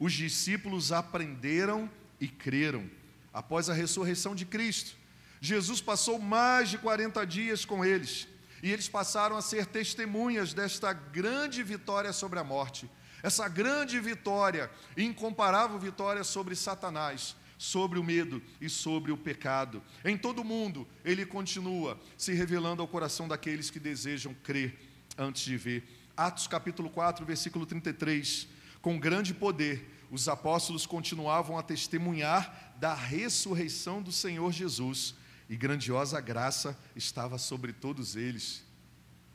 Os 0.00 0.14
discípulos 0.14 0.92
aprenderam 0.92 1.90
e 2.18 2.26
creram 2.26 2.88
após 3.30 3.68
a 3.68 3.74
ressurreição 3.74 4.34
de 4.34 4.46
Cristo. 4.46 4.96
Jesus 5.42 5.82
passou 5.82 6.18
mais 6.18 6.70
de 6.70 6.78
40 6.78 7.26
dias 7.26 7.66
com 7.66 7.84
eles 7.84 8.26
e 8.62 8.72
eles 8.72 8.88
passaram 8.88 9.36
a 9.36 9.42
ser 9.42 9.66
testemunhas 9.66 10.54
desta 10.54 10.90
grande 10.90 11.62
vitória 11.62 12.14
sobre 12.14 12.38
a 12.38 12.44
morte, 12.44 12.90
essa 13.22 13.48
grande 13.48 13.98
vitória, 14.00 14.70
incomparável 14.96 15.78
vitória 15.78 16.24
sobre 16.24 16.54
Satanás 16.54 17.36
sobre 17.58 17.98
o 17.98 18.04
medo 18.04 18.40
e 18.60 18.70
sobre 18.70 19.10
o 19.10 19.16
pecado. 19.16 19.82
Em 20.04 20.16
todo 20.16 20.44
mundo, 20.44 20.86
ele 21.04 21.26
continua 21.26 22.00
se 22.16 22.32
revelando 22.32 22.80
ao 22.80 22.88
coração 22.88 23.26
daqueles 23.26 23.68
que 23.68 23.80
desejam 23.80 24.32
crer 24.44 24.78
antes 25.18 25.42
de 25.42 25.56
ver. 25.56 25.84
Atos 26.16 26.46
capítulo 26.46 26.88
4, 26.88 27.26
versículo 27.26 27.66
33. 27.66 28.46
Com 28.80 28.98
grande 28.98 29.34
poder, 29.34 30.06
os 30.10 30.28
apóstolos 30.28 30.86
continuavam 30.86 31.58
a 31.58 31.62
testemunhar 31.62 32.74
da 32.78 32.94
ressurreição 32.94 34.00
do 34.00 34.12
Senhor 34.12 34.52
Jesus, 34.52 35.14
e 35.50 35.56
grandiosa 35.56 36.20
graça 36.20 36.78
estava 36.94 37.38
sobre 37.38 37.72
todos 37.72 38.14
eles. 38.14 38.62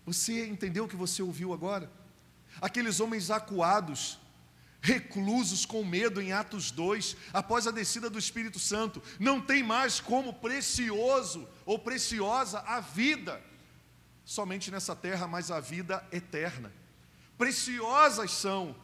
Você 0.05 0.45
entendeu 0.45 0.85
o 0.85 0.87
que 0.87 0.95
você 0.95 1.21
ouviu 1.21 1.53
agora? 1.53 1.91
Aqueles 2.61 2.99
homens 2.99 3.29
acuados, 3.29 4.19
reclusos 4.81 5.65
com 5.65 5.83
medo 5.83 6.21
em 6.21 6.33
Atos 6.33 6.69
2, 6.69 7.15
após 7.31 7.65
a 7.65 7.71
descida 7.71 8.09
do 8.09 8.19
Espírito 8.19 8.59
Santo, 8.59 9.01
não 9.19 9.39
tem 9.39 9.63
mais 9.63 9.99
como 9.99 10.33
precioso 10.33 11.47
ou 11.65 11.79
preciosa 11.79 12.59
a 12.59 12.79
vida, 12.81 13.41
somente 14.25 14.69
nessa 14.69 14.95
terra, 14.95 15.27
mas 15.27 15.49
a 15.49 15.59
vida 15.59 16.05
eterna. 16.11 16.71
Preciosas 17.37 18.31
são 18.31 18.75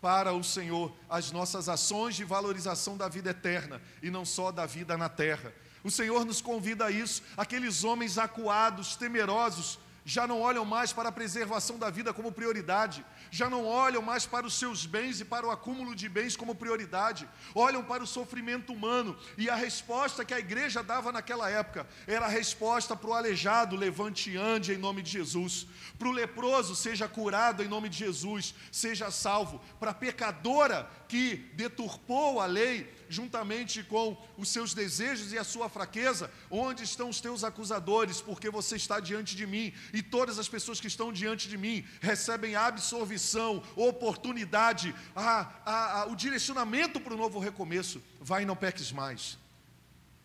para 0.00 0.32
o 0.32 0.44
Senhor 0.44 0.94
as 1.08 1.32
nossas 1.32 1.68
ações 1.68 2.14
de 2.14 2.24
valorização 2.24 2.96
da 2.96 3.08
vida 3.08 3.30
eterna 3.30 3.80
e 4.02 4.10
não 4.10 4.24
só 4.24 4.52
da 4.52 4.66
vida 4.66 4.96
na 4.96 5.08
terra. 5.08 5.52
O 5.82 5.90
Senhor 5.90 6.24
nos 6.24 6.40
convida 6.40 6.86
a 6.86 6.90
isso, 6.90 7.22
aqueles 7.36 7.84
homens 7.84 8.18
acuados, 8.18 8.96
temerosos, 8.96 9.78
já 10.08 10.24
não 10.24 10.40
olham 10.40 10.64
mais 10.64 10.92
para 10.92 11.08
a 11.08 11.12
preservação 11.12 11.76
da 11.80 11.90
vida 11.90 12.14
como 12.14 12.30
prioridade, 12.30 13.04
já 13.28 13.50
não 13.50 13.66
olham 13.66 14.00
mais 14.00 14.24
para 14.24 14.46
os 14.46 14.54
seus 14.54 14.86
bens 14.86 15.20
e 15.20 15.24
para 15.24 15.44
o 15.44 15.50
acúmulo 15.50 15.96
de 15.96 16.08
bens 16.08 16.36
como 16.36 16.54
prioridade, 16.54 17.28
olham 17.52 17.82
para 17.82 18.04
o 18.04 18.06
sofrimento 18.06 18.72
humano, 18.72 19.18
e 19.36 19.50
a 19.50 19.56
resposta 19.56 20.24
que 20.24 20.32
a 20.32 20.38
igreja 20.38 20.80
dava 20.80 21.10
naquela 21.10 21.50
época 21.50 21.88
era 22.06 22.26
a 22.26 22.28
resposta 22.28 22.94
para 22.94 23.10
o 23.10 23.14
aleijado: 23.14 23.74
levante 23.74 24.30
e 24.30 24.36
ande 24.36 24.72
em 24.72 24.78
nome 24.78 25.02
de 25.02 25.10
Jesus, 25.10 25.66
para 25.98 26.06
o 26.06 26.12
leproso, 26.12 26.76
seja 26.76 27.08
curado 27.08 27.64
em 27.64 27.68
nome 27.68 27.88
de 27.88 27.98
Jesus, 27.98 28.54
seja 28.70 29.10
salvo, 29.10 29.60
para 29.80 29.90
a 29.90 29.94
pecadora 29.94 30.88
que 31.08 31.36
deturpou 31.54 32.40
a 32.40 32.46
lei, 32.46 32.92
juntamente 33.08 33.82
com 33.82 34.16
os 34.36 34.48
seus 34.48 34.74
desejos 34.74 35.32
e 35.32 35.38
a 35.38 35.44
sua 35.44 35.68
fraqueza, 35.68 36.30
onde 36.50 36.82
estão 36.82 37.08
os 37.08 37.20
teus 37.20 37.44
acusadores, 37.44 38.20
porque 38.20 38.50
você 38.50 38.76
está 38.76 39.00
diante 39.00 39.36
de 39.36 39.46
mim, 39.46 39.72
e 39.92 40.02
todas 40.02 40.38
as 40.38 40.48
pessoas 40.48 40.80
que 40.80 40.86
estão 40.86 41.12
diante 41.12 41.48
de 41.48 41.56
mim 41.56 41.84
recebem 42.00 42.56
absolvição, 42.56 43.62
oportunidade, 43.74 44.94
a, 45.14 45.52
a, 45.64 46.00
a, 46.00 46.06
o 46.06 46.16
direcionamento 46.16 47.00
para 47.00 47.14
o 47.14 47.18
novo 47.18 47.38
recomeço. 47.38 48.02
Vai 48.20 48.42
e 48.42 48.46
não 48.46 48.56
peques 48.56 48.92
mais. 48.92 49.38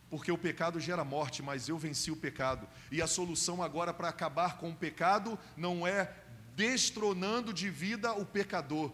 Porque 0.10 0.32
o 0.32 0.38
pecado 0.38 0.80
gera 0.80 1.06
morte, 1.06 1.42
mas 1.42 1.70
eu 1.70 1.78
venci 1.78 2.12
o 2.12 2.18
pecado. 2.18 2.68
E 2.92 3.02
a 3.02 3.08
solução 3.08 3.64
agora 3.64 3.94
para 3.94 4.10
acabar 4.10 4.58
com 4.58 4.70
o 4.70 4.76
pecado 4.76 5.40
não 5.56 5.88
é 5.88 6.14
destronando 6.56 7.54
de 7.54 7.70
vida 7.70 8.14
o 8.14 8.26
pecador, 8.26 8.92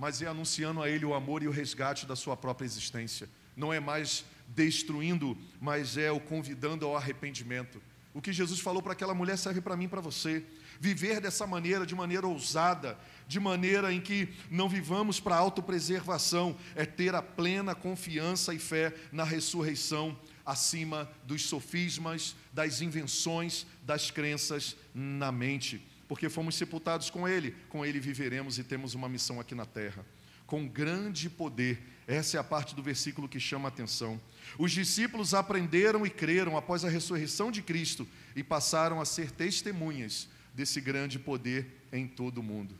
mas 0.00 0.22
é 0.22 0.26
anunciando 0.26 0.82
a 0.82 0.88
ele 0.88 1.04
o 1.04 1.12
amor 1.12 1.42
e 1.42 1.46
o 1.46 1.50
resgate 1.50 2.06
da 2.06 2.16
sua 2.16 2.34
própria 2.34 2.64
existência. 2.64 3.28
Não 3.54 3.70
é 3.70 3.78
mais 3.78 4.24
destruindo, 4.48 5.36
mas 5.60 5.98
é 5.98 6.10
o 6.10 6.18
convidando 6.18 6.86
ao 6.86 6.96
arrependimento. 6.96 7.82
O 8.14 8.22
que 8.22 8.32
Jesus 8.32 8.60
falou 8.60 8.80
para 8.80 8.94
aquela 8.94 9.12
mulher 9.12 9.36
serve 9.36 9.60
para 9.60 9.76
mim 9.76 9.84
e 9.84 9.88
para 9.88 10.00
você. 10.00 10.42
Viver 10.80 11.20
dessa 11.20 11.46
maneira, 11.46 11.84
de 11.84 11.94
maneira 11.94 12.26
ousada, 12.26 12.98
de 13.28 13.38
maneira 13.38 13.92
em 13.92 14.00
que 14.00 14.30
não 14.50 14.70
vivamos 14.70 15.20
para 15.20 15.36
autopreservação, 15.36 16.56
é 16.74 16.86
ter 16.86 17.14
a 17.14 17.20
plena 17.20 17.74
confiança 17.74 18.54
e 18.54 18.58
fé 18.58 18.94
na 19.12 19.22
ressurreição 19.22 20.18
acima 20.46 21.10
dos 21.24 21.42
sofismas, 21.42 22.34
das 22.54 22.80
invenções, 22.80 23.66
das 23.82 24.10
crenças 24.10 24.74
na 24.94 25.30
mente 25.30 25.89
porque 26.10 26.28
fomos 26.28 26.56
sepultados 26.56 27.08
com 27.08 27.28
Ele, 27.28 27.54
com 27.68 27.86
Ele 27.86 28.00
viveremos 28.00 28.58
e 28.58 28.64
temos 28.64 28.94
uma 28.94 29.08
missão 29.08 29.38
aqui 29.38 29.54
na 29.54 29.64
terra. 29.64 30.04
Com 30.44 30.66
grande 30.66 31.30
poder, 31.30 31.80
essa 32.04 32.36
é 32.36 32.40
a 32.40 32.42
parte 32.42 32.74
do 32.74 32.82
versículo 32.82 33.28
que 33.28 33.38
chama 33.38 33.68
a 33.68 33.72
atenção. 33.72 34.20
Os 34.58 34.72
discípulos 34.72 35.34
aprenderam 35.34 36.04
e 36.04 36.10
creram 36.10 36.56
após 36.56 36.84
a 36.84 36.88
ressurreição 36.88 37.52
de 37.52 37.62
Cristo 37.62 38.08
e 38.34 38.42
passaram 38.42 39.00
a 39.00 39.04
ser 39.04 39.30
testemunhas 39.30 40.28
desse 40.52 40.80
grande 40.80 41.16
poder 41.16 41.80
em 41.92 42.08
todo 42.08 42.38
o 42.38 42.42
mundo. 42.42 42.76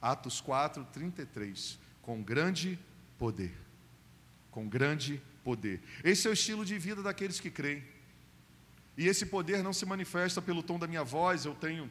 Atos 0.00 0.40
4, 0.40 0.84
33. 0.92 1.78
Com 2.02 2.20
grande 2.20 2.76
poder. 3.16 3.54
Com 4.50 4.68
grande 4.68 5.22
poder. 5.44 5.80
Esse 6.02 6.26
é 6.26 6.30
o 6.30 6.34
estilo 6.34 6.64
de 6.64 6.76
vida 6.80 7.00
daqueles 7.00 7.38
que 7.38 7.48
creem. 7.48 7.84
E 8.98 9.06
esse 9.06 9.24
poder 9.24 9.62
não 9.62 9.72
se 9.72 9.86
manifesta 9.86 10.42
pelo 10.42 10.64
tom 10.64 10.80
da 10.80 10.88
minha 10.88 11.04
voz, 11.04 11.44
eu 11.44 11.54
tenho 11.54 11.88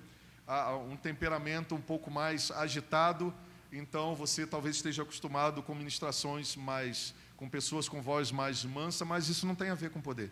um 0.89 0.97
temperamento 0.97 1.75
um 1.75 1.81
pouco 1.81 2.11
mais 2.11 2.51
agitado, 2.51 3.33
então 3.71 4.15
você 4.15 4.45
talvez 4.45 4.75
esteja 4.75 5.03
acostumado 5.03 5.63
com 5.63 5.73
ministrações 5.73 6.55
mais 6.55 7.13
com 7.37 7.49
pessoas 7.49 7.89
com 7.89 8.03
voz 8.03 8.31
mais 8.31 8.63
mansa, 8.63 9.03
mas 9.03 9.27
isso 9.27 9.47
não 9.47 9.55
tem 9.55 9.69
a 9.69 9.75
ver 9.75 9.89
com 9.89 9.99
poder. 9.99 10.31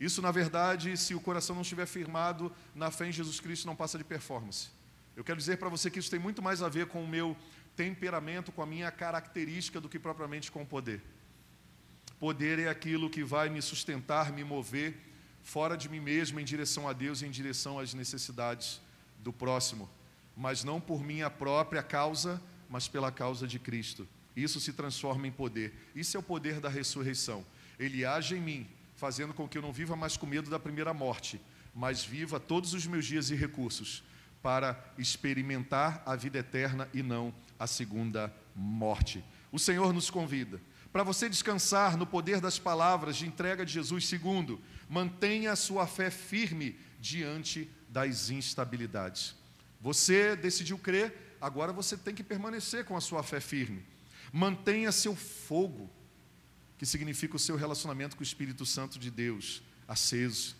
Isso, 0.00 0.20
na 0.20 0.32
verdade, 0.32 0.96
se 0.96 1.14
o 1.14 1.20
coração 1.20 1.54
não 1.54 1.62
estiver 1.62 1.86
firmado 1.86 2.50
na 2.74 2.90
fé 2.90 3.06
em 3.06 3.12
Jesus 3.12 3.38
Cristo, 3.38 3.66
não 3.66 3.76
passa 3.76 3.96
de 3.96 4.02
performance. 4.02 4.70
Eu 5.14 5.22
quero 5.22 5.38
dizer 5.38 5.58
para 5.58 5.68
você 5.68 5.88
que 5.88 6.00
isso 6.00 6.10
tem 6.10 6.18
muito 6.18 6.42
mais 6.42 6.62
a 6.62 6.68
ver 6.68 6.86
com 6.86 7.04
o 7.04 7.06
meu 7.06 7.36
temperamento, 7.76 8.50
com 8.50 8.60
a 8.60 8.66
minha 8.66 8.90
característica, 8.90 9.80
do 9.80 9.88
que 9.88 10.00
propriamente 10.00 10.50
com 10.50 10.62
o 10.62 10.66
poder. 10.66 11.00
Poder 12.18 12.58
é 12.58 12.68
aquilo 12.68 13.08
que 13.08 13.22
vai 13.22 13.48
me 13.48 13.62
sustentar, 13.62 14.32
me 14.32 14.42
mover 14.42 14.98
fora 15.42 15.76
de 15.76 15.88
mim 15.88 16.00
mesmo, 16.00 16.40
em 16.40 16.44
direção 16.44 16.88
a 16.88 16.92
Deus 16.92 17.22
e 17.22 17.26
em 17.26 17.30
direção 17.30 17.78
às 17.78 17.94
necessidades 17.94 18.80
do 19.22 19.32
próximo, 19.32 19.88
mas 20.36 20.64
não 20.64 20.80
por 20.80 21.02
minha 21.02 21.30
própria 21.30 21.82
causa, 21.82 22.40
mas 22.68 22.88
pela 22.88 23.10
causa 23.10 23.46
de 23.46 23.58
Cristo. 23.58 24.06
Isso 24.34 24.60
se 24.60 24.72
transforma 24.72 25.26
em 25.26 25.32
poder. 25.32 25.74
Isso 25.94 26.16
é 26.16 26.20
o 26.20 26.22
poder 26.22 26.60
da 26.60 26.68
ressurreição. 26.68 27.44
Ele 27.78 28.04
age 28.04 28.36
em 28.36 28.40
mim, 28.40 28.66
fazendo 28.96 29.34
com 29.34 29.48
que 29.48 29.58
eu 29.58 29.62
não 29.62 29.72
viva 29.72 29.96
mais 29.96 30.16
com 30.16 30.26
medo 30.26 30.48
da 30.48 30.58
primeira 30.58 30.94
morte, 30.94 31.40
mas 31.74 32.04
viva 32.04 32.38
todos 32.38 32.74
os 32.74 32.86
meus 32.86 33.06
dias 33.06 33.30
e 33.30 33.34
recursos 33.34 34.02
para 34.42 34.78
experimentar 34.96 36.02
a 36.06 36.16
vida 36.16 36.38
eterna 36.38 36.88
e 36.94 37.02
não 37.02 37.34
a 37.58 37.66
segunda 37.66 38.34
morte. 38.54 39.22
O 39.52 39.58
Senhor 39.58 39.92
nos 39.92 40.10
convida 40.10 40.60
para 40.92 41.02
você 41.02 41.28
descansar 41.28 41.96
no 41.96 42.06
poder 42.06 42.40
das 42.40 42.58
palavras 42.58 43.16
de 43.16 43.26
entrega 43.26 43.64
de 43.64 43.72
Jesus. 43.72 44.06
Segundo, 44.06 44.60
mantenha 44.88 45.52
a 45.52 45.56
sua 45.56 45.86
fé 45.86 46.10
firme 46.10 46.76
diante 47.00 47.70
das 47.90 48.30
instabilidades. 48.30 49.34
Você 49.80 50.36
decidiu 50.36 50.78
crer, 50.78 51.36
agora 51.40 51.72
você 51.72 51.96
tem 51.96 52.14
que 52.14 52.22
permanecer 52.22 52.84
com 52.84 52.96
a 52.96 53.00
sua 53.00 53.22
fé 53.22 53.40
firme. 53.40 53.84
Mantenha 54.32 54.92
seu 54.92 55.16
fogo, 55.16 55.90
que 56.78 56.86
significa 56.86 57.36
o 57.36 57.38
seu 57.38 57.56
relacionamento 57.56 58.16
com 58.16 58.20
o 58.20 58.24
Espírito 58.24 58.64
Santo 58.64 58.98
de 58.98 59.10
Deus, 59.10 59.62
aceso. 59.88 60.56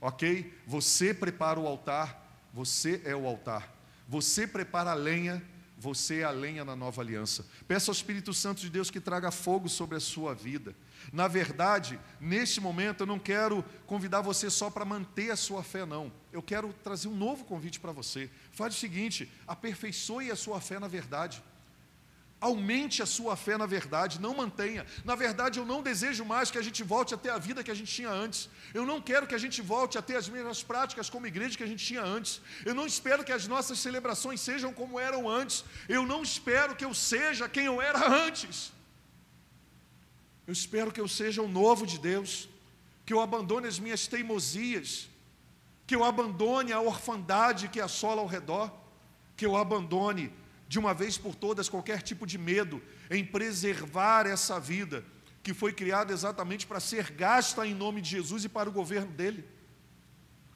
Ok? 0.00 0.52
Você 0.66 1.14
prepara 1.14 1.60
o 1.60 1.66
altar, 1.66 2.48
você 2.52 3.00
é 3.04 3.14
o 3.14 3.26
altar. 3.26 3.72
Você 4.08 4.46
prepara 4.46 4.90
a 4.90 4.94
lenha, 4.94 5.42
você 5.78 6.20
é 6.20 6.24
a 6.24 6.30
lenha 6.30 6.64
na 6.64 6.74
nova 6.74 7.00
aliança. 7.00 7.46
Peça 7.68 7.90
ao 7.90 7.94
Espírito 7.94 8.34
Santo 8.34 8.60
de 8.60 8.68
Deus 8.68 8.90
que 8.90 9.00
traga 9.00 9.30
fogo 9.30 9.68
sobre 9.68 9.96
a 9.96 10.00
sua 10.00 10.34
vida. 10.34 10.74
Na 11.12 11.28
verdade, 11.28 11.98
neste 12.20 12.60
momento 12.60 13.02
eu 13.02 13.06
não 13.06 13.18
quero 13.18 13.64
convidar 13.86 14.20
você 14.20 14.50
só 14.50 14.70
para 14.70 14.84
manter 14.84 15.30
a 15.30 15.36
sua 15.36 15.62
fé, 15.62 15.84
não. 15.84 16.12
Eu 16.32 16.42
quero 16.42 16.72
trazer 16.72 17.08
um 17.08 17.16
novo 17.16 17.44
convite 17.44 17.80
para 17.80 17.92
você. 17.92 18.30
Faz 18.52 18.74
o 18.74 18.78
seguinte: 18.78 19.30
aperfeiçoe 19.46 20.30
a 20.30 20.36
sua 20.36 20.60
fé 20.60 20.78
na 20.78 20.88
verdade. 20.88 21.42
Aumente 22.40 23.02
a 23.02 23.06
sua 23.06 23.36
fé 23.36 23.56
na 23.56 23.64
verdade, 23.64 24.20
não 24.20 24.34
mantenha. 24.34 24.84
Na 25.02 25.14
verdade, 25.14 25.58
eu 25.58 25.64
não 25.64 25.82
desejo 25.82 26.26
mais 26.26 26.50
que 26.50 26.58
a 26.58 26.62
gente 26.62 26.82
volte 26.82 27.14
a 27.14 27.16
ter 27.16 27.30
a 27.30 27.38
vida 27.38 27.64
que 27.64 27.70
a 27.70 27.74
gente 27.74 27.90
tinha 27.90 28.10
antes. 28.10 28.50
Eu 28.74 28.84
não 28.84 29.00
quero 29.00 29.26
que 29.26 29.34
a 29.34 29.38
gente 29.38 29.62
volte 29.62 29.96
a 29.96 30.02
ter 30.02 30.16
as 30.16 30.28
mesmas 30.28 30.62
práticas 30.62 31.08
como 31.08 31.26
igreja 31.26 31.56
que 31.56 31.64
a 31.64 31.66
gente 31.66 31.82
tinha 31.82 32.02
antes. 32.02 32.42
Eu 32.66 32.74
não 32.74 32.86
espero 32.86 33.24
que 33.24 33.32
as 33.32 33.46
nossas 33.48 33.78
celebrações 33.78 34.42
sejam 34.42 34.74
como 34.74 35.00
eram 35.00 35.26
antes. 35.26 35.64
Eu 35.88 36.04
não 36.04 36.22
espero 36.22 36.76
que 36.76 36.84
eu 36.84 36.92
seja 36.92 37.48
quem 37.48 37.64
eu 37.64 37.80
era 37.80 38.06
antes. 38.26 38.73
Eu 40.46 40.52
espero 40.52 40.92
que 40.92 41.00
eu 41.00 41.08
seja 41.08 41.42
o 41.42 41.48
novo 41.48 41.86
de 41.86 41.98
Deus, 41.98 42.48
que 43.06 43.12
eu 43.12 43.20
abandone 43.20 43.66
as 43.66 43.78
minhas 43.78 44.06
teimosias, 44.06 45.08
que 45.86 45.94
eu 45.94 46.04
abandone 46.04 46.72
a 46.72 46.80
orfandade 46.80 47.68
que 47.68 47.80
assola 47.80 48.20
ao 48.20 48.26
redor, 48.26 48.72
que 49.36 49.44
eu 49.44 49.56
abandone 49.56 50.32
de 50.68 50.78
uma 50.78 50.94
vez 50.94 51.18
por 51.18 51.34
todas 51.34 51.68
qualquer 51.68 52.02
tipo 52.02 52.26
de 52.26 52.38
medo 52.38 52.82
em 53.10 53.24
preservar 53.24 54.26
essa 54.26 54.58
vida 54.58 55.04
que 55.42 55.52
foi 55.52 55.72
criada 55.72 56.12
exatamente 56.12 56.66
para 56.66 56.80
ser 56.80 57.10
gasta 57.10 57.66
em 57.66 57.74
nome 57.74 58.00
de 58.00 58.10
Jesus 58.10 58.44
e 58.44 58.48
para 58.48 58.68
o 58.68 58.72
governo 58.72 59.12
dele. 59.12 59.44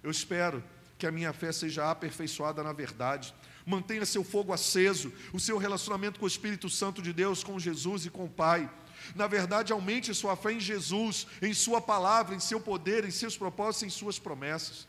Eu 0.03 0.11
espero 0.11 0.65
que 0.97 1.07
a 1.07 1.13
minha 1.13 1.33
fé 1.33 1.53
seja 1.53 1.91
aperfeiçoada 1.91 2.63
na 2.63 2.73
verdade. 2.73 3.35
Mantenha 3.67 4.07
seu 4.07 4.25
fogo 4.25 4.51
aceso, 4.51 5.13
o 5.31 5.39
seu 5.39 5.59
relacionamento 5.59 6.19
com 6.19 6.25
o 6.25 6.29
Espírito 6.29 6.71
Santo 6.71 7.03
de 7.03 7.13
Deus, 7.13 7.45
com 7.45 7.59
Jesus 7.59 8.07
e 8.07 8.11
com 8.11 8.25
o 8.25 8.31
Pai. 8.31 8.69
Na 9.15 9.27
verdade, 9.27 9.73
aumente 9.73 10.15
sua 10.15 10.37
fé 10.37 10.53
em 10.53 10.61
Jesus, 10.61 11.27
em 11.41 11.55
Sua 11.55 11.81
palavra, 11.81 12.35
em 12.35 12.41
seu 12.41 12.61
poder, 12.61 13.05
em 13.05 13.11
seus 13.11 13.37
propósitos, 13.37 13.83
em 13.85 13.91
Suas 13.91 14.19
promessas. 14.19 14.87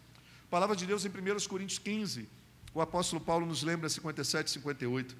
Palavra 0.49 0.75
de 0.75 0.85
Deus 0.85 1.05
em 1.05 1.09
1 1.09 1.47
Coríntios 1.47 1.79
15, 1.79 2.27
o 2.73 2.81
apóstolo 2.81 3.21
Paulo 3.21 3.45
nos 3.45 3.63
lembra 3.63 3.87
57 3.87 4.47
e 4.47 4.51
58. 4.51 5.15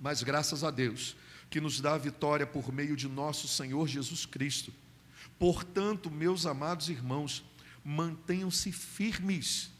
Mas 0.00 0.22
graças 0.22 0.64
a 0.64 0.70
Deus, 0.70 1.16
que 1.50 1.60
nos 1.60 1.80
dá 1.80 1.94
a 1.94 1.98
vitória 1.98 2.46
por 2.46 2.72
meio 2.72 2.96
de 2.96 3.08
nosso 3.08 3.48
Senhor 3.48 3.86
Jesus 3.86 4.26
Cristo. 4.26 4.72
Portanto, 5.38 6.10
meus 6.10 6.46
amados 6.46 6.88
irmãos, 6.88 7.44
mantenham-se 7.84 8.72
firmes 8.72 9.70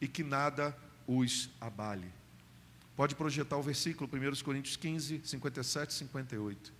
e 0.00 0.08
que 0.08 0.22
nada 0.22 0.76
os 1.06 1.50
abale. 1.60 2.10
Pode 2.96 3.14
projetar 3.14 3.56
o 3.56 3.62
versículo, 3.62 4.10
1 4.12 4.42
Coríntios 4.42 4.76
15, 4.76 5.22
57 5.24 5.90
e 5.90 5.94
58. 5.94 6.79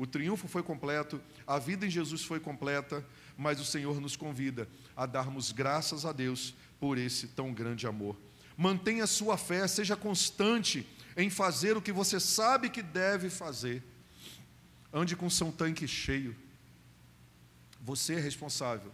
O 0.00 0.06
triunfo 0.06 0.48
foi 0.48 0.62
completo, 0.62 1.20
a 1.46 1.58
vida 1.58 1.84
em 1.84 1.90
Jesus 1.90 2.24
foi 2.24 2.40
completa, 2.40 3.06
mas 3.36 3.60
o 3.60 3.66
Senhor 3.66 4.00
nos 4.00 4.16
convida 4.16 4.66
a 4.96 5.04
darmos 5.04 5.52
graças 5.52 6.06
a 6.06 6.10
Deus 6.10 6.54
por 6.80 6.96
esse 6.96 7.28
tão 7.28 7.52
grande 7.52 7.86
amor. 7.86 8.16
Mantenha 8.56 9.06
sua 9.06 9.36
fé, 9.36 9.68
seja 9.68 9.94
constante 9.94 10.88
em 11.14 11.28
fazer 11.28 11.76
o 11.76 11.82
que 11.82 11.92
você 11.92 12.18
sabe 12.18 12.70
que 12.70 12.80
deve 12.80 13.28
fazer. 13.28 13.82
Ande 14.90 15.14
com 15.14 15.28
seu 15.28 15.52
tanque 15.52 15.86
cheio. 15.86 16.34
Você 17.82 18.14
é 18.14 18.20
responsável 18.20 18.90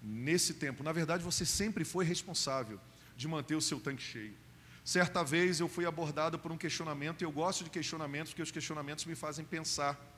nesse 0.00 0.54
tempo. 0.54 0.84
Na 0.84 0.92
verdade, 0.92 1.24
você 1.24 1.44
sempre 1.44 1.84
foi 1.84 2.04
responsável 2.04 2.78
de 3.16 3.26
manter 3.26 3.56
o 3.56 3.60
seu 3.60 3.80
tanque 3.80 4.04
cheio. 4.04 4.36
Certa 4.84 5.24
vez 5.24 5.58
eu 5.58 5.66
fui 5.66 5.84
abordado 5.84 6.38
por 6.38 6.52
um 6.52 6.56
questionamento, 6.56 7.22
e 7.22 7.24
eu 7.24 7.32
gosto 7.32 7.64
de 7.64 7.70
questionamentos, 7.70 8.30
porque 8.32 8.42
os 8.42 8.52
questionamentos 8.52 9.04
me 9.04 9.16
fazem 9.16 9.44
pensar. 9.44 10.14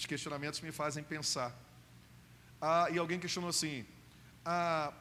Os 0.00 0.06
questionamentos 0.06 0.62
me 0.62 0.72
fazem 0.72 1.04
pensar. 1.04 1.54
Ah, 2.58 2.88
e 2.90 2.96
alguém 2.96 3.20
questionou 3.20 3.50
assim: 3.50 3.84
ah, 4.42 4.94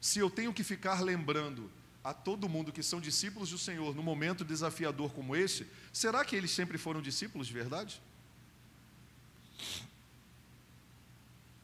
se 0.00 0.18
eu 0.18 0.28
tenho 0.28 0.52
que 0.52 0.64
ficar 0.64 1.00
lembrando 1.00 1.70
a 2.02 2.12
todo 2.12 2.48
mundo 2.48 2.72
que 2.72 2.82
são 2.82 3.00
discípulos 3.00 3.50
do 3.50 3.58
Senhor 3.58 3.94
num 3.94 4.02
momento 4.02 4.44
desafiador 4.44 5.12
como 5.12 5.36
esse, 5.36 5.64
será 5.92 6.24
que 6.24 6.34
eles 6.34 6.50
sempre 6.50 6.76
foram 6.76 7.00
discípulos 7.00 7.46
de 7.46 7.52
verdade? 7.52 8.02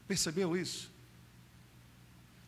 Percebeu 0.06 0.56
isso? 0.56 0.92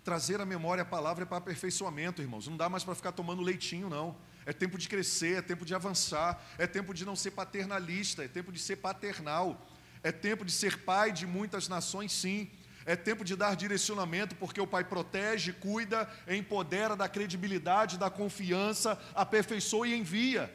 Trazer 0.05 0.41
a 0.41 0.47
memória 0.47 0.83
a 0.83 0.87
palavra 0.87 1.25
é 1.25 1.27
para 1.27 1.39
aperfeiçoamento, 1.39 2.23
irmãos. 2.23 2.47
Não 2.47 2.57
dá 2.57 2.69
mais 2.69 2.85
para 2.85 2.95
ficar 2.95 3.11
tomando 3.11 3.43
leitinho, 3.43 3.91
não. 3.91 4.17
É 4.47 4.53
tempo 4.53 4.79
de 4.79 4.89
crescer, 4.89 5.39
é 5.39 5.43
tempo 5.43 5.65
de 5.65 5.75
avançar, 5.75 6.41
é 6.57 6.69
tempo 6.69 6.95
de 6.95 7.05
não 7.05 7.17
ser 7.17 7.33
paternalista, 7.33 8.25
é 8.25 8.29
tempo 8.29 8.53
de 8.53 8.61
ser 8.61 8.77
paternal, 8.77 9.69
é 10.05 10.13
tempo 10.13 10.45
de 10.45 10.53
ser 10.53 10.79
pai 10.79 11.11
de 11.11 11.27
muitas 11.27 11.69
nações, 11.69 12.13
sim. 12.13 12.49
É 12.85 12.95
tempo 12.95 13.25
de 13.25 13.35
dar 13.35 13.57
direcionamento, 13.57 14.37
porque 14.37 14.61
o 14.61 14.67
Pai 14.67 14.85
protege, 14.85 15.53
cuida, 15.53 16.09
empodera 16.29 16.95
da 16.95 17.09
credibilidade, 17.09 17.99
da 17.99 18.09
confiança, 18.09 18.97
aperfeiçoa 19.13 19.89
e 19.89 19.99
envia. 19.99 20.55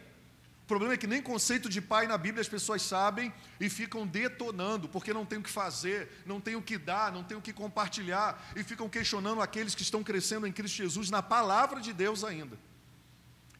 O 0.63 0.65
problema 0.65 0.93
é 0.93 0.97
que 0.97 1.05
nem 1.05 1.21
conceito 1.21 1.67
de 1.67 1.81
pai 1.81 2.07
na 2.07 2.17
Bíblia 2.17 2.39
as 2.39 2.47
pessoas 2.47 2.81
sabem 2.81 3.33
e 3.59 3.67
ficam 3.67 4.07
detonando, 4.07 4.87
porque 4.87 5.13
não 5.13 5.25
tem 5.25 5.39
o 5.39 5.43
que 5.43 5.49
fazer, 5.49 6.23
não 6.25 6.39
tem 6.39 6.55
o 6.55 6.61
que 6.61 6.77
dar, 6.77 7.11
não 7.11 7.25
tem 7.25 7.35
o 7.35 7.41
que 7.41 7.51
compartilhar, 7.51 8.41
e 8.55 8.63
ficam 8.63 8.87
questionando 8.87 9.41
aqueles 9.41 9.75
que 9.75 9.81
estão 9.81 10.01
crescendo 10.01 10.47
em 10.47 10.53
Cristo 10.53 10.77
Jesus 10.77 11.09
na 11.09 11.21
palavra 11.21 11.81
de 11.81 11.91
Deus 11.91 12.23
ainda. 12.23 12.57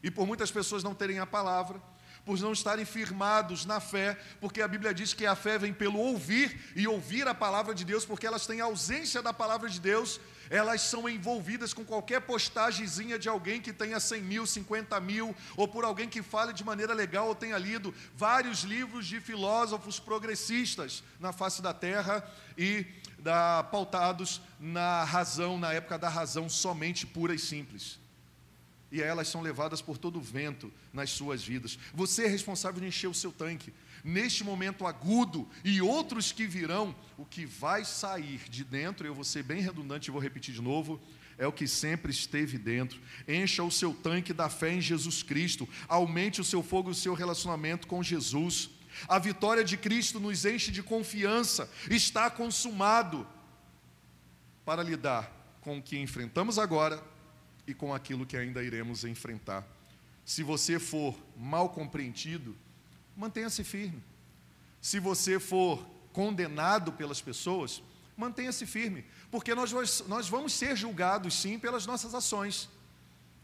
E 0.02 0.10
por 0.10 0.26
muitas 0.26 0.50
pessoas 0.50 0.82
não 0.82 0.94
terem 0.94 1.18
a 1.18 1.26
palavra, 1.26 1.80
por 2.24 2.38
não 2.38 2.52
estarem 2.52 2.84
firmados 2.84 3.64
na 3.64 3.80
fé, 3.80 4.16
porque 4.40 4.62
a 4.62 4.68
Bíblia 4.68 4.94
diz 4.94 5.12
que 5.12 5.26
a 5.26 5.34
fé 5.34 5.58
vem 5.58 5.72
pelo 5.72 5.98
ouvir 5.98 6.72
e 6.76 6.86
ouvir 6.86 7.26
a 7.26 7.34
palavra 7.34 7.74
de 7.74 7.84
Deus, 7.84 8.04
porque 8.04 8.26
elas 8.26 8.46
têm 8.46 8.60
ausência 8.60 9.20
da 9.20 9.32
palavra 9.32 9.68
de 9.68 9.80
Deus, 9.80 10.20
elas 10.48 10.82
são 10.82 11.08
envolvidas 11.08 11.74
com 11.74 11.84
qualquer 11.84 12.20
postagemzinha 12.20 13.18
de 13.18 13.28
alguém 13.28 13.60
que 13.60 13.72
tenha 13.72 13.98
100 13.98 14.22
mil, 14.22 14.46
50 14.46 15.00
mil, 15.00 15.34
ou 15.56 15.66
por 15.66 15.84
alguém 15.84 16.08
que 16.08 16.22
fale 16.22 16.52
de 16.52 16.64
maneira 16.64 16.94
legal 16.94 17.26
ou 17.26 17.34
tenha 17.34 17.58
lido 17.58 17.92
vários 18.14 18.62
livros 18.62 19.06
de 19.06 19.20
filósofos 19.20 19.98
progressistas 19.98 21.02
na 21.18 21.32
face 21.32 21.60
da 21.60 21.74
terra 21.74 22.24
e 22.56 22.86
da, 23.18 23.64
pautados 23.64 24.40
na 24.60 25.02
razão, 25.04 25.58
na 25.58 25.72
época 25.72 25.98
da 25.98 26.08
razão 26.08 26.48
somente 26.48 27.06
pura 27.06 27.34
e 27.34 27.38
simples 27.38 28.01
e 28.92 29.00
elas 29.00 29.26
são 29.26 29.40
levadas 29.40 29.80
por 29.80 29.96
todo 29.96 30.18
o 30.18 30.22
vento 30.22 30.70
nas 30.92 31.08
suas 31.08 31.42
vidas. 31.42 31.78
Você 31.94 32.26
é 32.26 32.28
responsável 32.28 32.78
de 32.78 32.86
encher 32.86 33.08
o 33.08 33.14
seu 33.14 33.32
tanque. 33.32 33.72
Neste 34.04 34.44
momento 34.44 34.86
agudo 34.86 35.48
e 35.64 35.80
outros 35.80 36.30
que 36.30 36.46
virão, 36.46 36.94
o 37.16 37.24
que 37.24 37.46
vai 37.46 37.86
sair 37.86 38.40
de 38.50 38.62
dentro, 38.62 39.06
eu 39.06 39.14
vou 39.14 39.24
ser 39.24 39.42
bem 39.42 39.62
redundante 39.62 40.08
e 40.08 40.12
vou 40.12 40.20
repetir 40.20 40.54
de 40.54 40.60
novo, 40.60 41.00
é 41.38 41.46
o 41.46 41.52
que 41.52 41.66
sempre 41.66 42.12
esteve 42.12 42.58
dentro. 42.58 43.00
Encha 43.26 43.62
o 43.62 43.70
seu 43.70 43.94
tanque 43.94 44.34
da 44.34 44.50
fé 44.50 44.74
em 44.74 44.80
Jesus 44.80 45.22
Cristo, 45.22 45.66
aumente 45.88 46.42
o 46.42 46.44
seu 46.44 46.62
fogo 46.62 46.90
e 46.90 46.92
o 46.92 46.94
seu 46.94 47.14
relacionamento 47.14 47.86
com 47.86 48.02
Jesus. 48.02 48.68
A 49.08 49.18
vitória 49.18 49.64
de 49.64 49.78
Cristo 49.78 50.20
nos 50.20 50.44
enche 50.44 50.70
de 50.70 50.82
confiança, 50.82 51.70
está 51.88 52.28
consumado 52.28 53.26
para 54.66 54.82
lidar 54.82 55.32
com 55.62 55.78
o 55.78 55.82
que 55.82 55.98
enfrentamos 55.98 56.58
agora 56.58 57.11
e 57.66 57.74
com 57.74 57.94
aquilo 57.94 58.26
que 58.26 58.36
ainda 58.36 58.62
iremos 58.62 59.04
enfrentar. 59.04 59.66
Se 60.24 60.42
você 60.42 60.78
for 60.78 61.16
mal 61.36 61.68
compreendido, 61.68 62.56
mantenha-se 63.16 63.64
firme. 63.64 64.02
Se 64.80 64.98
você 64.98 65.38
for 65.38 65.84
condenado 66.12 66.92
pelas 66.92 67.20
pessoas, 67.20 67.82
mantenha-se 68.16 68.66
firme, 68.66 69.04
porque 69.30 69.54
nós, 69.54 69.72
nós 70.06 70.28
vamos 70.28 70.52
ser 70.52 70.76
julgados 70.76 71.34
sim 71.34 71.58
pelas 71.58 71.86
nossas 71.86 72.14
ações. 72.14 72.68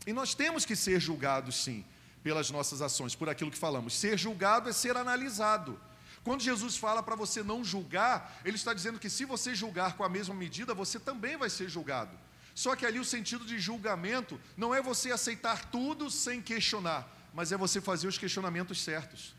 E 0.07 0.12
nós 0.12 0.35
temos 0.35 0.64
que 0.64 0.77
ser 0.77 1.01
julgados 1.01 1.57
sim 1.57 1.85
pelas 2.23 2.51
nossas 2.51 2.83
ações, 2.83 3.14
por 3.14 3.29
aquilo 3.29 3.51
que 3.51 3.59
falamos. 3.59 3.95
Ser 3.95 4.19
julgado 4.19 4.69
é 4.69 4.73
ser 4.73 4.97
analisado. 4.97 5.81
Quando 6.25 6.43
Jesus 6.43 6.77
fala 6.77 7.03
para 7.03 7.16
você 7.16 7.43
não 7.43 7.64
julgar, 7.64 8.41
ele 8.45 8.57
está 8.57 8.75
dizendo 8.75 8.99
que 8.99 9.09
se 9.09 9.25
você 9.25 9.55
julgar 9.55 9.97
com 9.97 10.05
a 10.05 10.09
mesma 10.09 10.35
medida, 10.35 10.75
você 10.75 10.99
também 10.99 11.37
vai 11.37 11.49
ser 11.49 11.69
julgado. 11.69 12.11
Só 12.59 12.74
que 12.74 12.84
ali 12.84 12.98
o 12.98 13.04
sentido 13.04 13.44
de 13.44 13.56
julgamento 13.61 14.40
não 14.56 14.74
é 14.74 14.82
você 14.82 15.12
aceitar 15.12 15.66
tudo 15.66 16.11
sem 16.11 16.42
questionar, 16.42 17.06
mas 17.32 17.52
é 17.52 17.56
você 17.56 17.80
fazer 17.80 18.09
os 18.09 18.18
questionamentos 18.18 18.82
certos. 18.82 19.32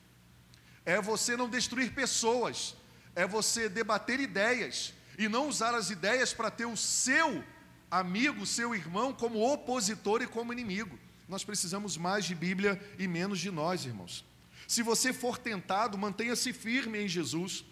É 0.85 1.01
você 1.01 1.35
não 1.35 1.49
destruir 1.49 1.93
pessoas, 1.93 2.77
é 3.13 3.27
você 3.27 3.67
debater 3.67 4.21
ideias 4.21 4.93
e 5.17 5.27
não 5.27 5.49
usar 5.49 5.75
as 5.75 5.89
ideias 5.89 6.33
para 6.33 6.49
ter 6.49 6.65
o 6.65 6.77
seu 6.77 7.43
amigo, 7.91 8.45
seu 8.45 8.73
irmão 8.73 9.11
como 9.11 9.45
opositor 9.51 10.21
e 10.21 10.27
como 10.35 10.53
inimigo. 10.53 10.97
Nós 11.27 11.43
precisamos 11.43 11.97
mais 11.97 12.23
de 12.23 12.33
Bíblia 12.33 12.81
e 12.97 13.05
menos 13.05 13.39
de 13.39 13.51
nós, 13.51 13.83
irmãos. 13.83 14.23
Se 14.65 14.81
você 14.81 15.11
for 15.11 15.37
tentado, 15.37 15.97
mantenha-se 15.97 16.53
firme 16.53 17.03
em 17.03 17.07
Jesus. 17.09 17.65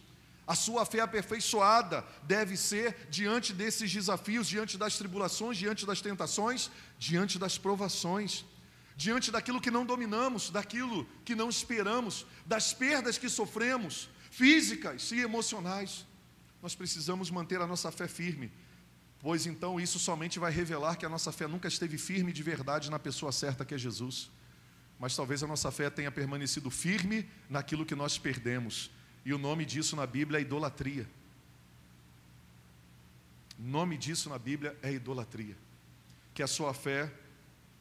A 0.47 0.55
sua 0.55 0.85
fé 0.85 1.01
aperfeiçoada 1.01 2.05
deve 2.23 2.55
ser 2.55 2.95
diante 3.09 3.51
desses 3.51 3.91
desafios, 3.91 4.47
diante 4.47 4.77
das 4.77 4.97
tribulações, 4.97 5.57
diante 5.57 5.85
das 5.85 5.99
tentações, 5.99 6.71
diante 6.97 7.37
das 7.37 7.57
provações, 7.57 8.45
diante 8.95 9.29
daquilo 9.29 9.59
que 9.59 9.69
não 9.69 9.85
dominamos, 9.85 10.49
daquilo 10.49 11.05
que 11.25 11.35
não 11.35 11.49
esperamos, 11.49 12.25
das 12.45 12.73
perdas 12.73 13.17
que 13.17 13.27
sofremos, 13.27 14.09
físicas 14.31 15.11
e 15.11 15.19
emocionais. 15.19 16.05
Nós 16.61 16.73
precisamos 16.73 17.29
manter 17.29 17.59
a 17.59 17.67
nossa 17.67 17.91
fé 17.91 18.07
firme, 18.07 18.49
pois 19.19 19.45
então 19.45 19.77
isso 19.77 19.99
somente 19.99 20.39
vai 20.39 20.51
revelar 20.51 20.95
que 20.95 21.05
a 21.05 21.09
nossa 21.09 21.33
fé 21.33 21.45
nunca 21.45 21.67
esteve 21.67 21.97
firme 21.97 22.31
de 22.31 22.41
verdade 22.41 22.89
na 22.89 22.97
pessoa 22.97 23.33
certa 23.33 23.65
que 23.65 23.75
é 23.75 23.77
Jesus. 23.77 24.31
Mas 24.97 25.13
talvez 25.13 25.43
a 25.43 25.47
nossa 25.47 25.69
fé 25.71 25.89
tenha 25.89 26.09
permanecido 26.09 26.71
firme 26.71 27.29
naquilo 27.49 27.85
que 27.85 27.95
nós 27.95 28.17
perdemos 28.17 28.89
e 29.27 29.33
o 29.33 29.37
nome 29.37 29.65
disso 29.65 29.93
na 29.97 30.07
Bíblia 30.07 30.39
é 30.39 30.41
idolatria. 30.41 31.05
O 33.59 33.61
nome 33.61 33.97
disso 33.97 34.29
na 34.29 34.39
Bíblia 34.39 34.73
é 34.81 34.93
idolatria. 34.93 35.57
Que 36.33 36.41
a 36.41 36.47
sua 36.47 36.73
fé 36.73 37.11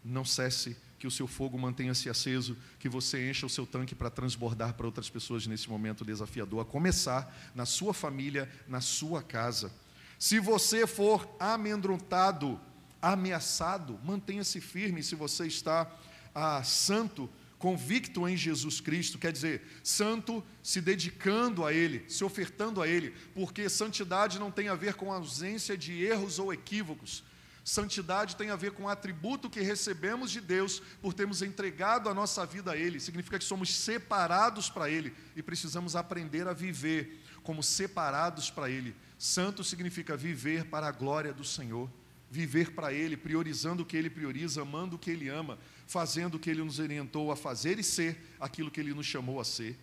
não 0.04 0.24
cesse, 0.24 0.76
que 0.98 1.06
o 1.06 1.10
seu 1.10 1.28
fogo 1.28 1.56
mantenha-se 1.56 2.10
aceso, 2.10 2.56
que 2.80 2.88
você 2.88 3.30
encha 3.30 3.46
o 3.46 3.48
seu 3.48 3.64
tanque 3.64 3.94
para 3.94 4.10
transbordar 4.10 4.74
para 4.74 4.86
outras 4.86 5.08
pessoas 5.08 5.46
nesse 5.46 5.70
momento 5.70 6.04
desafiador, 6.04 6.62
a 6.62 6.64
começar 6.64 7.32
na 7.54 7.64
sua 7.64 7.94
família, 7.94 8.50
na 8.66 8.80
sua 8.80 9.22
casa. 9.22 9.72
Se 10.18 10.40
você 10.40 10.84
for 10.84 11.32
amedrontado, 11.38 12.58
ameaçado, 13.00 14.00
mantenha-se 14.02 14.60
firme. 14.60 15.00
Se 15.00 15.14
você 15.14 15.46
está 15.46 15.88
ah, 16.34 16.64
santo, 16.64 17.30
convicto 17.66 18.28
em 18.28 18.36
Jesus 18.36 18.80
Cristo, 18.80 19.18
quer 19.18 19.32
dizer, 19.32 19.60
santo 19.82 20.40
se 20.62 20.80
dedicando 20.80 21.66
a 21.66 21.72
Ele, 21.72 22.04
se 22.08 22.22
ofertando 22.22 22.80
a 22.80 22.86
Ele, 22.86 23.12
porque 23.34 23.68
santidade 23.68 24.38
não 24.38 24.52
tem 24.52 24.68
a 24.68 24.76
ver 24.76 24.94
com 24.94 25.12
ausência 25.12 25.76
de 25.76 26.00
erros 26.00 26.38
ou 26.38 26.52
equívocos. 26.52 27.24
Santidade 27.64 28.36
tem 28.36 28.50
a 28.50 28.54
ver 28.54 28.70
com 28.70 28.84
o 28.84 28.88
atributo 28.88 29.50
que 29.50 29.60
recebemos 29.60 30.30
de 30.30 30.40
Deus 30.40 30.80
por 31.02 31.12
termos 31.12 31.42
entregado 31.42 32.08
a 32.08 32.14
nossa 32.14 32.46
vida 32.46 32.70
a 32.70 32.76
Ele. 32.76 33.00
Significa 33.00 33.36
que 33.36 33.44
somos 33.44 33.74
separados 33.74 34.70
para 34.70 34.88
Ele 34.88 35.12
e 35.34 35.42
precisamos 35.42 35.96
aprender 35.96 36.46
a 36.46 36.52
viver 36.52 37.20
como 37.42 37.64
separados 37.64 38.48
para 38.48 38.70
Ele. 38.70 38.94
Santo 39.18 39.64
significa 39.64 40.16
viver 40.16 40.66
para 40.66 40.86
a 40.86 40.92
glória 40.92 41.32
do 41.32 41.42
Senhor, 41.42 41.90
viver 42.36 42.72
para 42.72 42.92
Ele, 42.92 43.16
priorizando 43.16 43.82
o 43.82 43.86
que 43.86 43.96
Ele 43.96 44.10
prioriza, 44.10 44.60
amando 44.60 44.96
o 44.96 44.98
que 44.98 45.10
Ele 45.10 45.28
ama, 45.28 45.58
fazendo 45.86 46.34
o 46.34 46.38
que 46.38 46.50
Ele 46.50 46.62
nos 46.62 46.78
orientou 46.78 47.32
a 47.32 47.36
fazer 47.36 47.78
e 47.78 47.82
ser 47.82 48.36
aquilo 48.38 48.70
que 48.70 48.78
Ele 48.78 48.92
nos 48.92 49.06
chamou 49.06 49.40
a 49.40 49.44
ser. 49.44 49.78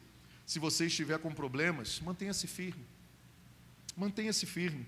Se 0.46 0.60
você 0.60 0.86
estiver 0.86 1.18
com 1.18 1.34
problemas, 1.34 2.00
mantenha-se 2.00 2.46
firme. 2.46 2.86
Mantenha-se 3.98 4.46
firme. 4.46 4.88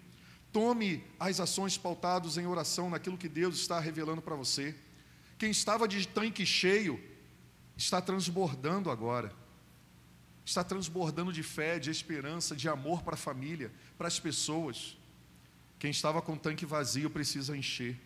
Tome 0.52 1.04
as 1.20 1.40
ações 1.40 1.78
pautadas 1.78 2.38
em 2.38 2.46
oração 2.46 2.90
naquilo 2.90 3.18
que 3.18 3.28
Deus 3.28 3.56
está 3.56 3.80
revelando 3.80 4.22
para 4.22 4.36
você. 4.36 4.76
Quem 5.38 5.50
estava 5.50 5.88
de 5.88 6.08
tanque 6.08 6.46
cheio 6.46 7.02
está 7.76 8.00
transbordando 8.00 8.92
agora. 8.92 9.34
Está 10.46 10.64
transbordando 10.64 11.34
de 11.34 11.42
fé, 11.42 11.80
de 11.80 11.90
esperança, 11.90 12.56
de 12.56 12.70
amor 12.70 13.02
para 13.02 13.16
a 13.16 13.18
família, 13.18 13.72
para 13.98 14.08
as 14.08 14.20
pessoas. 14.20 14.96
Quem 15.78 15.92
estava 15.92 16.22
com 16.22 16.34
o 16.34 16.40
tanque 16.40 16.66
vazio 16.66 17.10
precisa 17.10 17.56
encher. 17.56 18.00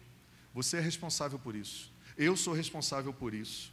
Você 0.53 0.77
é 0.77 0.81
responsável 0.81 1.37
por 1.37 1.55
isso. 1.55 1.91
Eu 2.17 2.35
sou 2.35 2.53
responsável 2.53 3.13
por 3.13 3.33
isso. 3.33 3.71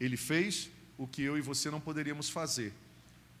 Ele 0.00 0.16
fez 0.16 0.70
o 0.96 1.06
que 1.06 1.22
eu 1.22 1.36
e 1.38 1.40
você 1.40 1.70
não 1.70 1.80
poderíamos 1.80 2.28
fazer, 2.28 2.72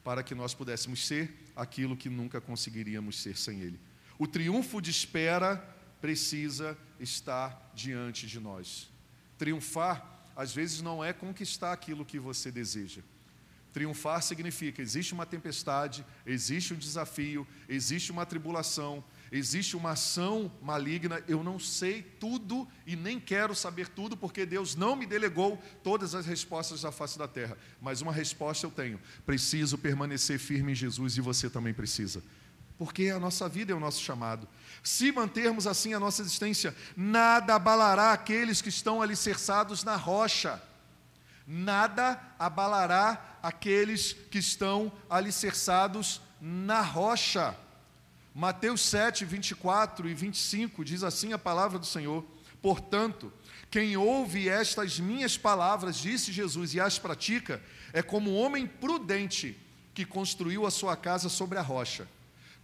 para 0.02 0.22
que 0.22 0.34
nós 0.34 0.54
pudéssemos 0.54 1.06
ser 1.06 1.32
aquilo 1.56 1.96
que 1.96 2.08
nunca 2.08 2.40
conseguiríamos 2.40 3.20
ser 3.20 3.36
sem 3.36 3.60
Ele. 3.60 3.80
O 4.18 4.26
triunfo 4.26 4.80
de 4.80 4.90
espera 4.90 5.56
precisa 6.00 6.76
estar 7.00 7.72
diante 7.74 8.26
de 8.26 8.38
nós. 8.38 8.90
Triunfar, 9.38 10.06
às 10.36 10.54
vezes, 10.54 10.82
não 10.82 11.02
é 11.02 11.12
conquistar 11.12 11.72
aquilo 11.72 12.04
que 12.04 12.18
você 12.18 12.50
deseja. 12.50 13.02
Triunfar 13.72 14.22
significa: 14.22 14.80
existe 14.80 15.12
uma 15.12 15.26
tempestade, 15.26 16.06
existe 16.24 16.72
um 16.72 16.76
desafio, 16.76 17.46
existe 17.68 18.12
uma 18.12 18.24
tribulação, 18.24 19.02
existe 19.36 19.76
uma 19.76 19.90
ação 19.90 20.50
maligna, 20.62 21.22
eu 21.26 21.42
não 21.42 21.58
sei 21.58 22.02
tudo 22.02 22.68
e 22.86 22.94
nem 22.94 23.18
quero 23.18 23.54
saber 23.54 23.88
tudo, 23.88 24.16
porque 24.16 24.46
Deus 24.46 24.76
não 24.76 24.94
me 24.94 25.06
delegou 25.06 25.60
todas 25.82 26.14
as 26.14 26.24
respostas 26.24 26.82
da 26.82 26.92
face 26.92 27.18
da 27.18 27.26
terra. 27.26 27.58
Mas 27.80 28.00
uma 28.00 28.12
resposta 28.12 28.64
eu 28.64 28.70
tenho: 28.70 29.00
preciso 29.26 29.76
permanecer 29.76 30.38
firme 30.38 30.72
em 30.72 30.74
Jesus 30.74 31.16
e 31.16 31.20
você 31.20 31.50
também 31.50 31.74
precisa. 31.74 32.22
Porque 32.78 33.08
a 33.08 33.18
nossa 33.18 33.48
vida 33.48 33.72
é 33.72 33.74
o 33.74 33.80
nosso 33.80 34.00
chamado. 34.00 34.48
Se 34.82 35.10
mantermos 35.10 35.66
assim 35.66 35.94
a 35.94 36.00
nossa 36.00 36.22
existência, 36.22 36.74
nada 36.96 37.56
abalará 37.56 38.12
aqueles 38.12 38.60
que 38.60 38.68
estão 38.68 39.02
alicerçados 39.02 39.82
na 39.82 39.96
rocha. 39.96 40.62
Nada 41.46 42.20
abalará 42.38 43.38
aqueles 43.42 44.12
que 44.12 44.38
estão 44.38 44.92
alicerçados 45.10 46.20
na 46.40 46.80
rocha. 46.80 47.56
Mateus 48.34 48.80
7, 48.80 49.24
24 49.24 50.08
e 50.08 50.14
25 50.14 50.84
diz 50.84 51.04
assim 51.04 51.32
a 51.32 51.38
palavra 51.38 51.78
do 51.78 51.86
Senhor: 51.86 52.24
Portanto, 52.60 53.32
quem 53.70 53.96
ouve 53.96 54.48
estas 54.48 54.98
minhas 54.98 55.38
palavras, 55.38 55.96
disse 55.96 56.32
Jesus, 56.32 56.74
e 56.74 56.80
as 56.80 56.98
pratica, 56.98 57.62
é 57.92 58.02
como 58.02 58.32
um 58.32 58.36
homem 58.36 58.66
prudente 58.66 59.56
que 59.94 60.04
construiu 60.04 60.66
a 60.66 60.70
sua 60.70 60.96
casa 60.96 61.28
sobre 61.28 61.58
a 61.58 61.62
rocha. 61.62 62.08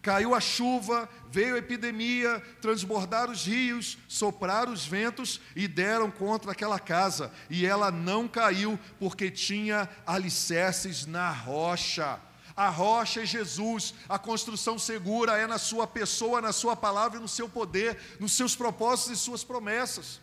Caiu 0.02 0.34
a 0.34 0.40
chuva, 0.40 1.08
veio 1.30 1.54
a 1.54 1.58
epidemia, 1.58 2.42
transbordaram 2.60 3.32
os 3.32 3.46
rios, 3.46 3.98
sopraram 4.08 4.72
os 4.72 4.86
ventos 4.86 5.40
e 5.54 5.68
deram 5.68 6.10
contra 6.10 6.52
aquela 6.52 6.80
casa, 6.80 7.30
e 7.50 7.66
ela 7.66 7.90
não 7.92 8.26
caiu, 8.26 8.78
porque 8.98 9.30
tinha 9.30 9.88
alicerces 10.06 11.06
na 11.06 11.30
rocha. 11.30 12.18
A 12.60 12.68
rocha 12.68 13.22
é 13.22 13.24
Jesus, 13.24 13.94
a 14.06 14.18
construção 14.18 14.78
segura 14.78 15.38
é 15.38 15.46
na 15.46 15.56
Sua 15.56 15.86
pessoa, 15.86 16.42
na 16.42 16.52
Sua 16.52 16.76
palavra 16.76 17.18
e 17.18 17.22
no 17.22 17.26
seu 17.26 17.48
poder, 17.48 17.98
nos 18.20 18.32
seus 18.32 18.54
propósitos 18.54 19.12
e 19.12 19.16
Suas 19.16 19.42
promessas. 19.42 20.20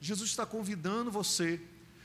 Jesus 0.00 0.30
está 0.30 0.46
convidando 0.46 1.10
você. 1.10 1.60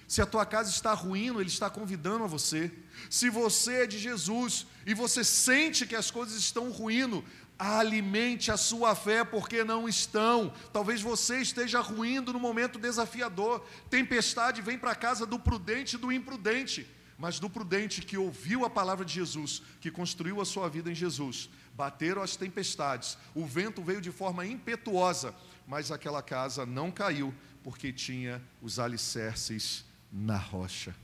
Se 0.05 0.21
a 0.21 0.25
tua 0.25 0.45
casa 0.45 0.69
está 0.69 0.93
ruindo, 0.93 1.39
Ele 1.39 1.47
está 1.47 1.69
convidando 1.69 2.25
a 2.25 2.27
você. 2.27 2.69
Se 3.09 3.29
você 3.29 3.83
é 3.83 3.87
de 3.87 3.97
Jesus 3.97 4.67
e 4.85 4.93
você 4.93 5.23
sente 5.23 5.87
que 5.87 5.95
as 5.95 6.11
coisas 6.11 6.37
estão 6.37 6.69
ruindo, 6.71 7.23
alimente 7.57 8.51
a 8.51 8.57
sua 8.57 8.93
fé, 8.95 9.23
porque 9.23 9.63
não 9.63 9.87
estão. 9.87 10.53
Talvez 10.73 11.01
você 11.01 11.39
esteja 11.39 11.79
ruindo 11.79 12.33
no 12.33 12.39
momento 12.39 12.77
desafiador. 12.77 13.65
Tempestade 13.89 14.61
vem 14.61 14.77
para 14.77 14.91
a 14.91 14.95
casa 15.07 15.25
do 15.25 15.39
prudente 15.39 15.95
e 15.95 15.99
do 15.99 16.11
imprudente 16.11 16.85
mas 17.19 17.37
do 17.37 17.49
prudente 17.49 18.01
que 18.01 18.17
ouviu 18.17 18.63
a 18.63 18.69
palavra 18.69 19.03
de 19.03 19.13
Jesus, 19.13 19.61
que 19.81 19.91
construiu 19.91 20.39
a 20.39 20.45
sua 20.45 20.69
vida 20.69 20.89
em 20.89 20.95
Jesus. 20.95 21.49
Bateram 21.75 22.21
as 22.21 22.37
tempestades, 22.37 23.17
o 23.35 23.45
vento 23.45 23.83
veio 23.83 23.99
de 23.99 24.09
forma 24.09 24.45
impetuosa, 24.45 25.35
mas 25.67 25.91
aquela 25.91 26.23
casa 26.23 26.65
não 26.65 26.89
caiu, 26.89 27.35
porque 27.61 27.91
tinha 27.91 28.41
os 28.61 28.79
alicerces 28.79 29.83
na 30.09 30.37
rocha. 30.37 30.95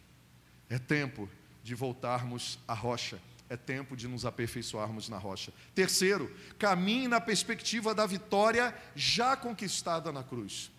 É 0.70 0.80
tempo 0.80 1.30
de 1.62 1.76
voltarmos 1.76 2.58
à 2.66 2.74
rocha. 2.74 3.20
É 3.50 3.58
tempo 3.58 3.96
de 3.96 4.08
nos 4.08 4.26
aperfeiçoarmos 4.26 5.08
na 5.08 5.18
rocha. 5.18 5.54
Terceiro, 5.76 6.34
caminhe 6.58 7.08
na 7.08 7.22
perspectiva 7.22 7.94
da 7.94 8.06
vitória 8.06 8.74
já 8.96 9.36
conquistada 9.36 10.12
na 10.12 10.24
cruz. 10.24 10.72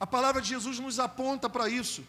A 0.00 0.06
palavra 0.06 0.42
de 0.42 0.48
Jesus 0.48 0.80
nos 0.80 0.98
aponta 0.98 1.48
para 1.48 1.68
isso. 1.68 2.04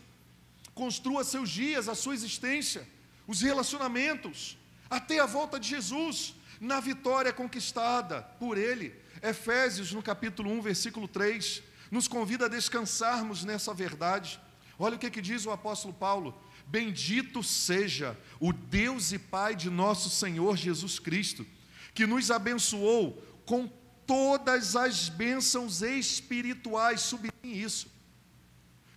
Construa 0.74 1.24
seus 1.24 1.50
dias, 1.50 1.88
a 1.88 1.96
sua 1.96 2.14
existência, 2.14 2.88
os 3.28 3.42
relacionamentos, 3.42 4.58
até 4.90 5.20
a 5.20 5.26
volta 5.26 5.60
de 5.60 5.70
Jesus, 5.70 6.36
na 6.60 6.80
vitória 6.80 7.32
conquistada 7.32 8.22
por 8.40 8.58
Ele. 8.58 8.96
Efésios, 9.22 9.94
no 9.94 10.02
capítulo 10.02 10.52
1, 10.52 10.62
versículo 10.62 11.08
3, 11.08 11.62
nos 11.92 12.08
convida 12.08 12.46
a 12.46 12.50
descansarmos 12.50 13.44
nessa 13.44 13.74
verdade. 13.74 14.40
Olha 14.80 14.96
o 14.96 15.00
que, 15.00 15.12
que 15.12 15.22
diz 15.22 15.46
o 15.46 15.52
apóstolo 15.52 15.94
Paulo: 15.94 16.36
Bendito 16.66 17.44
seja 17.44 18.18
o 18.40 18.52
Deus 18.52 19.12
e 19.12 19.20
Pai 19.20 19.56
de 19.56 19.70
nosso 19.70 20.10
Senhor 20.10 20.58
Jesus 20.58 20.98
Cristo, 20.98 21.46
que 21.94 22.08
nos 22.08 22.32
abençoou 22.32 23.22
com 23.46 23.72
todas 24.08 24.76
as 24.76 25.08
bênçãos 25.10 25.82
espirituais, 25.82 27.02
sublinhe 27.02 27.62
isso, 27.62 27.88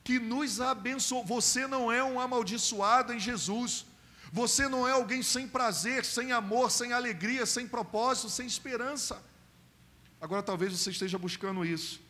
que 0.07 0.20
nos 0.20 0.61
abençoou. 0.61 1.24
Você 1.24 1.66
não 1.66 1.90
é 1.90 2.02
um 2.02 2.20
amaldiçoado 2.20 3.12
em 3.12 3.18
Jesus. 3.18 3.84
Você 4.32 4.68
não 4.68 4.86
é 4.86 4.92
alguém 4.92 5.20
sem 5.20 5.48
prazer, 5.48 6.04
sem 6.04 6.30
amor, 6.30 6.70
sem 6.70 6.92
alegria, 6.92 7.44
sem 7.44 7.66
propósito, 7.66 8.30
sem 8.30 8.46
esperança. 8.46 9.20
Agora 10.20 10.44
talvez 10.44 10.72
você 10.72 10.90
esteja 10.90 11.18
buscando 11.18 11.64
isso 11.64 12.00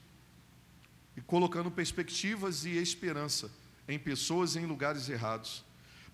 e 1.17 1.23
colocando 1.23 1.71
perspectivas 1.71 2.67
e 2.67 2.77
esperança 2.77 3.51
em 3.89 3.99
pessoas 3.99 4.57
e 4.57 4.59
em 4.59 4.67
lugares 4.67 5.09
errados. 5.09 5.65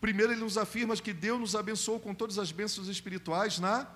Primeiro, 0.01 0.33
ele 0.33 0.41
nos 0.41 0.57
afirma 0.57 0.97
que 0.97 1.13
Deus 1.13 1.41
nos 1.41 1.57
abençoou 1.57 1.99
com 1.99 2.15
todas 2.15 2.39
as 2.39 2.53
bênçãos 2.53 2.87
espirituais 2.87 3.59
nas 3.59 3.87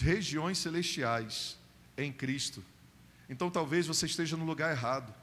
regiões 0.00 0.58
celestiais, 0.58 1.56
em 1.96 2.12
Cristo. 2.12 2.62
Então, 3.30 3.50
talvez 3.50 3.86
você 3.86 4.04
esteja 4.04 4.36
no 4.36 4.44
lugar 4.44 4.70
errado. 4.70 5.14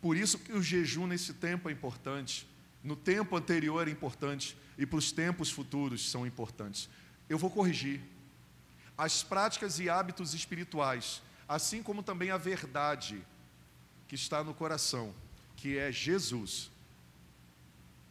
Por 0.00 0.16
isso 0.16 0.38
que 0.38 0.52
o 0.52 0.62
jejum 0.62 1.06
nesse 1.06 1.34
tempo 1.34 1.68
é 1.68 1.72
importante. 1.72 2.46
No 2.82 2.94
tempo 2.94 3.36
anterior 3.36 3.88
é 3.88 3.90
importante 3.90 4.56
e 4.78 4.86
para 4.86 4.98
os 4.98 5.10
tempos 5.10 5.50
futuros 5.50 6.10
são 6.10 6.26
importantes. 6.26 6.88
Eu 7.28 7.38
vou 7.38 7.50
corrigir. 7.50 8.00
As 8.96 9.22
práticas 9.22 9.78
e 9.78 9.90
hábitos 9.90 10.34
espirituais, 10.34 11.22
assim 11.48 11.82
como 11.82 12.02
também 12.02 12.30
a 12.30 12.38
verdade 12.38 13.22
que 14.08 14.14
está 14.14 14.44
no 14.44 14.54
coração, 14.54 15.14
que 15.56 15.76
é 15.76 15.90
Jesus, 15.90 16.70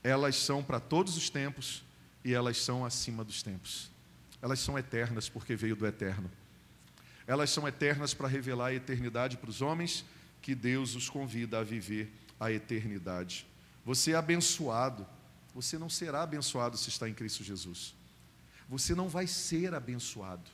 elas 0.04 0.36
são 0.36 0.64
para 0.64 0.80
todos 0.80 1.16
os 1.18 1.30
tempos 1.30 1.84
e 2.24 2.34
elas 2.34 2.58
são 2.58 2.86
acima 2.86 3.24
dos 3.24 3.42
tempos. 3.42 3.90
Elas 4.42 4.60
são 4.60 4.78
eternas 4.78 5.30
porque 5.30 5.56
veio 5.56 5.76
do 5.76 5.88
eterno. 5.88 6.30
Elas 7.26 7.50
são 7.50 7.68
eternas 7.68 8.14
para 8.14 8.28
revelar 8.28 8.68
a 8.68 8.74
eternidade 8.74 9.38
para 9.38 9.50
os 9.50 9.62
homens 9.62 10.06
que 10.46 10.54
Deus 10.54 10.94
os 10.94 11.10
convida 11.10 11.58
a 11.58 11.64
viver 11.64 12.14
a 12.40 12.52
eternidade. 12.52 13.48
Você 13.84 14.12
é 14.12 14.16
abençoado. 14.16 15.04
Você 15.56 15.76
não 15.76 15.90
será 15.90 16.22
abençoado 16.22 16.78
se 16.78 16.88
está 16.88 17.10
em 17.10 17.16
Cristo 17.16 17.44
Jesus. 17.44 17.96
Você 18.70 18.94
não 18.94 19.10
vai 19.10 19.26
ser 19.26 19.74
abençoado. 19.74 20.48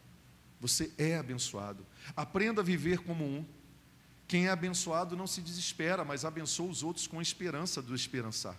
Você 0.62 0.94
é 0.98 1.18
abençoado. 1.18 1.86
Aprenda 2.16 2.62
a 2.62 2.64
viver 2.64 3.00
como 3.00 3.26
um. 3.26 3.46
Quem 4.30 4.48
é 4.48 4.50
abençoado 4.50 5.18
não 5.18 5.28
se 5.28 5.42
desespera, 5.42 6.06
mas 6.06 6.24
abençoa 6.24 6.70
os 6.70 6.84
outros 6.84 7.06
com 7.06 7.22
esperança 7.22 7.82
do 7.82 7.94
esperançar. 7.94 8.56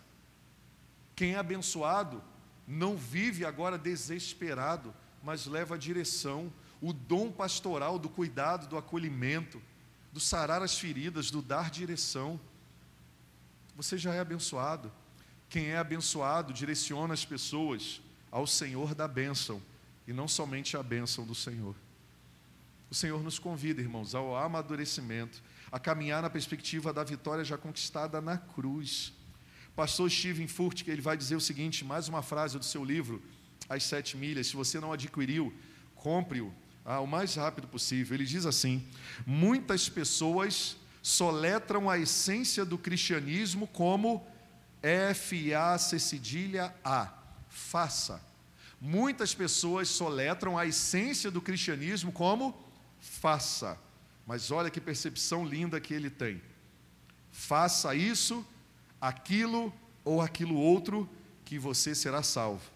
Quem 1.16 1.32
é 1.32 1.38
abençoado 1.38 2.22
não 2.68 2.94
vive 2.94 3.46
agora 3.46 3.78
desesperado, 3.78 4.94
mas 5.22 5.46
leva 5.46 5.76
a 5.76 5.78
direção, 5.78 6.52
o 6.78 6.92
dom 6.92 7.32
pastoral 7.32 7.98
do 7.98 8.10
cuidado, 8.10 8.66
do 8.66 8.76
acolhimento 8.76 9.62
do 10.12 10.20
sarar 10.20 10.62
as 10.62 10.78
feridas, 10.78 11.30
do 11.30 11.40
dar 11.40 11.70
direção. 11.70 12.38
Você 13.74 13.96
já 13.96 14.14
é 14.14 14.20
abençoado. 14.20 14.92
Quem 15.48 15.68
é 15.68 15.78
abençoado 15.78 16.52
direciona 16.52 17.14
as 17.14 17.24
pessoas 17.24 18.00
ao 18.30 18.46
Senhor 18.46 18.94
da 18.94 19.08
bênção 19.08 19.62
e 20.06 20.12
não 20.12 20.28
somente 20.28 20.76
à 20.76 20.82
bênção 20.82 21.24
do 21.24 21.34
Senhor. 21.34 21.74
O 22.90 22.94
Senhor 22.94 23.22
nos 23.22 23.38
convida, 23.38 23.80
irmãos, 23.80 24.14
ao 24.14 24.36
amadurecimento, 24.36 25.42
a 25.70 25.78
caminhar 25.78 26.20
na 26.20 26.28
perspectiva 26.28 26.92
da 26.92 27.02
vitória 27.02 27.42
já 27.42 27.56
conquistada 27.56 28.20
na 28.20 28.36
cruz. 28.36 29.14
Pastor 29.74 30.10
Steven 30.10 30.46
Furt, 30.46 30.82
que 30.82 30.90
ele 30.90 31.00
vai 31.00 31.16
dizer 31.16 31.36
o 31.36 31.40
seguinte, 31.40 31.84
mais 31.84 32.08
uma 32.08 32.20
frase 32.20 32.58
do 32.58 32.64
seu 32.64 32.84
livro, 32.84 33.22
As 33.66 33.84
Sete 33.84 34.16
Milhas, 34.18 34.48
se 34.48 34.56
você 34.56 34.78
não 34.78 34.92
adquiriu, 34.92 35.54
compre-o, 35.94 36.52
ah, 36.84 37.00
o 37.00 37.06
mais 37.06 37.34
rápido 37.34 37.68
possível. 37.68 38.14
Ele 38.14 38.24
diz 38.24 38.46
assim: 38.46 38.86
muitas 39.26 39.88
pessoas 39.88 40.76
soletram 41.02 41.88
a 41.88 41.98
essência 41.98 42.64
do 42.64 42.78
cristianismo 42.78 43.66
como 43.66 44.26
F-A-C 44.82 45.98
cedilha 45.98 46.74
A. 46.84 47.12
Faça. 47.48 48.20
Muitas 48.80 49.34
pessoas 49.34 49.88
soletram 49.88 50.58
a 50.58 50.66
essência 50.66 51.30
do 51.30 51.40
cristianismo 51.40 52.10
como 52.10 52.58
faça. 53.00 53.78
Mas 54.26 54.50
olha 54.50 54.70
que 54.70 54.80
percepção 54.80 55.44
linda 55.44 55.80
que 55.80 55.94
ele 55.94 56.10
tem. 56.10 56.42
Faça 57.30 57.94
isso, 57.94 58.44
aquilo 59.00 59.72
ou 60.04 60.20
aquilo 60.20 60.56
outro, 60.56 61.08
que 61.44 61.58
você 61.58 61.94
será 61.94 62.22
salvo. 62.22 62.70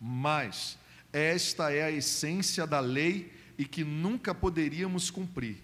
Mas 0.00 0.78
esta 1.14 1.72
é 1.72 1.84
a 1.84 1.90
essência 1.92 2.66
da 2.66 2.80
lei 2.80 3.32
e 3.56 3.64
que 3.64 3.84
nunca 3.84 4.34
poderíamos 4.34 5.12
cumprir. 5.12 5.62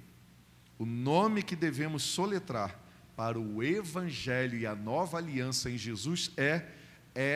O 0.78 0.86
nome 0.86 1.42
que 1.42 1.56
devemos 1.56 2.04
soletrar 2.04 2.78
para 3.16 3.36
o 3.36 3.60
Evangelho 3.60 4.56
e 4.56 4.64
a 4.64 4.76
nova 4.76 5.18
aliança 5.18 5.68
em 5.68 5.76
Jesus 5.76 6.30
é 6.36 6.64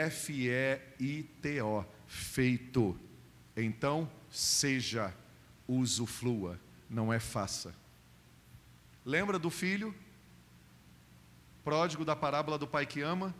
F-E-I-T-O, 0.06 1.84
feito. 2.06 2.96
Então, 3.56 4.08
seja, 4.30 5.12
usufrua, 5.66 6.60
não 6.88 7.12
é 7.12 7.18
faça. 7.18 7.74
Lembra 9.04 9.40
do 9.40 9.50
filho 9.50 9.92
pródigo 11.64 12.04
da 12.04 12.14
parábola 12.14 12.58
do 12.58 12.66
pai 12.68 12.86
que 12.86 13.00
ama? 13.00 13.34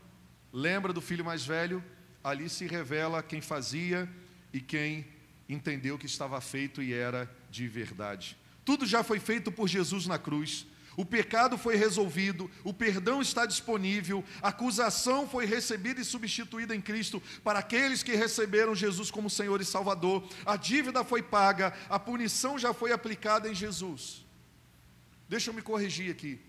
Lembra 0.53 0.93
do 0.93 1.01
filho 1.01 1.25
mais 1.25 1.47
velho? 1.47 1.83
Ali 2.25 2.49
se 2.49 2.66
revela 2.66 3.22
quem 3.22 3.41
fazia 3.41 4.11
e 4.55 4.61
quem 4.61 5.05
entendeu 5.48 5.98
que 5.98 6.07
estava 6.07 6.40
feito 6.40 6.80
e 6.80 6.94
era 6.94 7.28
de 7.50 7.66
verdade. 7.66 8.38
Tudo 8.64 8.86
já 8.86 9.02
foi 9.02 9.18
feito 9.18 9.50
por 9.50 9.68
Jesus 9.68 10.07
na 10.07 10.16
cruz. 10.16 10.64
O 10.96 11.05
pecado 11.05 11.59
foi 11.59 11.74
resolvido, 11.74 12.48
o 12.62 12.72
perdão 12.72 13.20
está 13.20 13.44
disponível, 13.44 14.24
a 14.40 14.50
acusação 14.50 15.28
foi 15.28 15.44
recebida 15.44 16.00
e 16.00 16.05
substituída 16.05 16.72
em 16.72 16.80
Cristo 16.80 17.20
para 17.42 17.59
aqueles 17.59 18.05
que 18.05 18.14
receberam 18.14 18.76
Jesus 18.76 19.11
como 19.11 19.28
Senhor 19.28 19.61
e 19.61 19.64
Salvador. 19.64 20.24
A 20.46 20.55
dívida 20.57 21.02
foi 21.02 21.20
paga, 21.20 21.76
a 21.90 21.98
punição 21.98 22.57
já 22.57 22.72
foi 22.72 22.92
aplicada 22.92 23.48
em 23.48 23.55
Jesus. 23.57 24.24
Deixa 25.28 25.50
eu 25.50 25.55
me 25.55 25.62
corrigir 25.62 26.12
aqui. 26.12 26.40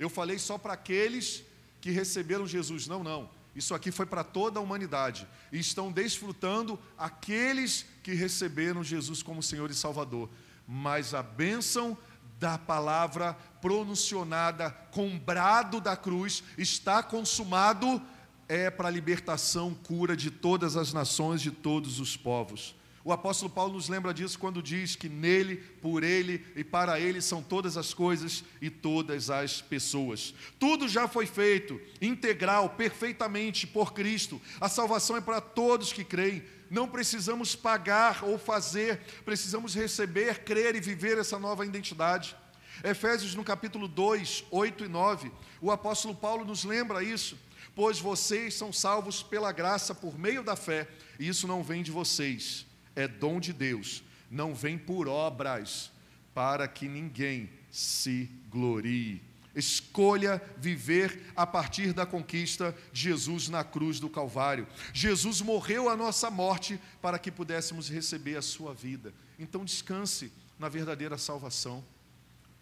Eu 0.00 0.10
falei 0.10 0.36
só 0.36 0.58
para 0.58 0.72
aqueles 0.72 1.44
que 1.80 1.92
receberam 1.92 2.44
Jesus. 2.44 2.88
Não, 2.88 3.04
não. 3.04 3.30
Isso 3.54 3.74
aqui 3.74 3.90
foi 3.90 4.06
para 4.06 4.24
toda 4.24 4.58
a 4.58 4.62
humanidade. 4.62 5.26
E 5.50 5.58
estão 5.58 5.92
desfrutando 5.92 6.78
aqueles 6.96 7.84
que 8.02 8.14
receberam 8.14 8.82
Jesus 8.82 9.22
como 9.22 9.42
Senhor 9.42 9.70
e 9.70 9.74
Salvador. 9.74 10.30
Mas 10.66 11.12
a 11.12 11.22
bênção 11.22 11.96
da 12.38 12.58
palavra 12.58 13.34
pronunciada 13.60 14.70
com 14.90 15.18
brado 15.18 15.80
da 15.80 15.96
cruz 15.96 16.42
está 16.58 17.02
consumado 17.02 18.02
é 18.48 18.70
para 18.70 18.88
a 18.88 18.90
libertação, 18.90 19.74
cura 19.74 20.16
de 20.16 20.30
todas 20.30 20.76
as 20.76 20.92
nações, 20.92 21.40
de 21.40 21.50
todos 21.50 22.00
os 22.00 22.16
povos. 22.16 22.74
O 23.04 23.12
apóstolo 23.12 23.50
Paulo 23.50 23.74
nos 23.74 23.88
lembra 23.88 24.14
disso 24.14 24.38
quando 24.38 24.62
diz 24.62 24.94
que 24.94 25.08
nele, 25.08 25.56
por 25.56 26.04
ele 26.04 26.44
e 26.54 26.62
para 26.62 27.00
ele 27.00 27.20
são 27.20 27.42
todas 27.42 27.76
as 27.76 27.92
coisas 27.92 28.44
e 28.60 28.70
todas 28.70 29.28
as 29.28 29.60
pessoas. 29.60 30.32
Tudo 30.58 30.88
já 30.88 31.08
foi 31.08 31.26
feito, 31.26 31.80
integral, 32.00 32.70
perfeitamente 32.70 33.66
por 33.66 33.92
Cristo. 33.92 34.40
A 34.60 34.68
salvação 34.68 35.16
é 35.16 35.20
para 35.20 35.40
todos 35.40 35.92
que 35.92 36.04
creem 36.04 36.42
não 36.72 36.88
precisamos 36.88 37.54
pagar 37.54 38.24
ou 38.24 38.38
fazer, 38.38 38.98
precisamos 39.26 39.74
receber, 39.74 40.42
crer 40.42 40.74
e 40.74 40.80
viver 40.80 41.18
essa 41.18 41.38
nova 41.38 41.66
identidade. 41.66 42.34
Efésios 42.82 43.34
no 43.34 43.44
capítulo 43.44 43.86
2, 43.86 44.44
8 44.50 44.86
e 44.86 44.88
9, 44.88 45.30
o 45.60 45.70
apóstolo 45.70 46.14
Paulo 46.14 46.46
nos 46.46 46.64
lembra 46.64 47.04
isso, 47.04 47.38
pois 47.74 47.98
vocês 47.98 48.54
são 48.54 48.72
salvos 48.72 49.22
pela 49.22 49.52
graça 49.52 49.94
por 49.94 50.18
meio 50.18 50.42
da 50.42 50.56
fé, 50.56 50.88
e 51.18 51.28
isso 51.28 51.46
não 51.46 51.62
vem 51.62 51.82
de 51.82 51.90
vocês, 51.90 52.64
é 52.94 53.08
dom 53.08 53.40
de 53.40 53.52
Deus, 53.52 54.02
não 54.30 54.54
vem 54.54 54.78
por 54.78 55.08
obras, 55.08 55.90
para 56.34 56.66
que 56.66 56.88
ninguém 56.88 57.50
se 57.70 58.28
glorie. 58.50 59.22
Escolha 59.54 60.42
viver 60.56 61.32
a 61.36 61.46
partir 61.46 61.92
da 61.92 62.06
conquista 62.06 62.74
de 62.90 63.02
Jesus 63.02 63.48
na 63.48 63.62
cruz 63.62 64.00
do 64.00 64.08
Calvário. 64.08 64.66
Jesus 64.94 65.42
morreu 65.42 65.90
a 65.90 65.96
nossa 65.96 66.30
morte 66.30 66.80
para 67.02 67.18
que 67.18 67.30
pudéssemos 67.30 67.88
receber 67.88 68.36
a 68.36 68.42
sua 68.42 68.72
vida. 68.72 69.12
Então 69.38 69.64
descanse 69.64 70.32
na 70.58 70.70
verdadeira 70.70 71.18
salvação. 71.18 71.84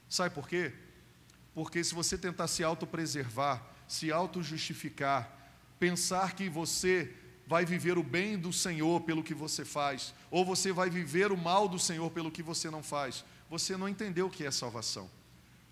Sabe 0.08 0.34
por 0.34 0.48
quê? 0.48 0.72
Porque 1.54 1.84
se 1.84 1.94
você 1.94 2.18
tentar 2.18 2.48
se 2.48 2.64
autopreservar, 2.64 3.64
se 3.86 4.10
auto-justificar, 4.10 5.30
pensar 5.78 6.34
que 6.34 6.48
você 6.48 7.14
vai 7.50 7.64
viver 7.64 7.98
o 7.98 8.02
bem 8.04 8.38
do 8.38 8.52
Senhor 8.52 9.00
pelo 9.00 9.24
que 9.24 9.34
você 9.34 9.64
faz, 9.64 10.14
ou 10.30 10.44
você 10.44 10.70
vai 10.72 10.88
viver 10.88 11.32
o 11.32 11.36
mal 11.36 11.66
do 11.66 11.80
Senhor 11.80 12.08
pelo 12.12 12.30
que 12.30 12.44
você 12.44 12.70
não 12.70 12.80
faz, 12.80 13.24
você 13.50 13.76
não 13.76 13.88
entendeu 13.88 14.28
o 14.28 14.30
que 14.30 14.46
é 14.46 14.52
salvação. 14.52 15.10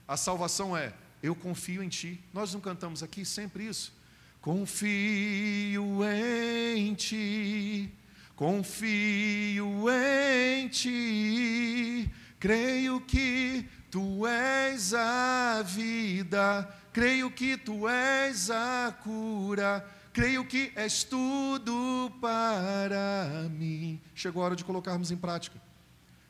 A 0.09 0.17
salvação 0.17 0.77
é 0.77 0.93
eu 1.23 1.37
confio 1.37 1.81
em 1.81 1.89
ti. 1.89 2.21
Nós 2.35 2.53
não 2.53 2.61
cantamos 2.61 3.01
aqui 3.01 3.25
sempre 3.25 3.65
isso? 3.65 3.93
Confio 4.41 6.05
em 6.05 6.95
ti, 6.95 7.93
confio 8.35 9.89
em 9.89 10.67
ti, 10.67 12.11
creio 12.41 13.01
que 13.03 13.69
tu 13.89 14.27
és 14.27 14.95
a 14.95 15.63
vida, 15.63 16.77
creio 16.93 17.31
que 17.31 17.57
tu 17.57 17.89
és 17.89 18.51
a 18.51 18.93
cura, 19.01 19.98
creio 20.19 20.45
que 20.45 20.73
és 20.75 21.05
tudo 21.05 22.13
para 22.21 23.49
mim. 23.53 24.01
Chegou 24.17 24.43
a 24.43 24.47
hora 24.47 24.57
de 24.57 24.65
colocarmos 24.65 25.13
em 25.13 25.17
prática, 25.17 25.63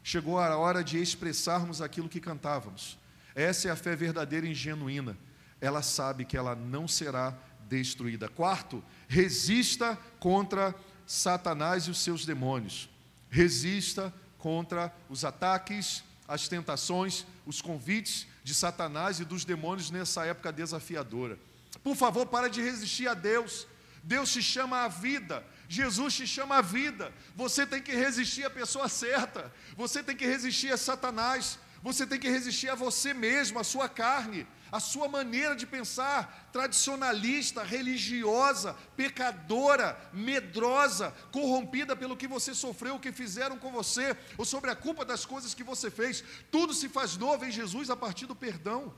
chegou 0.05 0.39
a 0.39 0.55
hora 0.59 0.84
de 0.84 1.01
expressarmos 1.01 1.80
aquilo 1.80 2.07
que 2.07 2.20
cantávamos. 2.20 2.99
Essa 3.34 3.68
é 3.68 3.70
a 3.70 3.76
fé 3.76 3.97
verdadeira 3.97 4.47
e 4.47 4.53
genuína. 4.53 5.16
Ela 5.59 5.80
sabe 5.80 6.26
que 6.26 6.36
ela 6.36 6.55
não 6.55 6.86
será 6.86 7.34
destruída. 7.66 8.28
Quarto, 8.28 8.84
resista 9.09 9.99
contra 10.20 10.74
Satanás 11.07 11.84
e 11.84 11.91
os 11.91 12.01
seus 12.01 12.26
demônios. 12.26 12.91
Resista 13.30 14.12
contra 14.36 14.95
os 15.09 15.24
ataques, 15.24 16.05
as 16.26 16.47
tentações, 16.47 17.24
os 17.47 17.62
convites 17.62 18.26
de 18.45 18.53
Satanás 18.53 19.18
e 19.18 19.24
dos 19.24 19.47
demônios 19.47 19.91
nessa 19.91 20.26
época 20.26 20.53
desafiadora. 20.53 21.39
Por 21.82 21.97
favor, 21.97 22.26
para 22.26 22.49
de 22.51 22.61
resistir 22.61 23.09
a 23.09 23.14
Deus. 23.14 23.66
Deus 24.03 24.32
te 24.32 24.42
chama 24.42 24.84
à 24.84 24.88
vida. 24.88 25.44
Jesus 25.68 26.14
te 26.14 26.26
chama 26.26 26.57
à 26.57 26.62
vida. 26.62 27.12
Você 27.34 27.66
tem 27.66 27.82
que 27.82 27.92
resistir 27.92 28.44
à 28.44 28.51
pessoa 28.51 28.88
certa. 28.88 29.53
Você 29.76 30.03
tem 30.03 30.16
que 30.16 30.26
resistir 30.26 30.72
a 30.72 30.76
Satanás. 30.76 31.59
Você 31.82 32.07
tem 32.07 32.18
que 32.18 32.28
resistir 32.28 32.68
a 32.68 32.74
você 32.74 33.14
mesmo, 33.14 33.59
a 33.59 33.64
sua 33.64 33.88
carne, 33.88 34.46
a 34.70 34.80
sua 34.80 35.09
maneira 35.09 35.55
de 35.55 35.66
pensar 35.66 36.49
tradicionalista, 36.53 37.62
religiosa, 37.62 38.74
pecadora, 38.96 39.96
medrosa, 40.12 41.14
corrompida 41.30 41.94
pelo 41.94 42.16
que 42.16 42.26
você 42.26 42.55
sofreu, 42.55 42.96
o 42.96 43.01
que 43.01 43.12
fizeram 43.12 43.57
com 43.57 43.70
você, 43.70 44.16
ou 44.36 44.44
sobre 44.44 44.70
a 44.70 44.76
culpa 44.76 45.05
das 45.05 45.24
coisas 45.24 45.55
que 45.55 45.62
você 45.62 45.90
fez. 45.90 46.24
Tudo 46.51 46.74
se 46.74 46.88
faz 46.88 47.16
novo 47.16 47.44
em 47.44 47.51
Jesus 47.51 47.90
a 47.90 47.96
partir 47.96 48.26
do 48.26 48.34
perdão. 48.34 48.92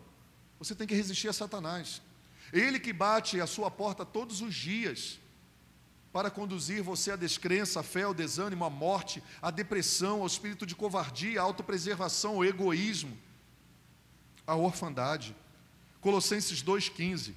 Você 0.58 0.74
tem 0.74 0.86
que 0.86 0.94
resistir 0.94 1.28
a 1.28 1.32
Satanás. 1.32 2.00
Ele 2.52 2.80
que 2.80 2.92
bate 2.92 3.40
a 3.40 3.46
sua 3.46 3.70
porta 3.70 4.04
todos 4.04 4.40
os 4.40 4.54
dias 4.54 5.18
para 6.12 6.30
conduzir 6.30 6.82
você 6.82 7.12
à 7.12 7.16
descrença, 7.16 7.80
à 7.80 7.82
fé, 7.82 8.02
ao 8.02 8.14
desânimo, 8.14 8.64
à 8.64 8.70
morte, 8.70 9.22
à 9.40 9.50
depressão, 9.50 10.20
ao 10.20 10.26
espírito 10.26 10.66
de 10.66 10.74
covardia, 10.74 11.40
à 11.40 11.44
autopreservação, 11.44 12.36
ao 12.36 12.44
egoísmo, 12.44 13.16
à 14.46 14.56
orfandade. 14.56 15.36
Colossenses 16.00 16.62
2,15. 16.62 17.32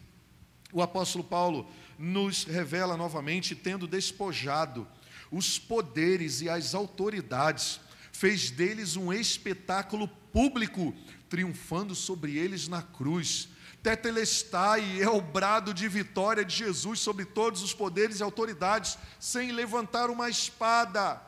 O 0.72 0.82
apóstolo 0.82 1.24
Paulo 1.24 1.70
nos 2.00 2.46
revela 2.46 2.98
novamente, 2.98 3.56
tendo 3.56 3.86
despojado 3.86 4.88
os 5.32 5.60
poderes 5.60 6.42
e 6.42 6.50
as 6.50 6.74
autoridades, 6.74 7.80
fez 8.12 8.50
deles 8.50 8.96
um 8.96 9.14
espetáculo 9.14 10.08
público, 10.08 10.96
triunfando 11.30 11.94
sobre 11.94 12.38
eles 12.38 12.68
na 12.68 12.82
cruz 12.82 13.50
Tetelestai 13.84 15.02
é 15.02 15.10
o 15.10 15.20
brado 15.20 15.74
de 15.74 15.90
vitória 15.90 16.46
de 16.46 16.56
Jesus 16.56 17.02
sobre 17.02 17.26
todos 17.26 17.62
os 17.62 17.74
poderes 17.74 18.22
e 18.22 18.24
autoridades, 18.24 18.98
sem 19.20 19.52
levantar 19.52 20.10
uma 20.10 20.30
espada. 20.30 21.22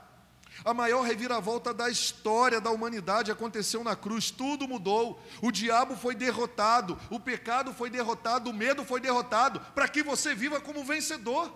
A 0.64 0.74
maior 0.74 1.02
reviravolta 1.02 1.74
da 1.74 1.90
história 1.90 2.62
da 2.62 2.72
humanidade 2.72 3.30
aconteceu 3.30 3.84
na 3.84 3.94
cruz, 3.94 4.32
tudo 4.32 4.70
mudou. 4.70 5.22
O 5.42 5.52
diabo 5.52 5.98
foi 5.98 6.16
derrotado, 6.16 6.98
o 7.10 7.20
pecado 7.20 7.74
foi 7.74 7.90
derrotado, 7.90 8.50
o 8.50 8.54
medo 8.54 8.86
foi 8.86 9.02
derrotado, 9.02 9.60
para 9.76 9.90
que 9.90 10.02
você 10.02 10.34
viva 10.34 10.62
como 10.62 10.86
vencedor. 10.86 11.54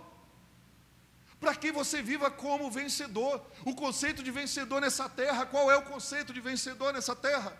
Para 1.39 1.55
que 1.55 1.71
você 1.71 2.01
viva 2.01 2.29
como 2.29 2.69
vencedor. 2.69 3.41
O 3.63 3.73
conceito 3.73 4.21
de 4.21 4.31
vencedor 4.31 4.81
nessa 4.81 5.07
terra, 5.07 5.45
qual 5.45 5.71
é 5.71 5.77
o 5.77 5.83
conceito 5.83 6.33
de 6.33 6.41
vencedor 6.41 6.91
nessa 6.91 7.15
terra? 7.15 7.57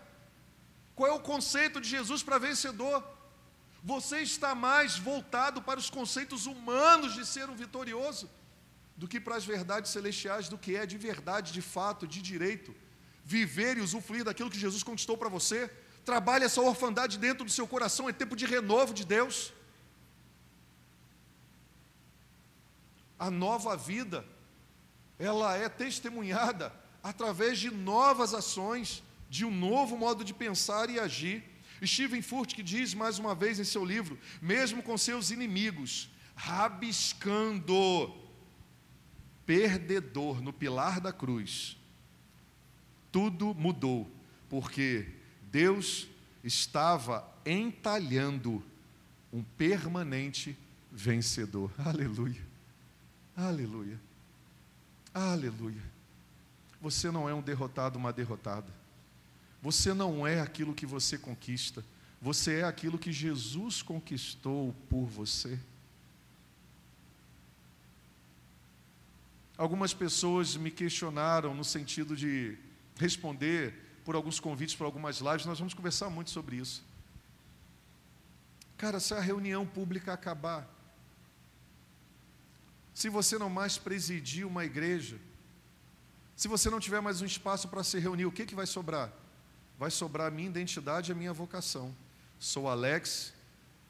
Qual 0.94 1.08
é 1.08 1.12
o 1.14 1.20
conceito 1.20 1.80
de 1.80 1.88
Jesus 1.88 2.22
para 2.22 2.36
vencedor? 2.36 3.02
Você 3.82 4.20
está 4.20 4.54
mais 4.54 4.98
voltado 4.98 5.62
para 5.62 5.80
os 5.80 5.88
conceitos 5.88 6.46
humanos 6.46 7.14
de 7.14 7.24
ser 7.24 7.48
um 7.48 7.54
vitorioso 7.54 8.28
do 8.96 9.08
que 9.08 9.18
para 9.18 9.36
as 9.36 9.44
verdades 9.44 9.90
celestiais, 9.90 10.48
do 10.48 10.58
que 10.58 10.76
é 10.76 10.84
de 10.84 10.98
verdade, 10.98 11.52
de 11.52 11.62
fato, 11.62 12.06
de 12.06 12.20
direito. 12.20 12.74
Viver 13.24 13.78
e 13.78 13.80
usufruir 13.80 14.24
daquilo 14.24 14.50
que 14.50 14.58
Jesus 14.58 14.82
conquistou 14.82 15.16
para 15.16 15.30
você. 15.30 15.68
Trabalhe 16.04 16.44
essa 16.44 16.60
orfandade 16.60 17.18
dentro 17.18 17.44
do 17.44 17.50
seu 17.50 17.66
coração, 17.66 18.08
é 18.08 18.12
tempo 18.12 18.36
de 18.36 18.44
renovo 18.44 18.92
de 18.92 19.06
Deus. 19.06 19.52
A 23.18 23.30
nova 23.30 23.76
vida, 23.76 24.24
ela 25.18 25.56
é 25.56 25.68
testemunhada 25.68 26.72
através 27.02 27.58
de 27.58 27.70
novas 27.70 28.34
ações, 28.34 29.02
de 29.30 29.44
um 29.46 29.50
novo 29.50 29.96
modo 29.96 30.22
de 30.22 30.34
pensar 30.34 30.90
e 30.90 31.00
agir. 31.00 31.42
Stephen 31.86 32.22
Furt 32.22 32.54
diz 32.62 32.94
mais 32.94 33.18
uma 33.18 33.34
vez 33.34 33.58
em 33.58 33.64
seu 33.64 33.84
livro, 33.84 34.18
mesmo 34.40 34.82
com 34.82 34.96
seus 34.98 35.30
inimigos, 35.30 36.10
rabiscando 36.34 38.14
perdedor 39.44 40.40
no 40.40 40.52
pilar 40.52 41.00
da 41.00 41.12
cruz, 41.12 41.76
tudo 43.10 43.54
mudou, 43.54 44.08
porque 44.48 45.08
Deus 45.50 46.06
estava 46.44 47.26
entalhando 47.44 48.62
um 49.32 49.42
permanente 49.42 50.56
vencedor. 50.90 51.72
Aleluia. 51.78 52.40
Aleluia. 53.36 54.00
Aleluia. 55.12 55.82
Você 56.80 57.10
não 57.10 57.28
é 57.28 57.34
um 57.34 57.42
derrotado, 57.42 57.98
uma 57.98 58.12
derrotada. 58.12 58.79
Você 59.62 59.92
não 59.92 60.26
é 60.26 60.40
aquilo 60.40 60.74
que 60.74 60.86
você 60.86 61.18
conquista. 61.18 61.84
Você 62.20 62.60
é 62.60 62.64
aquilo 62.64 62.98
que 62.98 63.12
Jesus 63.12 63.82
conquistou 63.82 64.74
por 64.88 65.06
você. 65.06 65.58
Algumas 69.56 69.92
pessoas 69.92 70.56
me 70.56 70.70
questionaram 70.70 71.54
no 71.54 71.64
sentido 71.64 72.16
de 72.16 72.56
responder 72.96 73.74
por 74.04 74.14
alguns 74.14 74.40
convites 74.40 74.74
para 74.74 74.86
algumas 74.86 75.18
lives, 75.18 75.46
nós 75.46 75.58
vamos 75.58 75.74
conversar 75.74 76.08
muito 76.10 76.30
sobre 76.30 76.56
isso. 76.56 76.82
Cara, 78.76 78.98
se 78.98 79.12
a 79.12 79.20
reunião 79.20 79.66
pública 79.66 80.12
acabar, 80.12 80.68
se 82.94 83.08
você 83.08 83.38
não 83.38 83.50
mais 83.50 83.76
presidir 83.76 84.46
uma 84.46 84.64
igreja, 84.64 85.18
se 86.34 86.48
você 86.48 86.70
não 86.70 86.80
tiver 86.80 87.00
mais 87.00 87.20
um 87.20 87.26
espaço 87.26 87.68
para 87.68 87.84
se 87.84 87.98
reunir, 87.98 88.24
o 88.24 88.32
que, 88.32 88.46
que 88.46 88.54
vai 88.54 88.66
sobrar? 88.66 89.12
Vai 89.80 89.90
sobrar 89.90 90.26
a 90.26 90.30
minha 90.30 90.50
identidade 90.50 91.10
e 91.10 91.12
a 91.12 91.16
minha 91.16 91.32
vocação. 91.32 91.96
Sou 92.38 92.68
Alex, 92.68 93.32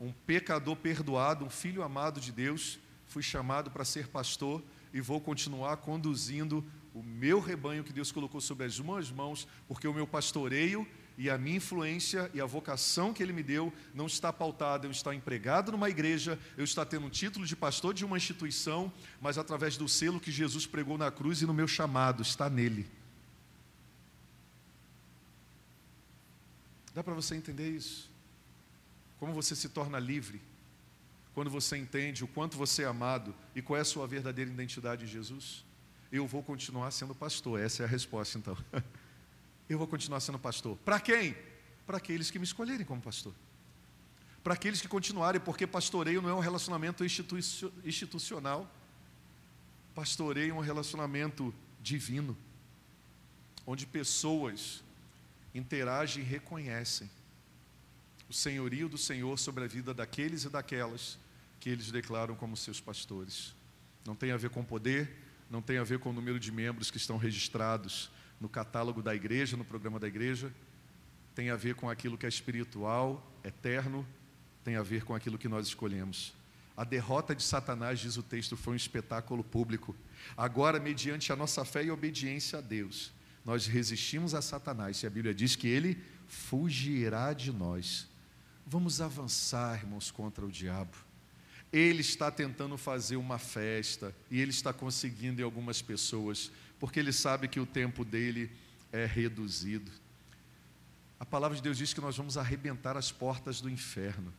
um 0.01 0.13
pecador 0.13 0.77
perdoado, 0.77 1.45
um 1.45 1.51
filho 1.51 1.83
amado 1.83 2.21
de 2.21 2.31
Deus, 2.31 2.79
fui 3.09 3.25
chamado 3.25 3.73
para 3.73 3.85
ser 3.85 4.07
pastor 4.07 4.63
e 4.95 5.01
vou 5.01 5.21
continuar 5.21 5.79
conduzindo 5.79 6.65
o 6.95 7.03
meu 7.03 7.41
rebanho 7.41 7.83
que 7.83 7.93
Deus 7.93 8.13
colocou 8.13 8.41
sobre 8.41 8.67
as 8.67 8.79
minhas 8.79 9.11
mãos, 9.11 9.49
porque 9.67 9.89
o 9.89 9.93
meu 9.93 10.07
pastoreio 10.07 10.87
e 11.19 11.29
a 11.29 11.37
minha 11.37 11.57
influência 11.57 12.31
e 12.33 12.41
a 12.41 12.47
vocação 12.47 13.13
que 13.13 13.21
Ele 13.21 13.33
me 13.33 13.43
deu 13.43 13.73
não 13.93 14.07
está 14.07 14.33
pautada 14.33 14.87
eu 14.87 14.93
estar 14.93 15.13
empregado 15.13 15.73
numa 15.73 15.91
igreja, 15.91 16.39
eu 16.57 16.63
estar 16.63 16.85
tendo 16.85 17.07
um 17.07 17.11
título 17.11 17.45
de 17.45 17.57
pastor 17.57 17.93
de 17.93 18.05
uma 18.05 18.17
instituição, 18.17 18.93
mas 19.21 19.39
através 19.39 19.77
do 19.77 19.89
selo 19.89 20.21
que 20.21 20.31
Jesus 20.31 20.67
pregou 20.67 20.97
na 20.97 21.11
cruz 21.11 21.43
e 21.43 21.47
no 21.47 21.53
meu 21.53 21.67
chamado, 21.67 22.23
está 22.23 22.49
nele. 22.49 23.00
Dá 26.95 27.03
para 27.05 27.15
você 27.15 27.35
entender 27.35 27.71
isso? 27.71 28.11
Como 29.19 29.33
você 29.33 29.55
se 29.55 29.69
torna 29.69 29.99
livre 29.99 30.41
quando 31.35 31.51
você 31.51 31.77
entende 31.77 32.25
o 32.25 32.29
quanto 32.29 32.57
você 32.57 32.83
é 32.83 32.87
amado 32.87 33.35
e 33.55 33.63
qual 33.63 33.77
é 33.77 33.81
a 33.81 33.85
sua 33.85 34.07
verdadeira 34.07 34.51
identidade 34.51 35.05
em 35.05 35.09
Jesus? 35.09 35.65
Eu 36.11 36.27
vou 36.27 36.43
continuar 36.43 36.91
sendo 36.91 37.15
pastor, 37.15 37.61
essa 37.61 37.83
é 37.83 37.87
a 37.87 37.89
resposta 37.89 38.39
então. 38.39 38.57
eu 39.69 39.79
vou 39.79 39.87
continuar 39.87 40.21
sendo 40.21 40.39
pastor. 40.39 40.77
Para 40.79 40.99
quem? 40.99 41.37
Para 41.87 41.99
aqueles 41.99 42.31
que 42.31 42.39
me 42.39 42.45
escolherem 42.45 42.85
como 42.85 43.01
pastor. 43.01 43.33
Para 44.43 44.55
aqueles 44.55 44.81
que 44.81 44.89
continuarem, 44.89 45.41
porque 45.41 45.67
pastoreio 45.67 46.21
não 46.21 46.29
é 46.29 46.35
um 46.35 46.41
relacionamento 46.41 47.05
institucional. 47.05 48.69
Pastoreio 49.95 50.51
é 50.51 50.55
um 50.55 50.61
relacionamento 50.61 51.55
divino, 51.81 52.37
onde 53.67 53.87
pessoas 53.87 54.83
interagem 55.55 56.23
e 56.23 56.27
reconhecem 56.27 57.11
o 58.29 58.33
senhorio 58.33 58.89
do 58.89 58.97
Senhor 58.97 59.39
sobre 59.39 59.65
a 59.65 59.67
vida 59.67 59.93
daqueles 59.93 60.45
e 60.45 60.49
daquelas 60.49 61.19
que 61.59 61.69
eles 61.69 61.91
declaram 61.91 62.35
como 62.35 62.57
seus 62.57 62.81
pastores. 62.81 63.55
Não 64.07 64.15
tem 64.15 64.31
a 64.31 64.37
ver 64.37 64.51
com 64.51 64.65
poder, 64.65 65.11
não 65.51 65.61
tem 65.61 65.79
a 65.79 65.85
ver 65.85 65.99
com 65.99 66.11
o 66.11 66.13
número 66.13 66.39
de 66.39 66.53
membros 66.53 66.91
que 66.91 66.97
estão 66.97 67.17
registrados 67.17 68.11
no 68.41 68.49
catálogo 68.49 69.03
da 69.03 69.15
igreja, 69.15 69.57
no 69.57 69.65
programa 69.65 69.99
da 69.99 70.07
igreja, 70.09 70.53
tem 71.35 71.51
a 71.51 71.57
ver 71.57 71.75
com 71.75 71.91
aquilo 71.91 72.17
que 72.17 72.25
é 72.25 72.29
espiritual, 72.29 73.31
eterno, 73.45 74.07
tem 74.65 74.77
a 74.77 74.83
ver 74.83 75.05
com 75.05 75.15
aquilo 75.15 75.39
que 75.39 75.49
nós 75.49 75.67
escolhemos. 75.67 76.33
A 76.77 76.85
derrota 76.85 77.35
de 77.35 77.43
Satanás, 77.43 77.99
diz 77.99 78.17
o 78.17 78.23
texto, 78.23 78.57
foi 78.57 78.73
um 78.73 78.77
espetáculo 78.77 79.45
público. 79.45 79.95
Agora, 80.37 80.81
mediante 80.81 81.33
a 81.33 81.37
nossa 81.37 81.65
fé 81.65 81.85
e 81.85 81.91
obediência 81.91 82.59
a 82.59 82.63
Deus, 82.63 83.13
nós 83.45 83.67
resistimos 83.67 84.35
a 84.35 84.43
Satanás, 84.43 85.03
e 85.03 85.07
a 85.07 85.11
Bíblia 85.11 85.35
diz 85.35 85.57
que 85.57 85.69
ele 85.69 86.03
fugirá 86.27 87.33
de 87.33 87.53
nós. 87.53 88.09
Vamos 88.67 89.01
avançar, 89.01 89.81
irmãos, 89.81 90.11
contra 90.11 90.45
o 90.45 90.51
diabo. 90.51 90.97
Ele 91.73 92.01
está 92.01 92.31
tentando 92.31 92.77
fazer 92.77 93.17
uma 93.17 93.39
festa 93.39 94.15
e 94.31 94.41
ele 94.41 94.51
está 94.51 94.73
conseguindo 94.73 95.41
em 95.41 95.45
algumas 95.45 95.81
pessoas 95.81 96.51
porque 96.81 96.99
ele 96.99 97.13
sabe 97.13 97.47
que 97.47 97.61
o 97.61 97.67
tempo 97.67 98.05
dele 98.05 98.51
é 98.91 99.05
reduzido. 99.05 99.91
A 101.21 101.27
palavra 101.27 101.55
de 101.55 101.63
Deus 101.63 101.77
diz 101.77 101.93
que 101.93 102.01
nós 102.01 102.17
vamos 102.17 102.39
arrebentar 102.39 102.97
as 102.97 103.13
portas 103.13 103.61
do 103.61 103.69
inferno. 103.69 104.33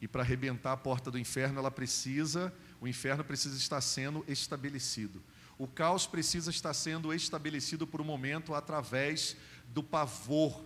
E 0.00 0.08
para 0.08 0.22
arrebentar 0.22 0.72
a 0.72 0.76
porta 0.76 1.10
do 1.10 1.18
inferno, 1.18 1.58
ela 1.58 1.70
precisa, 1.70 2.52
o 2.80 2.88
inferno 2.88 3.22
precisa 3.22 3.56
estar 3.56 3.80
sendo 3.80 4.24
estabelecido. 4.26 5.22
O 5.62 5.68
caos 5.68 6.08
precisa 6.08 6.50
estar 6.50 6.74
sendo 6.74 7.14
estabelecido 7.14 7.86
por 7.86 8.00
um 8.00 8.04
momento 8.04 8.52
através 8.52 9.36
do 9.68 9.80
pavor 9.80 10.60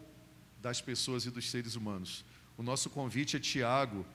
das 0.63 0.81
pessoas 0.81 1.27
e 1.27 1.31
dos 1.31 1.51
seres 1.51 1.75
humanos. 1.75 2.25
O 2.57 2.63
nosso 2.63 2.89
convite 2.89 3.37
é 3.37 3.39
Tiago 3.39 4.07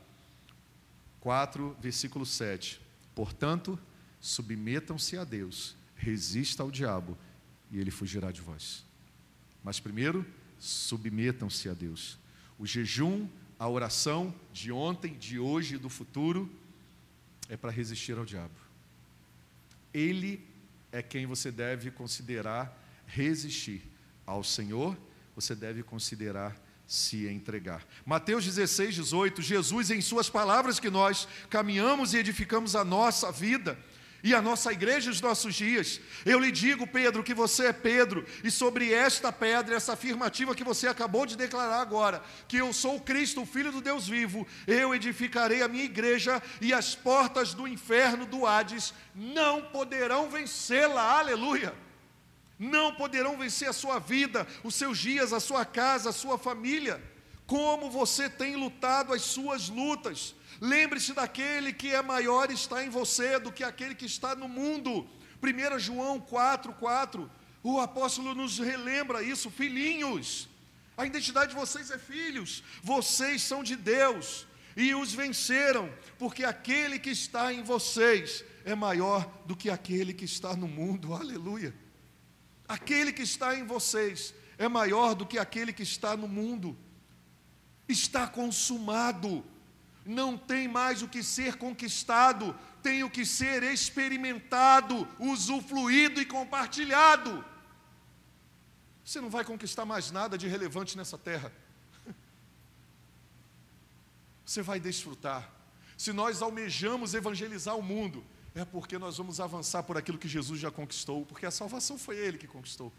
4, 1.19 1.77
versículo 1.79 2.25
7. 2.25 2.81
Portanto, 3.13 3.77
submetam-se 4.19 5.19
a 5.19 5.23
Deus 5.23 5.75
resista 5.95 6.63
ao 6.63 6.71
diabo 6.71 7.15
e 7.69 7.77
ele 7.77 7.91
fugirá 7.91 8.31
de 8.31 8.41
vós. 8.41 8.83
Mas 9.63 9.79
primeiro, 9.79 10.25
submetam-se 10.57 11.69
a 11.69 11.75
Deus. 11.75 12.17
O 12.57 12.65
jejum, 12.65 13.29
a 13.59 13.69
oração 13.69 14.33
de 14.51 14.71
ontem, 14.71 15.13
de 15.13 15.37
hoje 15.37 15.75
e 15.75 15.77
do 15.77 15.89
futuro 15.89 16.51
é 17.47 17.55
para 17.55 17.69
resistir 17.69 18.17
ao 18.17 18.25
diabo. 18.25 18.55
Ele 19.93 20.49
é 20.91 21.01
quem 21.01 21.25
você 21.25 21.51
deve 21.51 21.91
considerar 21.91 22.77
resistir. 23.05 23.89
Ao 24.25 24.43
Senhor, 24.43 24.97
você 25.35 25.55
deve 25.55 25.83
considerar 25.83 26.55
se 26.85 27.25
entregar. 27.27 27.87
Mateus 28.05 28.43
16, 28.43 28.95
18, 28.95 29.41
Jesus, 29.41 29.91
em 29.91 30.01
Suas 30.01 30.29
palavras 30.29 30.79
que 30.79 30.89
nós 30.89 31.27
caminhamos 31.49 32.13
e 32.13 32.17
edificamos 32.17 32.75
a 32.75 32.83
nossa 32.83 33.31
vida, 33.31 33.79
e 34.23 34.33
a 34.35 34.41
nossa 34.41 34.71
igreja 34.71 35.11
os 35.11 35.21
nossos 35.21 35.55
dias. 35.55 35.99
Eu 36.25 36.39
lhe 36.39 36.51
digo, 36.51 36.85
Pedro, 36.85 37.23
que 37.23 37.33
você 37.33 37.67
é 37.67 37.73
Pedro, 37.73 38.25
e 38.43 38.51
sobre 38.51 38.93
esta 38.93 39.31
pedra, 39.31 39.75
essa 39.75 39.93
afirmativa 39.93 40.55
que 40.55 40.63
você 40.63 40.87
acabou 40.87 41.25
de 41.25 41.35
declarar 41.35 41.81
agora, 41.81 42.23
que 42.47 42.57
eu 42.57 42.71
sou 42.73 42.99
Cristo, 42.99 43.41
o 43.41 43.45
Filho 43.45 43.71
do 43.71 43.81
Deus 43.81 44.07
vivo, 44.07 44.47
eu 44.67 44.93
edificarei 44.93 45.61
a 45.61 45.67
minha 45.67 45.85
igreja, 45.85 46.41
e 46.59 46.73
as 46.73 46.95
portas 46.95 47.53
do 47.53 47.67
inferno, 47.67 48.25
do 48.25 48.45
Hades, 48.45 48.93
não 49.15 49.63
poderão 49.63 50.29
vencê-la, 50.29 51.19
aleluia. 51.19 51.73
Não 52.59 52.93
poderão 52.93 53.37
vencer 53.37 53.67
a 53.69 53.73
sua 53.73 53.97
vida, 53.97 54.47
os 54.63 54.75
seus 54.75 54.99
dias, 54.99 55.33
a 55.33 55.39
sua 55.39 55.65
casa, 55.65 56.11
a 56.11 56.13
sua 56.13 56.37
família. 56.37 57.01
Como 57.47 57.89
você 57.89 58.29
tem 58.29 58.55
lutado 58.55 59.13
as 59.13 59.23
suas 59.23 59.67
lutas, 59.67 60.35
Lembre-se 60.61 61.13
daquele 61.13 61.73
que 61.73 61.91
é 61.91 62.03
maior 62.03 62.51
está 62.51 62.85
em 62.85 62.89
você 62.89 63.39
do 63.39 63.51
que 63.51 63.63
aquele 63.63 63.95
que 63.95 64.05
está 64.05 64.35
no 64.35 64.47
mundo. 64.47 65.09
1 65.41 65.79
João 65.79 66.19
4, 66.19 66.71
4. 66.73 67.31
O 67.63 67.79
apóstolo 67.79 68.35
nos 68.35 68.59
relembra 68.59 69.23
isso, 69.23 69.49
filhinhos. 69.49 70.47
A 70.95 71.03
identidade 71.03 71.49
de 71.49 71.59
vocês 71.59 71.89
é 71.89 71.97
filhos. 71.97 72.63
Vocês 72.83 73.41
são 73.41 73.63
de 73.63 73.75
Deus 73.75 74.45
e 74.77 74.93
os 74.93 75.13
venceram, 75.13 75.91
porque 76.19 76.43
aquele 76.43 76.99
que 76.99 77.09
está 77.09 77.51
em 77.51 77.63
vocês 77.63 78.45
é 78.63 78.75
maior 78.75 79.29
do 79.47 79.55
que 79.55 79.69
aquele 79.69 80.13
que 80.13 80.25
está 80.25 80.55
no 80.55 80.67
mundo. 80.67 81.13
Aleluia. 81.15 81.73
Aquele 82.67 83.11
que 83.11 83.23
está 83.23 83.55
em 83.55 83.65
vocês 83.65 84.33
é 84.59 84.67
maior 84.67 85.15
do 85.15 85.25
que 85.25 85.39
aquele 85.39 85.73
que 85.73 85.81
está 85.81 86.15
no 86.15 86.27
mundo. 86.27 86.77
Está 87.87 88.27
consumado. 88.27 89.43
Não 90.11 90.37
tem 90.37 90.67
mais 90.67 91.01
o 91.01 91.07
que 91.07 91.23
ser 91.23 91.55
conquistado, 91.55 92.53
tem 92.83 93.01
o 93.01 93.09
que 93.09 93.25
ser 93.25 93.63
experimentado, 93.63 95.07
usufruído 95.17 96.19
e 96.19 96.25
compartilhado. 96.25 97.45
Você 99.05 99.21
não 99.21 99.29
vai 99.29 99.45
conquistar 99.45 99.85
mais 99.85 100.11
nada 100.11 100.37
de 100.37 100.49
relevante 100.49 100.97
nessa 100.97 101.17
terra. 101.17 101.49
Você 104.45 104.61
vai 104.61 104.81
desfrutar. 104.81 105.49
Se 105.97 106.11
nós 106.11 106.41
almejamos 106.41 107.13
evangelizar 107.13 107.77
o 107.77 107.81
mundo, 107.81 108.21
é 108.53 108.65
porque 108.65 108.97
nós 108.97 109.17
vamos 109.17 109.39
avançar 109.39 109.83
por 109.83 109.97
aquilo 109.97 110.17
que 110.17 110.27
Jesus 110.27 110.59
já 110.59 110.69
conquistou, 110.69 111.25
porque 111.25 111.45
a 111.45 111.51
salvação 111.51 111.97
foi 111.97 112.17
Ele 112.17 112.37
que 112.37 112.47
conquistou. 112.47 112.91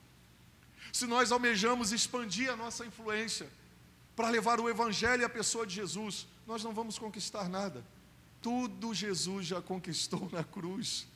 Se 0.91 1.07
nós 1.07 1.31
almejamos 1.31 1.93
expandir 1.93 2.51
a 2.51 2.57
nossa 2.57 2.87
influência 2.87 3.51
para 4.17 4.31
levar 4.31 4.61
o 4.61 4.69
Evangelho 4.69 5.23
e 5.23 5.25
a 5.27 5.29
pessoa 5.29 5.67
de 5.67 5.75
Jesus, 5.75 6.27
nós 6.47 6.63
não 6.65 6.73
vamos 6.73 6.99
conquistar 6.99 7.49
nada. 7.49 7.85
Tudo 8.41 8.93
Jesus 8.93 9.47
já 9.47 9.63
conquistou 9.63 10.29
na 10.33 10.43
cruz. 10.43 11.07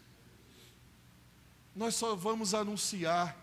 Nós 1.74 1.94
só 1.94 2.14
vamos 2.14 2.54
anunciar 2.54 3.36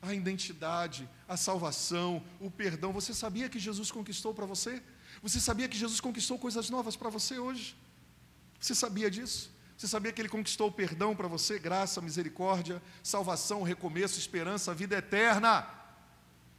a 0.00 0.14
identidade, 0.14 1.08
a 1.26 1.36
salvação, 1.36 2.22
o 2.40 2.50
perdão. 2.50 2.92
Você 2.92 3.12
sabia 3.12 3.48
que 3.48 3.58
Jesus 3.58 3.90
conquistou 3.90 4.32
para 4.32 4.46
você? 4.46 4.82
Você 5.22 5.40
sabia 5.40 5.68
que 5.68 5.76
Jesus 5.76 6.00
conquistou 6.00 6.38
coisas 6.38 6.70
novas 6.70 6.96
para 6.96 7.10
você 7.10 7.38
hoje? 7.38 7.76
Você 8.60 8.74
sabia 8.74 9.10
disso? 9.10 9.50
Você 9.76 9.86
sabia 9.86 10.12
que 10.12 10.20
Ele 10.20 10.28
conquistou 10.28 10.68
o 10.68 10.72
perdão 10.72 11.14
para 11.14 11.28
você, 11.28 11.58
graça, 11.58 12.00
misericórdia, 12.00 12.82
salvação, 13.02 13.62
recomeço, 13.62 14.18
esperança, 14.18 14.74
vida 14.74 14.96
eterna? 14.96 15.68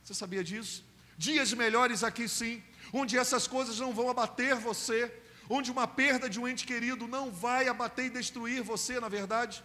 Você 0.04 0.14
sabia 0.14 0.44
disso? 0.44 0.84
Dias 1.18 1.54
melhores 1.54 2.04
aqui 2.04 2.30
sim, 2.30 2.64
onde 2.94 3.18
essas 3.18 3.48
coisas 3.48 3.80
não 3.80 3.94
vão 3.94 4.10
abater 4.10 4.56
você, 4.56 5.12
onde 5.50 5.72
uma 5.72 5.88
perda 5.88 6.30
de 6.30 6.40
um 6.40 6.48
ente 6.48 6.66
querido 6.66 7.08
não 7.08 7.32
vai 7.32 7.68
abater 7.68 8.06
e 8.06 8.10
destruir 8.10 8.62
você, 8.62 9.00
na 9.00 9.10
verdade, 9.10 9.64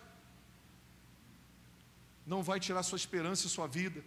não 2.26 2.42
vai 2.42 2.58
tirar 2.58 2.82
sua 2.82 2.96
esperança 2.96 3.46
e 3.46 3.50
sua 3.50 3.66
vida. 3.66 4.02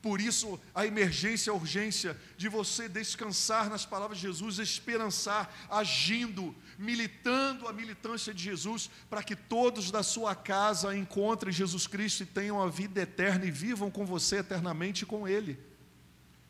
Por 0.00 0.20
isso, 0.20 0.60
a 0.74 0.84
emergência, 0.84 1.52
a 1.52 1.54
urgência 1.54 2.20
de 2.36 2.48
você 2.48 2.88
descansar 2.88 3.70
nas 3.70 3.86
palavras 3.86 4.18
de 4.18 4.26
Jesus, 4.26 4.58
esperançar, 4.58 5.54
agindo, 5.70 6.52
militando 6.76 7.68
a 7.68 7.72
militância 7.72 8.34
de 8.34 8.42
Jesus, 8.42 8.90
para 9.08 9.22
que 9.22 9.36
todos 9.36 9.92
da 9.92 10.02
sua 10.02 10.34
casa 10.34 10.96
encontrem 10.96 11.52
Jesus 11.52 11.86
Cristo 11.86 12.24
e 12.24 12.26
tenham 12.26 12.60
a 12.60 12.68
vida 12.68 13.00
eterna 13.00 13.44
e 13.44 13.50
vivam 13.52 13.92
com 13.92 14.04
você 14.04 14.38
eternamente 14.38 15.06
com 15.06 15.28
Ele. 15.28 15.56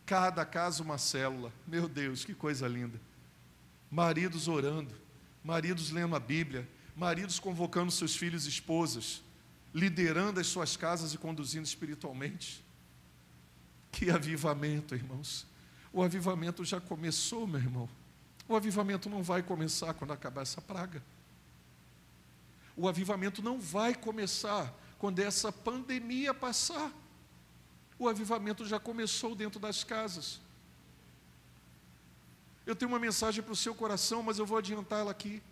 Cada 0.04 0.44
casa 0.44 0.82
uma 0.82 0.98
célula, 0.98 1.52
meu 1.66 1.88
Deus, 1.88 2.24
que 2.24 2.34
coisa 2.34 2.66
linda. 2.66 3.00
Maridos 3.90 4.48
orando, 4.48 4.94
maridos 5.44 5.90
lendo 5.90 6.16
a 6.16 6.20
Bíblia, 6.20 6.68
maridos 6.96 7.38
convocando 7.38 7.90
seus 7.90 8.16
filhos 8.16 8.46
e 8.46 8.48
esposas, 8.48 9.22
liderando 9.72 10.40
as 10.40 10.46
suas 10.46 10.76
casas 10.76 11.14
e 11.14 11.18
conduzindo 11.18 11.64
espiritualmente 11.64 12.64
que 13.92 14.10
avivamento, 14.10 14.94
irmãos. 14.94 15.46
O 15.92 16.02
avivamento 16.02 16.64
já 16.64 16.80
começou, 16.80 17.46
meu 17.46 17.60
irmão. 17.60 17.88
O 18.48 18.56
avivamento 18.56 19.08
não 19.08 19.22
vai 19.22 19.42
começar 19.42 19.92
quando 19.94 20.12
acabar 20.12 20.40
essa 20.40 20.60
praga. 20.60 21.02
O 22.74 22.88
avivamento 22.88 23.42
não 23.42 23.60
vai 23.60 23.94
começar 23.94 24.74
quando 24.98 25.18
essa 25.18 25.52
pandemia 25.52 26.32
passar. 26.32 26.90
O 27.98 28.08
avivamento 28.08 28.64
já 28.64 28.80
começou 28.80 29.34
dentro 29.34 29.60
das 29.60 29.84
casas. 29.84 30.40
Eu 32.64 32.76
tenho 32.76 32.90
uma 32.90 32.98
mensagem 32.98 33.42
para 33.42 33.52
o 33.52 33.56
seu 33.56 33.74
coração, 33.74 34.22
mas 34.22 34.38
eu 34.38 34.46
vou 34.46 34.58
adiantá-la 34.58 35.10
aqui. 35.10 35.42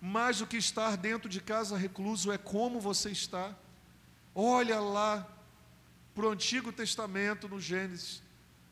Mais 0.00 0.38
do 0.38 0.46
que 0.46 0.56
estar 0.56 0.96
dentro 0.96 1.28
de 1.28 1.40
casa 1.40 1.76
recluso 1.76 2.32
é 2.32 2.38
como 2.38 2.80
você 2.80 3.10
está. 3.10 3.54
Olha 4.34 4.80
lá 4.80 5.26
para 6.14 6.26
o 6.26 6.30
Antigo 6.30 6.72
Testamento, 6.72 7.48
no 7.48 7.60
Gênesis, 7.60 8.22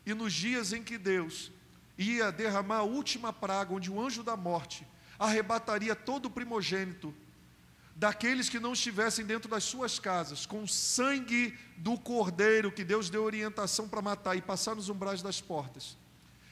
e 0.05 0.13
nos 0.13 0.33
dias 0.33 0.73
em 0.73 0.83
que 0.83 0.97
Deus 0.97 1.51
ia 1.97 2.31
derramar 2.31 2.77
a 2.77 2.83
última 2.83 3.31
praga, 3.31 3.73
onde 3.73 3.91
o 3.91 4.01
anjo 4.01 4.23
da 4.23 4.35
morte 4.35 4.85
arrebataria 5.17 5.95
todo 5.95 6.25
o 6.25 6.29
primogênito 6.29 7.13
daqueles 7.95 8.49
que 8.49 8.59
não 8.59 8.73
estivessem 8.73 9.25
dentro 9.25 9.49
das 9.49 9.63
suas 9.63 9.97
casas, 9.97 10.45
com 10.45 10.63
o 10.63 10.67
sangue 10.67 11.57
do 11.77 11.97
cordeiro 11.97 12.71
que 12.71 12.83
Deus 12.83 13.09
deu 13.09 13.23
orientação 13.23 13.87
para 13.87 14.01
matar 14.01 14.35
e 14.35 14.41
passar 14.41 14.75
nos 14.75 14.89
umbrais 14.89 15.21
das 15.21 15.39
portas. 15.39 15.97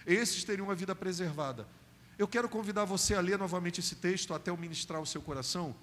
Esses 0.05 0.43
teriam 0.43 0.67
uma 0.67 0.75
vida 0.75 0.95
preservada. 0.95 1.67
Eu 2.17 2.27
quero 2.27 2.47
convidar 2.47 2.85
você 2.85 3.13
a 3.13 3.19
ler 3.19 3.37
novamente 3.37 3.81
esse 3.81 3.95
texto 3.95 4.33
até 4.33 4.51
o 4.51 4.57
ministrar 4.57 5.01
o 5.01 5.05
seu 5.05 5.21
coração. 5.21 5.75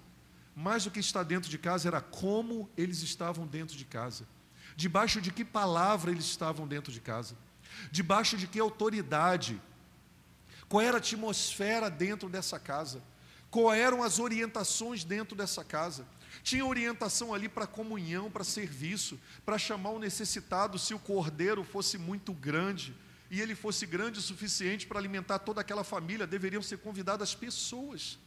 Mais 0.55 0.83
do 0.83 0.91
que 0.91 0.99
está 0.99 1.21
dentro 1.21 1.49
de 1.49 1.57
casa 1.57 1.87
era 1.87 2.01
como 2.01 2.69
eles 2.75 3.01
estavam 3.03 3.45
dentro 3.45 3.77
de 3.77 3.85
casa. 3.85 4.27
Debaixo 4.75 5.21
de 5.21 5.31
que 5.31 5.45
palavra 5.45 6.11
eles 6.11 6.25
estavam 6.25 6.67
dentro 6.67 6.91
de 6.91 6.99
casa? 6.99 7.35
Debaixo 7.91 8.35
de 8.35 8.47
que 8.47 8.59
autoridade? 8.59 9.61
Qual 10.67 10.81
era 10.81 10.97
a 10.97 10.99
atmosfera 10.99 11.89
dentro 11.89 12.29
dessa 12.29 12.59
casa? 12.59 13.03
Quais 13.51 13.81
eram 13.81 14.01
as 14.01 14.17
orientações 14.17 15.03
dentro 15.03 15.35
dessa 15.35 15.61
casa? 15.61 16.07
Tinha 16.41 16.65
orientação 16.65 17.33
ali 17.33 17.49
para 17.49 17.67
comunhão, 17.67 18.31
para 18.31 18.45
serviço, 18.45 19.19
para 19.45 19.57
chamar 19.57 19.89
o 19.89 19.99
necessitado 19.99 20.79
se 20.79 20.93
o 20.93 20.99
cordeiro 20.99 21.61
fosse 21.63 21.97
muito 21.97 22.31
grande 22.31 22.95
e 23.29 23.41
ele 23.41 23.53
fosse 23.53 23.85
grande 23.85 24.19
o 24.19 24.21
suficiente 24.21 24.87
para 24.87 24.97
alimentar 24.97 25.39
toda 25.39 25.59
aquela 25.59 25.83
família, 25.83 26.25
deveriam 26.25 26.61
ser 26.61 26.77
convidadas 26.77 27.35
pessoas 27.35 28.17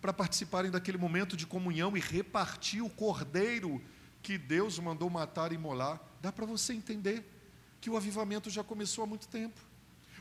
para 0.00 0.12
participarem 0.12 0.70
daquele 0.70 0.98
momento 0.98 1.36
de 1.36 1.46
comunhão 1.46 1.96
e 1.96 2.00
repartir 2.00 2.84
o 2.84 2.90
cordeiro 2.90 3.82
que 4.22 4.38
Deus 4.38 4.78
mandou 4.78 5.10
matar 5.10 5.52
e 5.52 5.58
molar, 5.58 6.00
dá 6.20 6.30
para 6.30 6.46
você 6.46 6.72
entender 6.72 7.24
que 7.80 7.90
o 7.90 7.96
avivamento 7.96 8.48
já 8.50 8.62
começou 8.62 9.02
há 9.02 9.06
muito 9.06 9.26
tempo. 9.28 9.60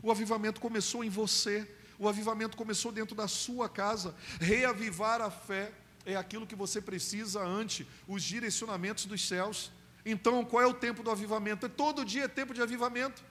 O 0.02 0.12
avivamento 0.12 0.60
começou 0.60 1.04
em 1.04 1.10
você, 1.10 1.70
o 1.98 2.08
avivamento 2.08 2.58
começou 2.58 2.92
dentro 2.92 3.16
da 3.16 3.28
sua 3.28 3.70
casa. 3.70 4.16
Reavivar 4.40 5.22
a 5.22 5.30
fé 5.30 5.72
é 6.06 6.16
aquilo 6.16 6.48
que 6.48 6.56
você 6.56 6.82
precisa 6.82 7.44
ante 7.44 7.88
os 8.08 8.24
direcionamentos 8.24 9.06
dos 9.06 9.26
céus. 9.28 9.72
Então, 10.06 10.44
qual 10.44 10.64
é 10.64 10.68
o 10.68 10.74
tempo 10.74 11.02
do 11.02 11.10
avivamento? 11.10 11.66
É 11.66 11.70
todo 11.70 12.04
dia 12.04 12.26
é 12.26 12.28
tempo 12.28 12.54
de 12.54 12.62
avivamento. 12.62 13.24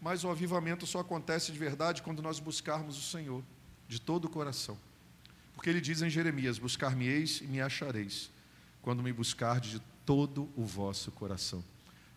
Mas 0.00 0.24
o 0.24 0.30
avivamento 0.30 0.86
só 0.86 1.00
acontece 1.00 1.52
de 1.52 1.58
verdade 1.58 2.02
quando 2.02 2.22
nós 2.22 2.40
buscarmos 2.40 2.96
o 2.98 3.02
Senhor 3.02 3.42
de 3.86 4.00
todo 4.00 4.24
o 4.24 4.30
coração. 4.30 4.78
Porque 5.54 5.68
ele 5.68 5.80
diz 5.80 6.00
em 6.00 6.08
Jeremias: 6.08 6.58
Buscar-me-eis 6.58 7.40
e 7.42 7.44
me 7.44 7.60
achareis, 7.60 8.30
quando 8.80 9.02
me 9.02 9.12
buscardes 9.12 9.72
de 9.72 9.82
todo 10.06 10.48
o 10.56 10.64
vosso 10.64 11.10
coração. 11.12 11.62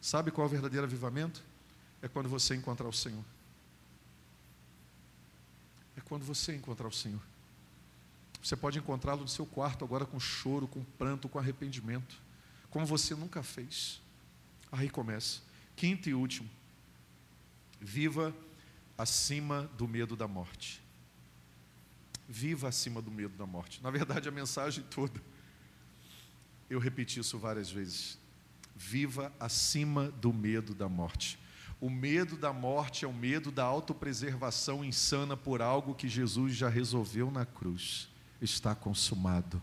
Sabe 0.01 0.31
qual 0.31 0.45
é 0.45 0.47
o 0.47 0.51
verdadeiro 0.51 0.85
avivamento? 0.85 1.43
É 2.01 2.07
quando 2.07 2.29
você 2.29 2.55
encontrar 2.55 2.87
o 2.87 2.93
Senhor. 2.93 3.23
É 5.97 6.01
quando 6.01 6.23
você 6.23 6.55
encontrar 6.55 6.87
o 6.87 6.91
Senhor. 6.91 7.21
Você 8.41 8.55
pode 8.55 8.77
encontrá-lo 8.77 9.21
no 9.21 9.27
seu 9.27 9.45
quarto 9.45 9.85
agora 9.85 10.05
com 10.05 10.19
choro, 10.19 10.67
com 10.67 10.83
pranto, 10.83 11.29
com 11.29 11.39
arrependimento, 11.39 12.21
como 12.69 12.85
você 12.85 13.15
nunca 13.15 13.41
fez. 13.41 14.01
Aí 14.71 14.89
começa. 14.89 15.41
Quinto 15.75 16.09
e 16.09 16.13
último. 16.13 16.49
Viva 17.79 18.35
acima 18.97 19.69
do 19.77 19.87
medo 19.87 20.15
da 20.15 20.27
morte. 20.27 20.81
Viva 22.27 22.67
acima 22.67 23.01
do 23.01 23.11
medo 23.11 23.37
da 23.37 23.45
morte. 23.45 23.81
Na 23.81 23.91
verdade, 23.91 24.27
a 24.27 24.31
mensagem 24.31 24.83
toda 24.89 25.21
eu 26.73 26.79
repeti 26.79 27.19
isso 27.19 27.37
várias 27.37 27.69
vezes. 27.69 28.17
Viva 28.75 29.31
acima 29.39 30.09
do 30.09 30.33
medo 30.33 30.73
da 30.73 30.89
morte. 30.89 31.37
O 31.83 31.89
medo 31.89 32.37
da 32.37 32.53
morte 32.53 33.03
é 33.03 33.07
o 33.09 33.11
medo 33.11 33.51
da 33.51 33.65
autopreservação 33.65 34.85
insana 34.85 35.35
por 35.35 35.61
algo 35.61 35.93
que 35.93 36.07
Jesus 36.07 36.55
já 36.55 36.69
resolveu 36.69 37.29
na 37.29 37.45
cruz. 37.45 38.07
Está 38.41 38.73
consumado. 38.73 39.61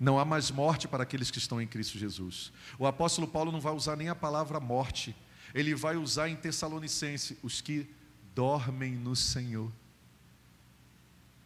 Não 0.00 0.18
há 0.18 0.24
mais 0.24 0.50
morte 0.50 0.88
para 0.88 1.04
aqueles 1.04 1.30
que 1.30 1.38
estão 1.38 1.62
em 1.62 1.66
Cristo 1.68 1.96
Jesus. 1.96 2.50
O 2.80 2.84
apóstolo 2.84 3.28
Paulo 3.28 3.52
não 3.52 3.60
vai 3.60 3.72
usar 3.72 3.94
nem 3.94 4.08
a 4.08 4.14
palavra 4.16 4.58
morte, 4.58 5.14
ele 5.54 5.72
vai 5.72 5.96
usar 5.96 6.28
em 6.28 6.34
Tessalonicense 6.34 7.38
os 7.44 7.60
que 7.60 7.88
dormem 8.34 8.96
no 8.96 9.14
Senhor. 9.14 9.70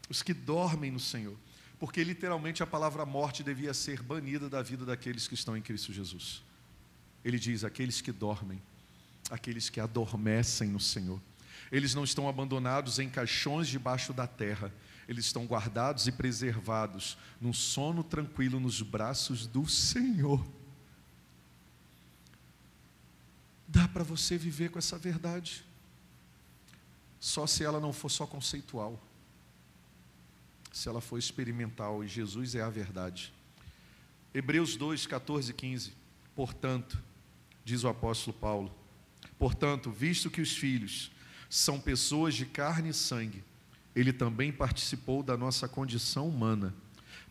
Os 0.08 0.22
que 0.22 0.32
dormem 0.32 0.90
no 0.90 0.98
Senhor 0.98 1.36
porque 1.78 2.02
literalmente 2.02 2.62
a 2.62 2.66
palavra 2.66 3.04
morte 3.04 3.42
devia 3.42 3.74
ser 3.74 4.00
banida 4.00 4.48
da 4.48 4.62
vida 4.62 4.86
daqueles 4.86 5.28
que 5.28 5.34
estão 5.34 5.54
em 5.54 5.60
Cristo 5.60 5.92
Jesus. 5.92 6.42
Ele 7.22 7.38
diz: 7.38 7.64
aqueles 7.64 8.00
que 8.00 8.12
dormem, 8.12 8.62
aqueles 9.30 9.68
que 9.68 9.80
adormecem 9.80 10.68
no 10.68 10.80
Senhor. 10.80 11.20
Eles 11.70 11.94
não 11.94 12.04
estão 12.04 12.28
abandonados 12.28 12.98
em 12.98 13.08
caixões 13.08 13.68
debaixo 13.68 14.12
da 14.12 14.26
terra, 14.26 14.72
eles 15.08 15.26
estão 15.26 15.46
guardados 15.46 16.06
e 16.06 16.12
preservados 16.12 17.16
num 17.40 17.52
sono 17.52 18.02
tranquilo 18.04 18.60
nos 18.60 18.82
braços 18.82 19.46
do 19.46 19.66
Senhor. 19.66 20.46
Dá 23.66 23.88
para 23.88 24.04
você 24.04 24.38
viver 24.38 24.70
com 24.70 24.78
essa 24.78 24.96
verdade, 24.96 25.64
só 27.18 27.46
se 27.46 27.64
ela 27.64 27.80
não 27.80 27.92
for 27.92 28.10
só 28.10 28.26
conceitual 28.26 29.02
se 30.76 30.90
ela 30.90 31.00
for 31.00 31.18
experimental, 31.18 32.04
e 32.04 32.06
Jesus 32.06 32.54
é 32.54 32.60
a 32.60 32.68
verdade. 32.68 33.32
Hebreus 34.34 34.76
2, 34.76 35.06
14 35.06 35.50
e 35.50 35.54
15. 35.54 35.94
Portanto, 36.34 37.02
diz 37.64 37.82
o 37.82 37.88
apóstolo 37.88 38.36
Paulo, 38.36 38.70
portanto, 39.38 39.90
visto 39.90 40.30
que 40.30 40.40
os 40.40 40.56
filhos 40.56 41.10
são 41.48 41.80
pessoas 41.80 42.34
de 42.34 42.46
carne 42.46 42.90
e 42.90 42.94
sangue, 42.94 43.42
ele 43.94 44.12
também 44.12 44.52
participou 44.52 45.22
da 45.22 45.36
nossa 45.36 45.68
condição 45.68 46.28
humana, 46.28 46.74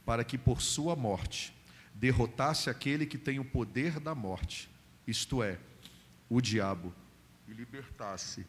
para 0.06 0.23
que 0.23 0.38
por 0.38 0.61
sua 0.61 0.95
morte 0.95 1.53
derrotasse 1.94 2.69
aquele 2.69 3.06
que 3.06 3.18
tem 3.18 3.40
o 3.40 3.45
poder 3.45 3.99
da 3.99 4.14
morte, 4.14 4.69
isto 5.07 5.41
é, 5.41 5.60
o 6.30 6.41
diabo, 6.41 6.94
e 7.48 7.53
libertasse 7.53 8.45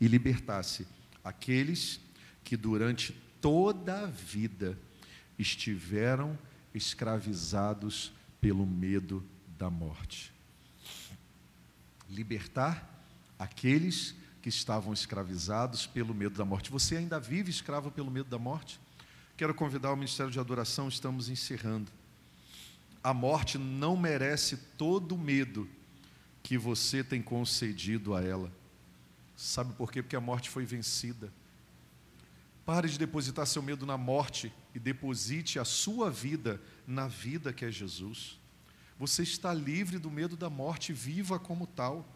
e 0.00 0.08
libertasse 0.08 0.86
aqueles 1.22 2.00
que 2.42 2.56
durante 2.56 3.12
toda 3.40 4.04
a 4.04 4.06
vida 4.06 4.78
estiveram 5.38 6.38
escravizados 6.74 8.12
pelo 8.40 8.66
medo 8.66 9.22
da 9.58 9.68
morte. 9.68 10.32
Libertar 12.10 12.86
aqueles 13.38 14.14
que 14.42 14.48
estavam 14.48 14.92
escravizados 14.92 15.86
pelo 15.86 16.14
medo 16.14 16.36
da 16.36 16.44
morte. 16.44 16.70
Você 16.70 16.96
ainda 16.96 17.20
vive 17.20 17.50
escravo 17.50 17.90
pelo 17.90 18.10
medo 18.10 18.28
da 18.28 18.38
morte? 18.38 18.80
Quero 19.36 19.54
convidar 19.54 19.92
o 19.92 19.96
Ministério 19.96 20.32
de 20.32 20.38
Adoração, 20.38 20.88
estamos 20.88 21.28
encerrando. 21.28 21.90
A 23.02 23.14
morte 23.14 23.56
não 23.56 23.96
merece 23.96 24.56
todo 24.76 25.14
o 25.14 25.18
medo 25.18 25.68
que 26.42 26.58
você 26.58 27.02
tem 27.04 27.22
concedido 27.22 28.14
a 28.14 28.22
ela. 28.22 28.52
Sabe 29.36 29.72
por 29.74 29.90
quê? 29.90 30.02
Porque 30.02 30.16
a 30.16 30.20
morte 30.20 30.50
foi 30.50 30.64
vencida. 30.64 31.32
Pare 32.64 32.88
de 32.88 32.98
depositar 32.98 33.46
seu 33.46 33.62
medo 33.62 33.86
na 33.86 33.96
morte 33.96 34.52
e 34.74 34.78
deposite 34.78 35.58
a 35.58 35.64
sua 35.64 36.10
vida 36.10 36.60
na 36.86 37.08
vida 37.08 37.52
que 37.52 37.64
é 37.64 37.70
Jesus. 37.70 38.39
Você 39.00 39.22
está 39.22 39.54
livre 39.54 39.98
do 39.98 40.10
medo 40.10 40.36
da 40.36 40.50
morte, 40.50 40.92
viva 40.92 41.38
como 41.38 41.66
tal. 41.66 42.06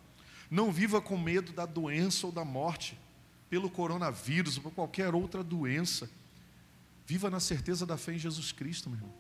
Não 0.51 0.71
viva 0.71 1.01
com 1.01 1.17
medo 1.17 1.51
da 1.51 1.65
doença 1.65 2.27
ou 2.27 2.33
da 2.33 2.45
morte, 2.45 3.01
pelo 3.49 3.71
coronavírus 3.71 4.59
ou 4.59 4.65
por 4.65 4.73
qualquer 4.73 5.15
outra 5.15 5.43
doença. 5.43 6.11
Viva 7.07 7.31
na 7.31 7.41
certeza 7.41 7.87
da 7.87 7.97
fé 7.97 8.13
em 8.13 8.19
Jesus 8.19 8.53
Cristo, 8.53 8.91
meu 8.91 8.99
irmão. 8.99 9.15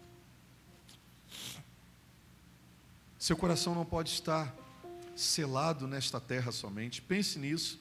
Seu 3.18 3.34
coração 3.34 3.74
não 3.74 3.86
pode 3.86 4.10
estar 4.10 4.54
selado 5.16 5.88
nesta 5.88 6.20
terra 6.20 6.52
somente. 6.52 7.00
Pense 7.00 7.38
nisso. 7.38 7.80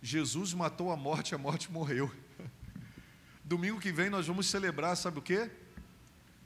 Jesus 0.00 0.54
matou 0.54 0.92
a 0.92 0.96
morte, 0.96 1.34
a 1.34 1.38
morte 1.38 1.72
morreu. 1.72 2.14
Domingo 3.44 3.80
que 3.80 3.90
vem 3.90 4.08
nós 4.08 4.28
vamos 4.28 4.46
celebrar, 4.46 4.96
sabe 4.96 5.18
o 5.18 5.22
quê? 5.22 5.50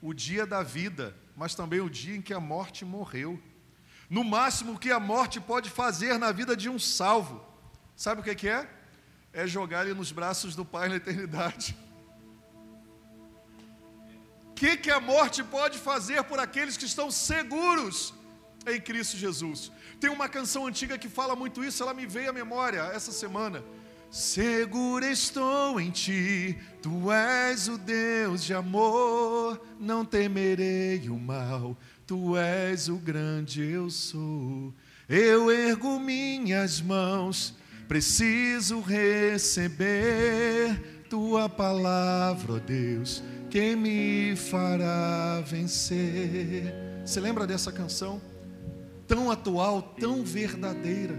O 0.01 0.15
dia 0.15 0.47
da 0.47 0.63
vida, 0.63 1.15
mas 1.35 1.53
também 1.53 1.81
o 1.81 1.89
dia 1.89 2.15
em 2.15 2.21
que 2.21 2.33
a 2.33 2.39
morte 2.39 2.85
morreu. 2.85 3.41
No 4.09 4.23
máximo 4.23 4.73
o 4.73 4.79
que 4.79 4.91
a 4.91 4.99
morte 4.99 5.39
pode 5.39 5.69
fazer 5.69 6.17
na 6.17 6.31
vida 6.31 6.55
de 6.55 6.69
um 6.69 6.79
salvo, 6.79 7.43
sabe 7.95 8.21
o 8.21 8.23
que 8.23 8.47
é? 8.47 8.69
É 9.33 9.45
jogar 9.45 9.85
ele 9.85 9.95
nos 9.95 10.11
braços 10.11 10.55
do 10.55 10.63
Pai 10.63 10.87
na 10.87 10.95
eternidade. 10.95 11.75
O 14.51 14.53
que, 14.55 14.77
que 14.77 14.91
a 14.91 14.99
morte 14.99 15.43
pode 15.43 15.77
fazer 15.77 16.23
por 16.23 16.39
aqueles 16.39 16.77
que 16.77 16.85
estão 16.85 17.11
seguros 17.11 18.13
em 18.65 18.79
Cristo 18.79 19.17
Jesus? 19.17 19.71
Tem 19.99 20.09
uma 20.09 20.29
canção 20.29 20.65
antiga 20.65 20.97
que 20.97 21.09
fala 21.09 21.35
muito 21.35 21.63
isso, 21.63 21.83
ela 21.83 21.93
me 21.93 22.05
veio 22.05 22.29
à 22.29 22.33
memória 22.33 22.79
essa 22.93 23.11
semana. 23.11 23.63
Seguro 24.15 25.05
estou 25.05 25.77
em 25.77 25.91
ti, 25.91 26.57
tu 26.81 27.11
és 27.11 27.67
o 27.67 27.77
Deus 27.77 28.45
de 28.45 28.53
amor, 28.53 29.59
não 29.77 30.05
temerei 30.05 31.09
o 31.09 31.19
mal, 31.19 31.75
tu 32.07 32.37
és 32.37 32.87
o 32.87 32.95
grande 32.95 33.61
eu 33.61 33.89
sou. 33.89 34.73
Eu 35.09 35.51
ergo 35.51 35.99
minhas 35.99 36.79
mãos, 36.79 37.55
preciso 37.89 38.79
receber 38.79 39.83
tua 41.09 41.49
palavra, 41.49 42.53
ó 42.53 42.59
Deus, 42.59 43.21
que 43.49 43.75
me 43.75 44.33
fará 44.37 45.43
vencer. 45.45 46.73
Você 47.05 47.19
lembra 47.19 47.45
dessa 47.45 47.69
canção? 47.69 48.21
tão 49.07 49.29
atual, 49.31 49.81
tão 49.99 50.23
verdadeira. 50.23 51.15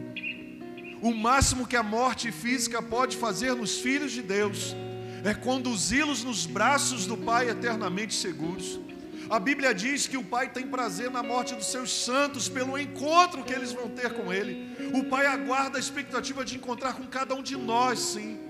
O 1.06 1.14
máximo 1.14 1.68
que 1.68 1.76
a 1.76 1.84
morte 1.84 2.32
física 2.32 2.82
pode 2.82 3.16
fazer 3.16 3.54
nos 3.54 3.78
filhos 3.78 4.10
de 4.10 4.20
Deus 4.20 4.74
é 5.22 5.32
conduzi-los 5.32 6.24
nos 6.24 6.46
braços 6.46 7.06
do 7.06 7.16
Pai 7.16 7.48
eternamente 7.48 8.12
seguros. 8.12 8.80
A 9.30 9.38
Bíblia 9.38 9.72
diz 9.72 10.08
que 10.08 10.16
o 10.16 10.24
Pai 10.24 10.50
tem 10.50 10.66
prazer 10.66 11.08
na 11.08 11.22
morte 11.22 11.54
dos 11.54 11.66
seus 11.66 11.92
santos 11.92 12.48
pelo 12.48 12.76
encontro 12.76 13.44
que 13.44 13.52
eles 13.52 13.70
vão 13.70 13.88
ter 13.88 14.14
com 14.14 14.32
Ele. 14.32 14.76
O 14.94 15.04
Pai 15.04 15.26
aguarda 15.26 15.78
a 15.78 15.80
expectativa 15.80 16.44
de 16.44 16.56
encontrar 16.56 16.94
com 16.94 17.06
cada 17.06 17.36
um 17.36 17.42
de 17.42 17.56
nós, 17.56 18.00
sim. 18.00 18.40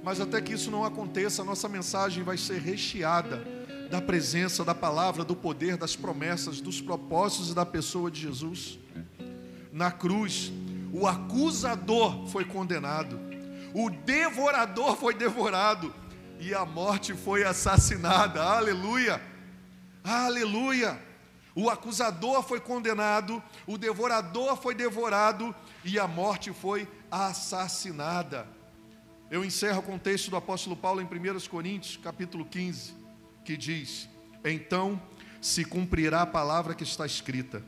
Mas 0.00 0.20
até 0.20 0.40
que 0.40 0.52
isso 0.52 0.70
não 0.70 0.84
aconteça, 0.84 1.42
a 1.42 1.44
nossa 1.44 1.68
mensagem 1.68 2.22
vai 2.22 2.36
ser 2.36 2.60
recheada 2.60 3.44
da 3.90 4.00
presença, 4.00 4.64
da 4.64 4.76
palavra, 4.76 5.24
do 5.24 5.34
poder, 5.34 5.76
das 5.76 5.96
promessas, 5.96 6.60
dos 6.60 6.80
propósitos 6.80 7.50
e 7.50 7.54
da 7.54 7.66
pessoa 7.66 8.08
de 8.08 8.20
Jesus. 8.20 8.78
Na 9.72 9.90
cruz, 9.90 10.52
o 10.92 11.06
acusador 11.06 12.26
foi 12.28 12.44
condenado, 12.44 13.18
o 13.74 13.90
devorador 13.90 14.96
foi 14.96 15.14
devorado 15.14 15.94
e 16.38 16.54
a 16.54 16.64
morte 16.64 17.14
foi 17.14 17.44
assassinada. 17.44 18.42
Aleluia! 18.42 19.20
Aleluia! 20.02 21.00
O 21.54 21.68
acusador 21.68 22.42
foi 22.42 22.60
condenado, 22.60 23.42
o 23.66 23.76
devorador 23.76 24.56
foi 24.56 24.74
devorado 24.74 25.54
e 25.84 25.98
a 25.98 26.06
morte 26.06 26.52
foi 26.52 26.88
assassinada. 27.10 28.46
Eu 29.30 29.44
encerro 29.44 29.82
com 29.82 29.96
o 29.96 29.98
texto 29.98 30.30
do 30.30 30.36
apóstolo 30.36 30.76
Paulo 30.76 31.00
em 31.00 31.04
1 31.04 31.48
Coríntios, 31.48 31.96
capítulo 31.96 32.44
15 32.44 33.00
que 33.44 33.56
diz: 33.56 34.08
Então 34.44 35.00
se 35.40 35.64
cumprirá 35.64 36.22
a 36.22 36.26
palavra 36.26 36.74
que 36.74 36.84
está 36.84 37.04
escrita: 37.04 37.62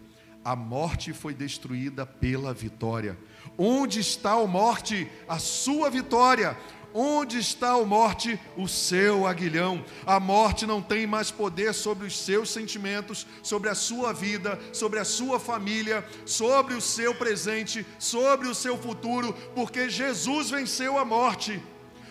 a 0.45 0.57
morte 0.57 1.13
foi 1.13 1.35
destruída 1.35 2.05
pela 2.05 2.53
vitória. 2.53 3.17
Onde 3.57 4.01
está 4.01 4.33
a 4.33 4.47
morte? 4.47 5.11
A 5.29 5.39
sua 5.39 5.89
vitória. 5.89 6.57
Onde 6.95 7.39
está 7.39 7.73
a 7.73 7.85
morte? 7.85 8.39
O 8.57 8.69
seu 8.69 9.27
aguilhão. 9.27 9.85
A 10.05 10.19
morte 10.19 10.67
não 10.67 10.83
tem 10.83 11.07
mais 11.07 11.31
poder 11.31 11.73
sobre 11.73 12.07
os 12.07 12.19
seus 12.19 12.51
sentimentos, 12.51 13.27
sobre 13.43 13.71
a 13.71 13.75
sua 13.75 14.13
vida, 14.13 14.59
sobre 14.73 14.99
a 14.99 15.05
sua 15.05 15.39
família, 15.39 16.07
sobre 16.27 16.75
o 16.75 16.81
seu 16.81 17.15
presente, 17.15 17.87
sobre 17.99 18.49
o 18.49 18.55
seu 18.55 18.77
futuro, 18.77 19.33
porque 19.55 19.89
Jesus 19.89 20.51
venceu 20.51 20.99
a 20.99 21.05
morte. 21.05 21.63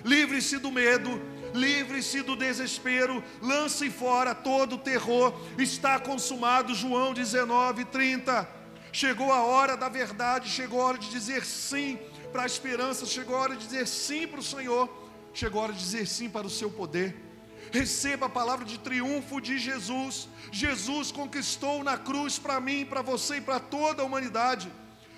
Livre-se 0.04 0.58
do 0.58 0.72
medo, 0.72 1.22
livre-se 1.54 2.22
do 2.22 2.36
desespero, 2.36 3.24
lance 3.42 3.90
fora 3.90 4.34
todo 4.34 4.76
o 4.76 4.80
terror, 4.80 5.34
está 5.58 6.00
consumado. 6.00 6.76
João 6.76 7.14
19, 7.14 7.86
30. 7.86 8.48
Chegou 8.92 9.32
a 9.32 9.42
hora 9.44 9.78
da 9.78 9.88
verdade, 9.88 10.50
chegou 10.50 10.82
a 10.82 10.86
hora 10.86 10.98
de 10.98 11.10
dizer 11.10 11.46
sim 11.46 11.98
para 12.32 12.44
a 12.44 12.46
esperança, 12.46 13.06
chegou 13.06 13.36
a 13.36 13.40
hora 13.40 13.56
de 13.56 13.66
dizer 13.66 13.88
sim 13.88 14.28
para 14.28 14.40
o 14.40 14.44
Senhor, 14.44 14.90
chegou 15.34 15.62
a 15.62 15.64
hora 15.66 15.74
de 15.74 15.80
dizer 15.80 16.06
sim 16.08 16.30
para 16.30 16.46
o 16.46 16.50
seu 16.50 16.70
poder. 16.70 17.16
Receba 17.72 18.26
a 18.26 18.30
palavra 18.30 18.66
de 18.66 18.78
triunfo 18.78 19.40
de 19.40 19.58
Jesus. 19.58 20.28
Jesus 20.52 21.12
conquistou 21.12 21.84
na 21.84 21.98
cruz 21.98 22.38
para 22.38 22.60
mim, 22.60 22.86
para 22.86 23.02
você 23.02 23.38
e 23.38 23.42
para 23.42 23.60
toda 23.60 24.02
a 24.02 24.06
humanidade. 24.06 24.70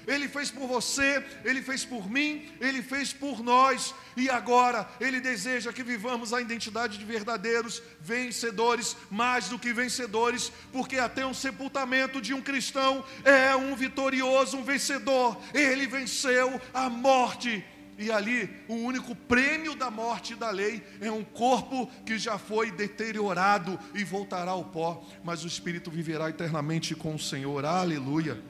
Ele 0.07 0.27
fez 0.27 0.51
por 0.51 0.67
você, 0.67 1.23
Ele 1.43 1.61
fez 1.61 1.85
por 1.85 2.09
mim, 2.09 2.49
Ele 2.59 2.81
fez 2.81 3.13
por 3.13 3.43
nós, 3.43 3.93
e 4.15 4.29
agora 4.29 4.87
Ele 4.99 5.19
deseja 5.19 5.73
que 5.73 5.83
vivamos 5.83 6.33
a 6.33 6.41
identidade 6.41 6.97
de 6.97 7.05
verdadeiros 7.05 7.81
vencedores, 7.99 8.95
mais 9.09 9.47
do 9.47 9.59
que 9.59 9.73
vencedores, 9.73 10.51
porque 10.71 10.97
até 10.97 11.25
um 11.25 11.33
sepultamento 11.33 12.21
de 12.21 12.33
um 12.33 12.41
cristão 12.41 13.03
é 13.23 13.55
um 13.55 13.75
vitorioso, 13.75 14.57
um 14.57 14.63
vencedor. 14.63 15.37
Ele 15.53 15.87
venceu 15.87 16.59
a 16.73 16.89
morte. 16.89 17.63
E 17.97 18.11
ali, 18.11 18.49
o 18.67 18.73
único 18.73 19.15
prêmio 19.15 19.75
da 19.75 19.91
morte 19.91 20.33
e 20.33 20.35
da 20.35 20.49
lei 20.49 20.83
é 20.99 21.11
um 21.11 21.23
corpo 21.23 21.89
que 22.05 22.17
já 22.17 22.39
foi 22.39 22.71
deteriorado 22.71 23.79
e 23.93 24.03
voltará 24.03 24.51
ao 24.51 24.65
pó, 24.65 25.05
mas 25.23 25.43
o 25.43 25.47
espírito 25.47 25.91
viverá 25.91 26.29
eternamente 26.29 26.95
com 26.95 27.13
o 27.13 27.19
Senhor. 27.19 27.63
Aleluia. 27.65 28.41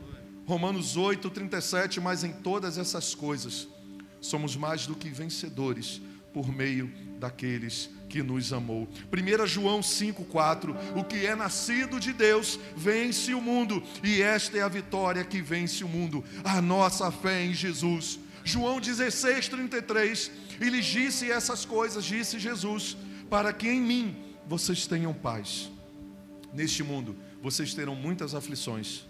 Romanos 0.45 0.97
8, 0.97 1.29
37, 1.29 2.01
mas 2.01 2.23
em 2.23 2.31
todas 2.31 2.77
essas 2.77 3.15
coisas 3.15 3.67
somos 4.19 4.55
mais 4.55 4.85
do 4.85 4.95
que 4.95 5.09
vencedores 5.09 6.01
por 6.33 6.51
meio 6.51 6.91
daqueles 7.19 7.89
que 8.09 8.21
nos 8.21 8.51
amou. 8.51 8.87
1 9.11 9.47
João 9.47 9.79
5,4: 9.79 10.75
O 10.95 11.03
que 11.03 11.25
é 11.25 11.35
nascido 11.35 11.99
de 11.99 12.11
Deus 12.11 12.59
vence 12.75 13.33
o 13.33 13.41
mundo, 13.41 13.81
e 14.03 14.21
esta 14.21 14.57
é 14.57 14.61
a 14.61 14.67
vitória 14.67 15.23
que 15.23 15.41
vence 15.41 15.83
o 15.83 15.87
mundo, 15.87 16.23
a 16.43 16.61
nossa 16.61 17.11
fé 17.11 17.45
em 17.45 17.53
Jesus. 17.53 18.19
João 18.43 18.81
16, 18.81 19.47
33, 19.47 20.31
e 20.59 20.69
lhes 20.69 20.85
disse 20.85 21.31
essas 21.31 21.63
coisas, 21.63 22.03
disse 22.03 22.37
Jesus 22.37 22.97
para 23.29 23.53
que 23.53 23.67
em 23.67 23.81
mim 23.81 24.15
vocês 24.47 24.85
tenham 24.85 25.13
paz. 25.13 25.71
Neste 26.53 26.83
mundo 26.83 27.15
vocês 27.41 27.73
terão 27.73 27.95
muitas 27.95 28.35
aflições, 28.35 29.05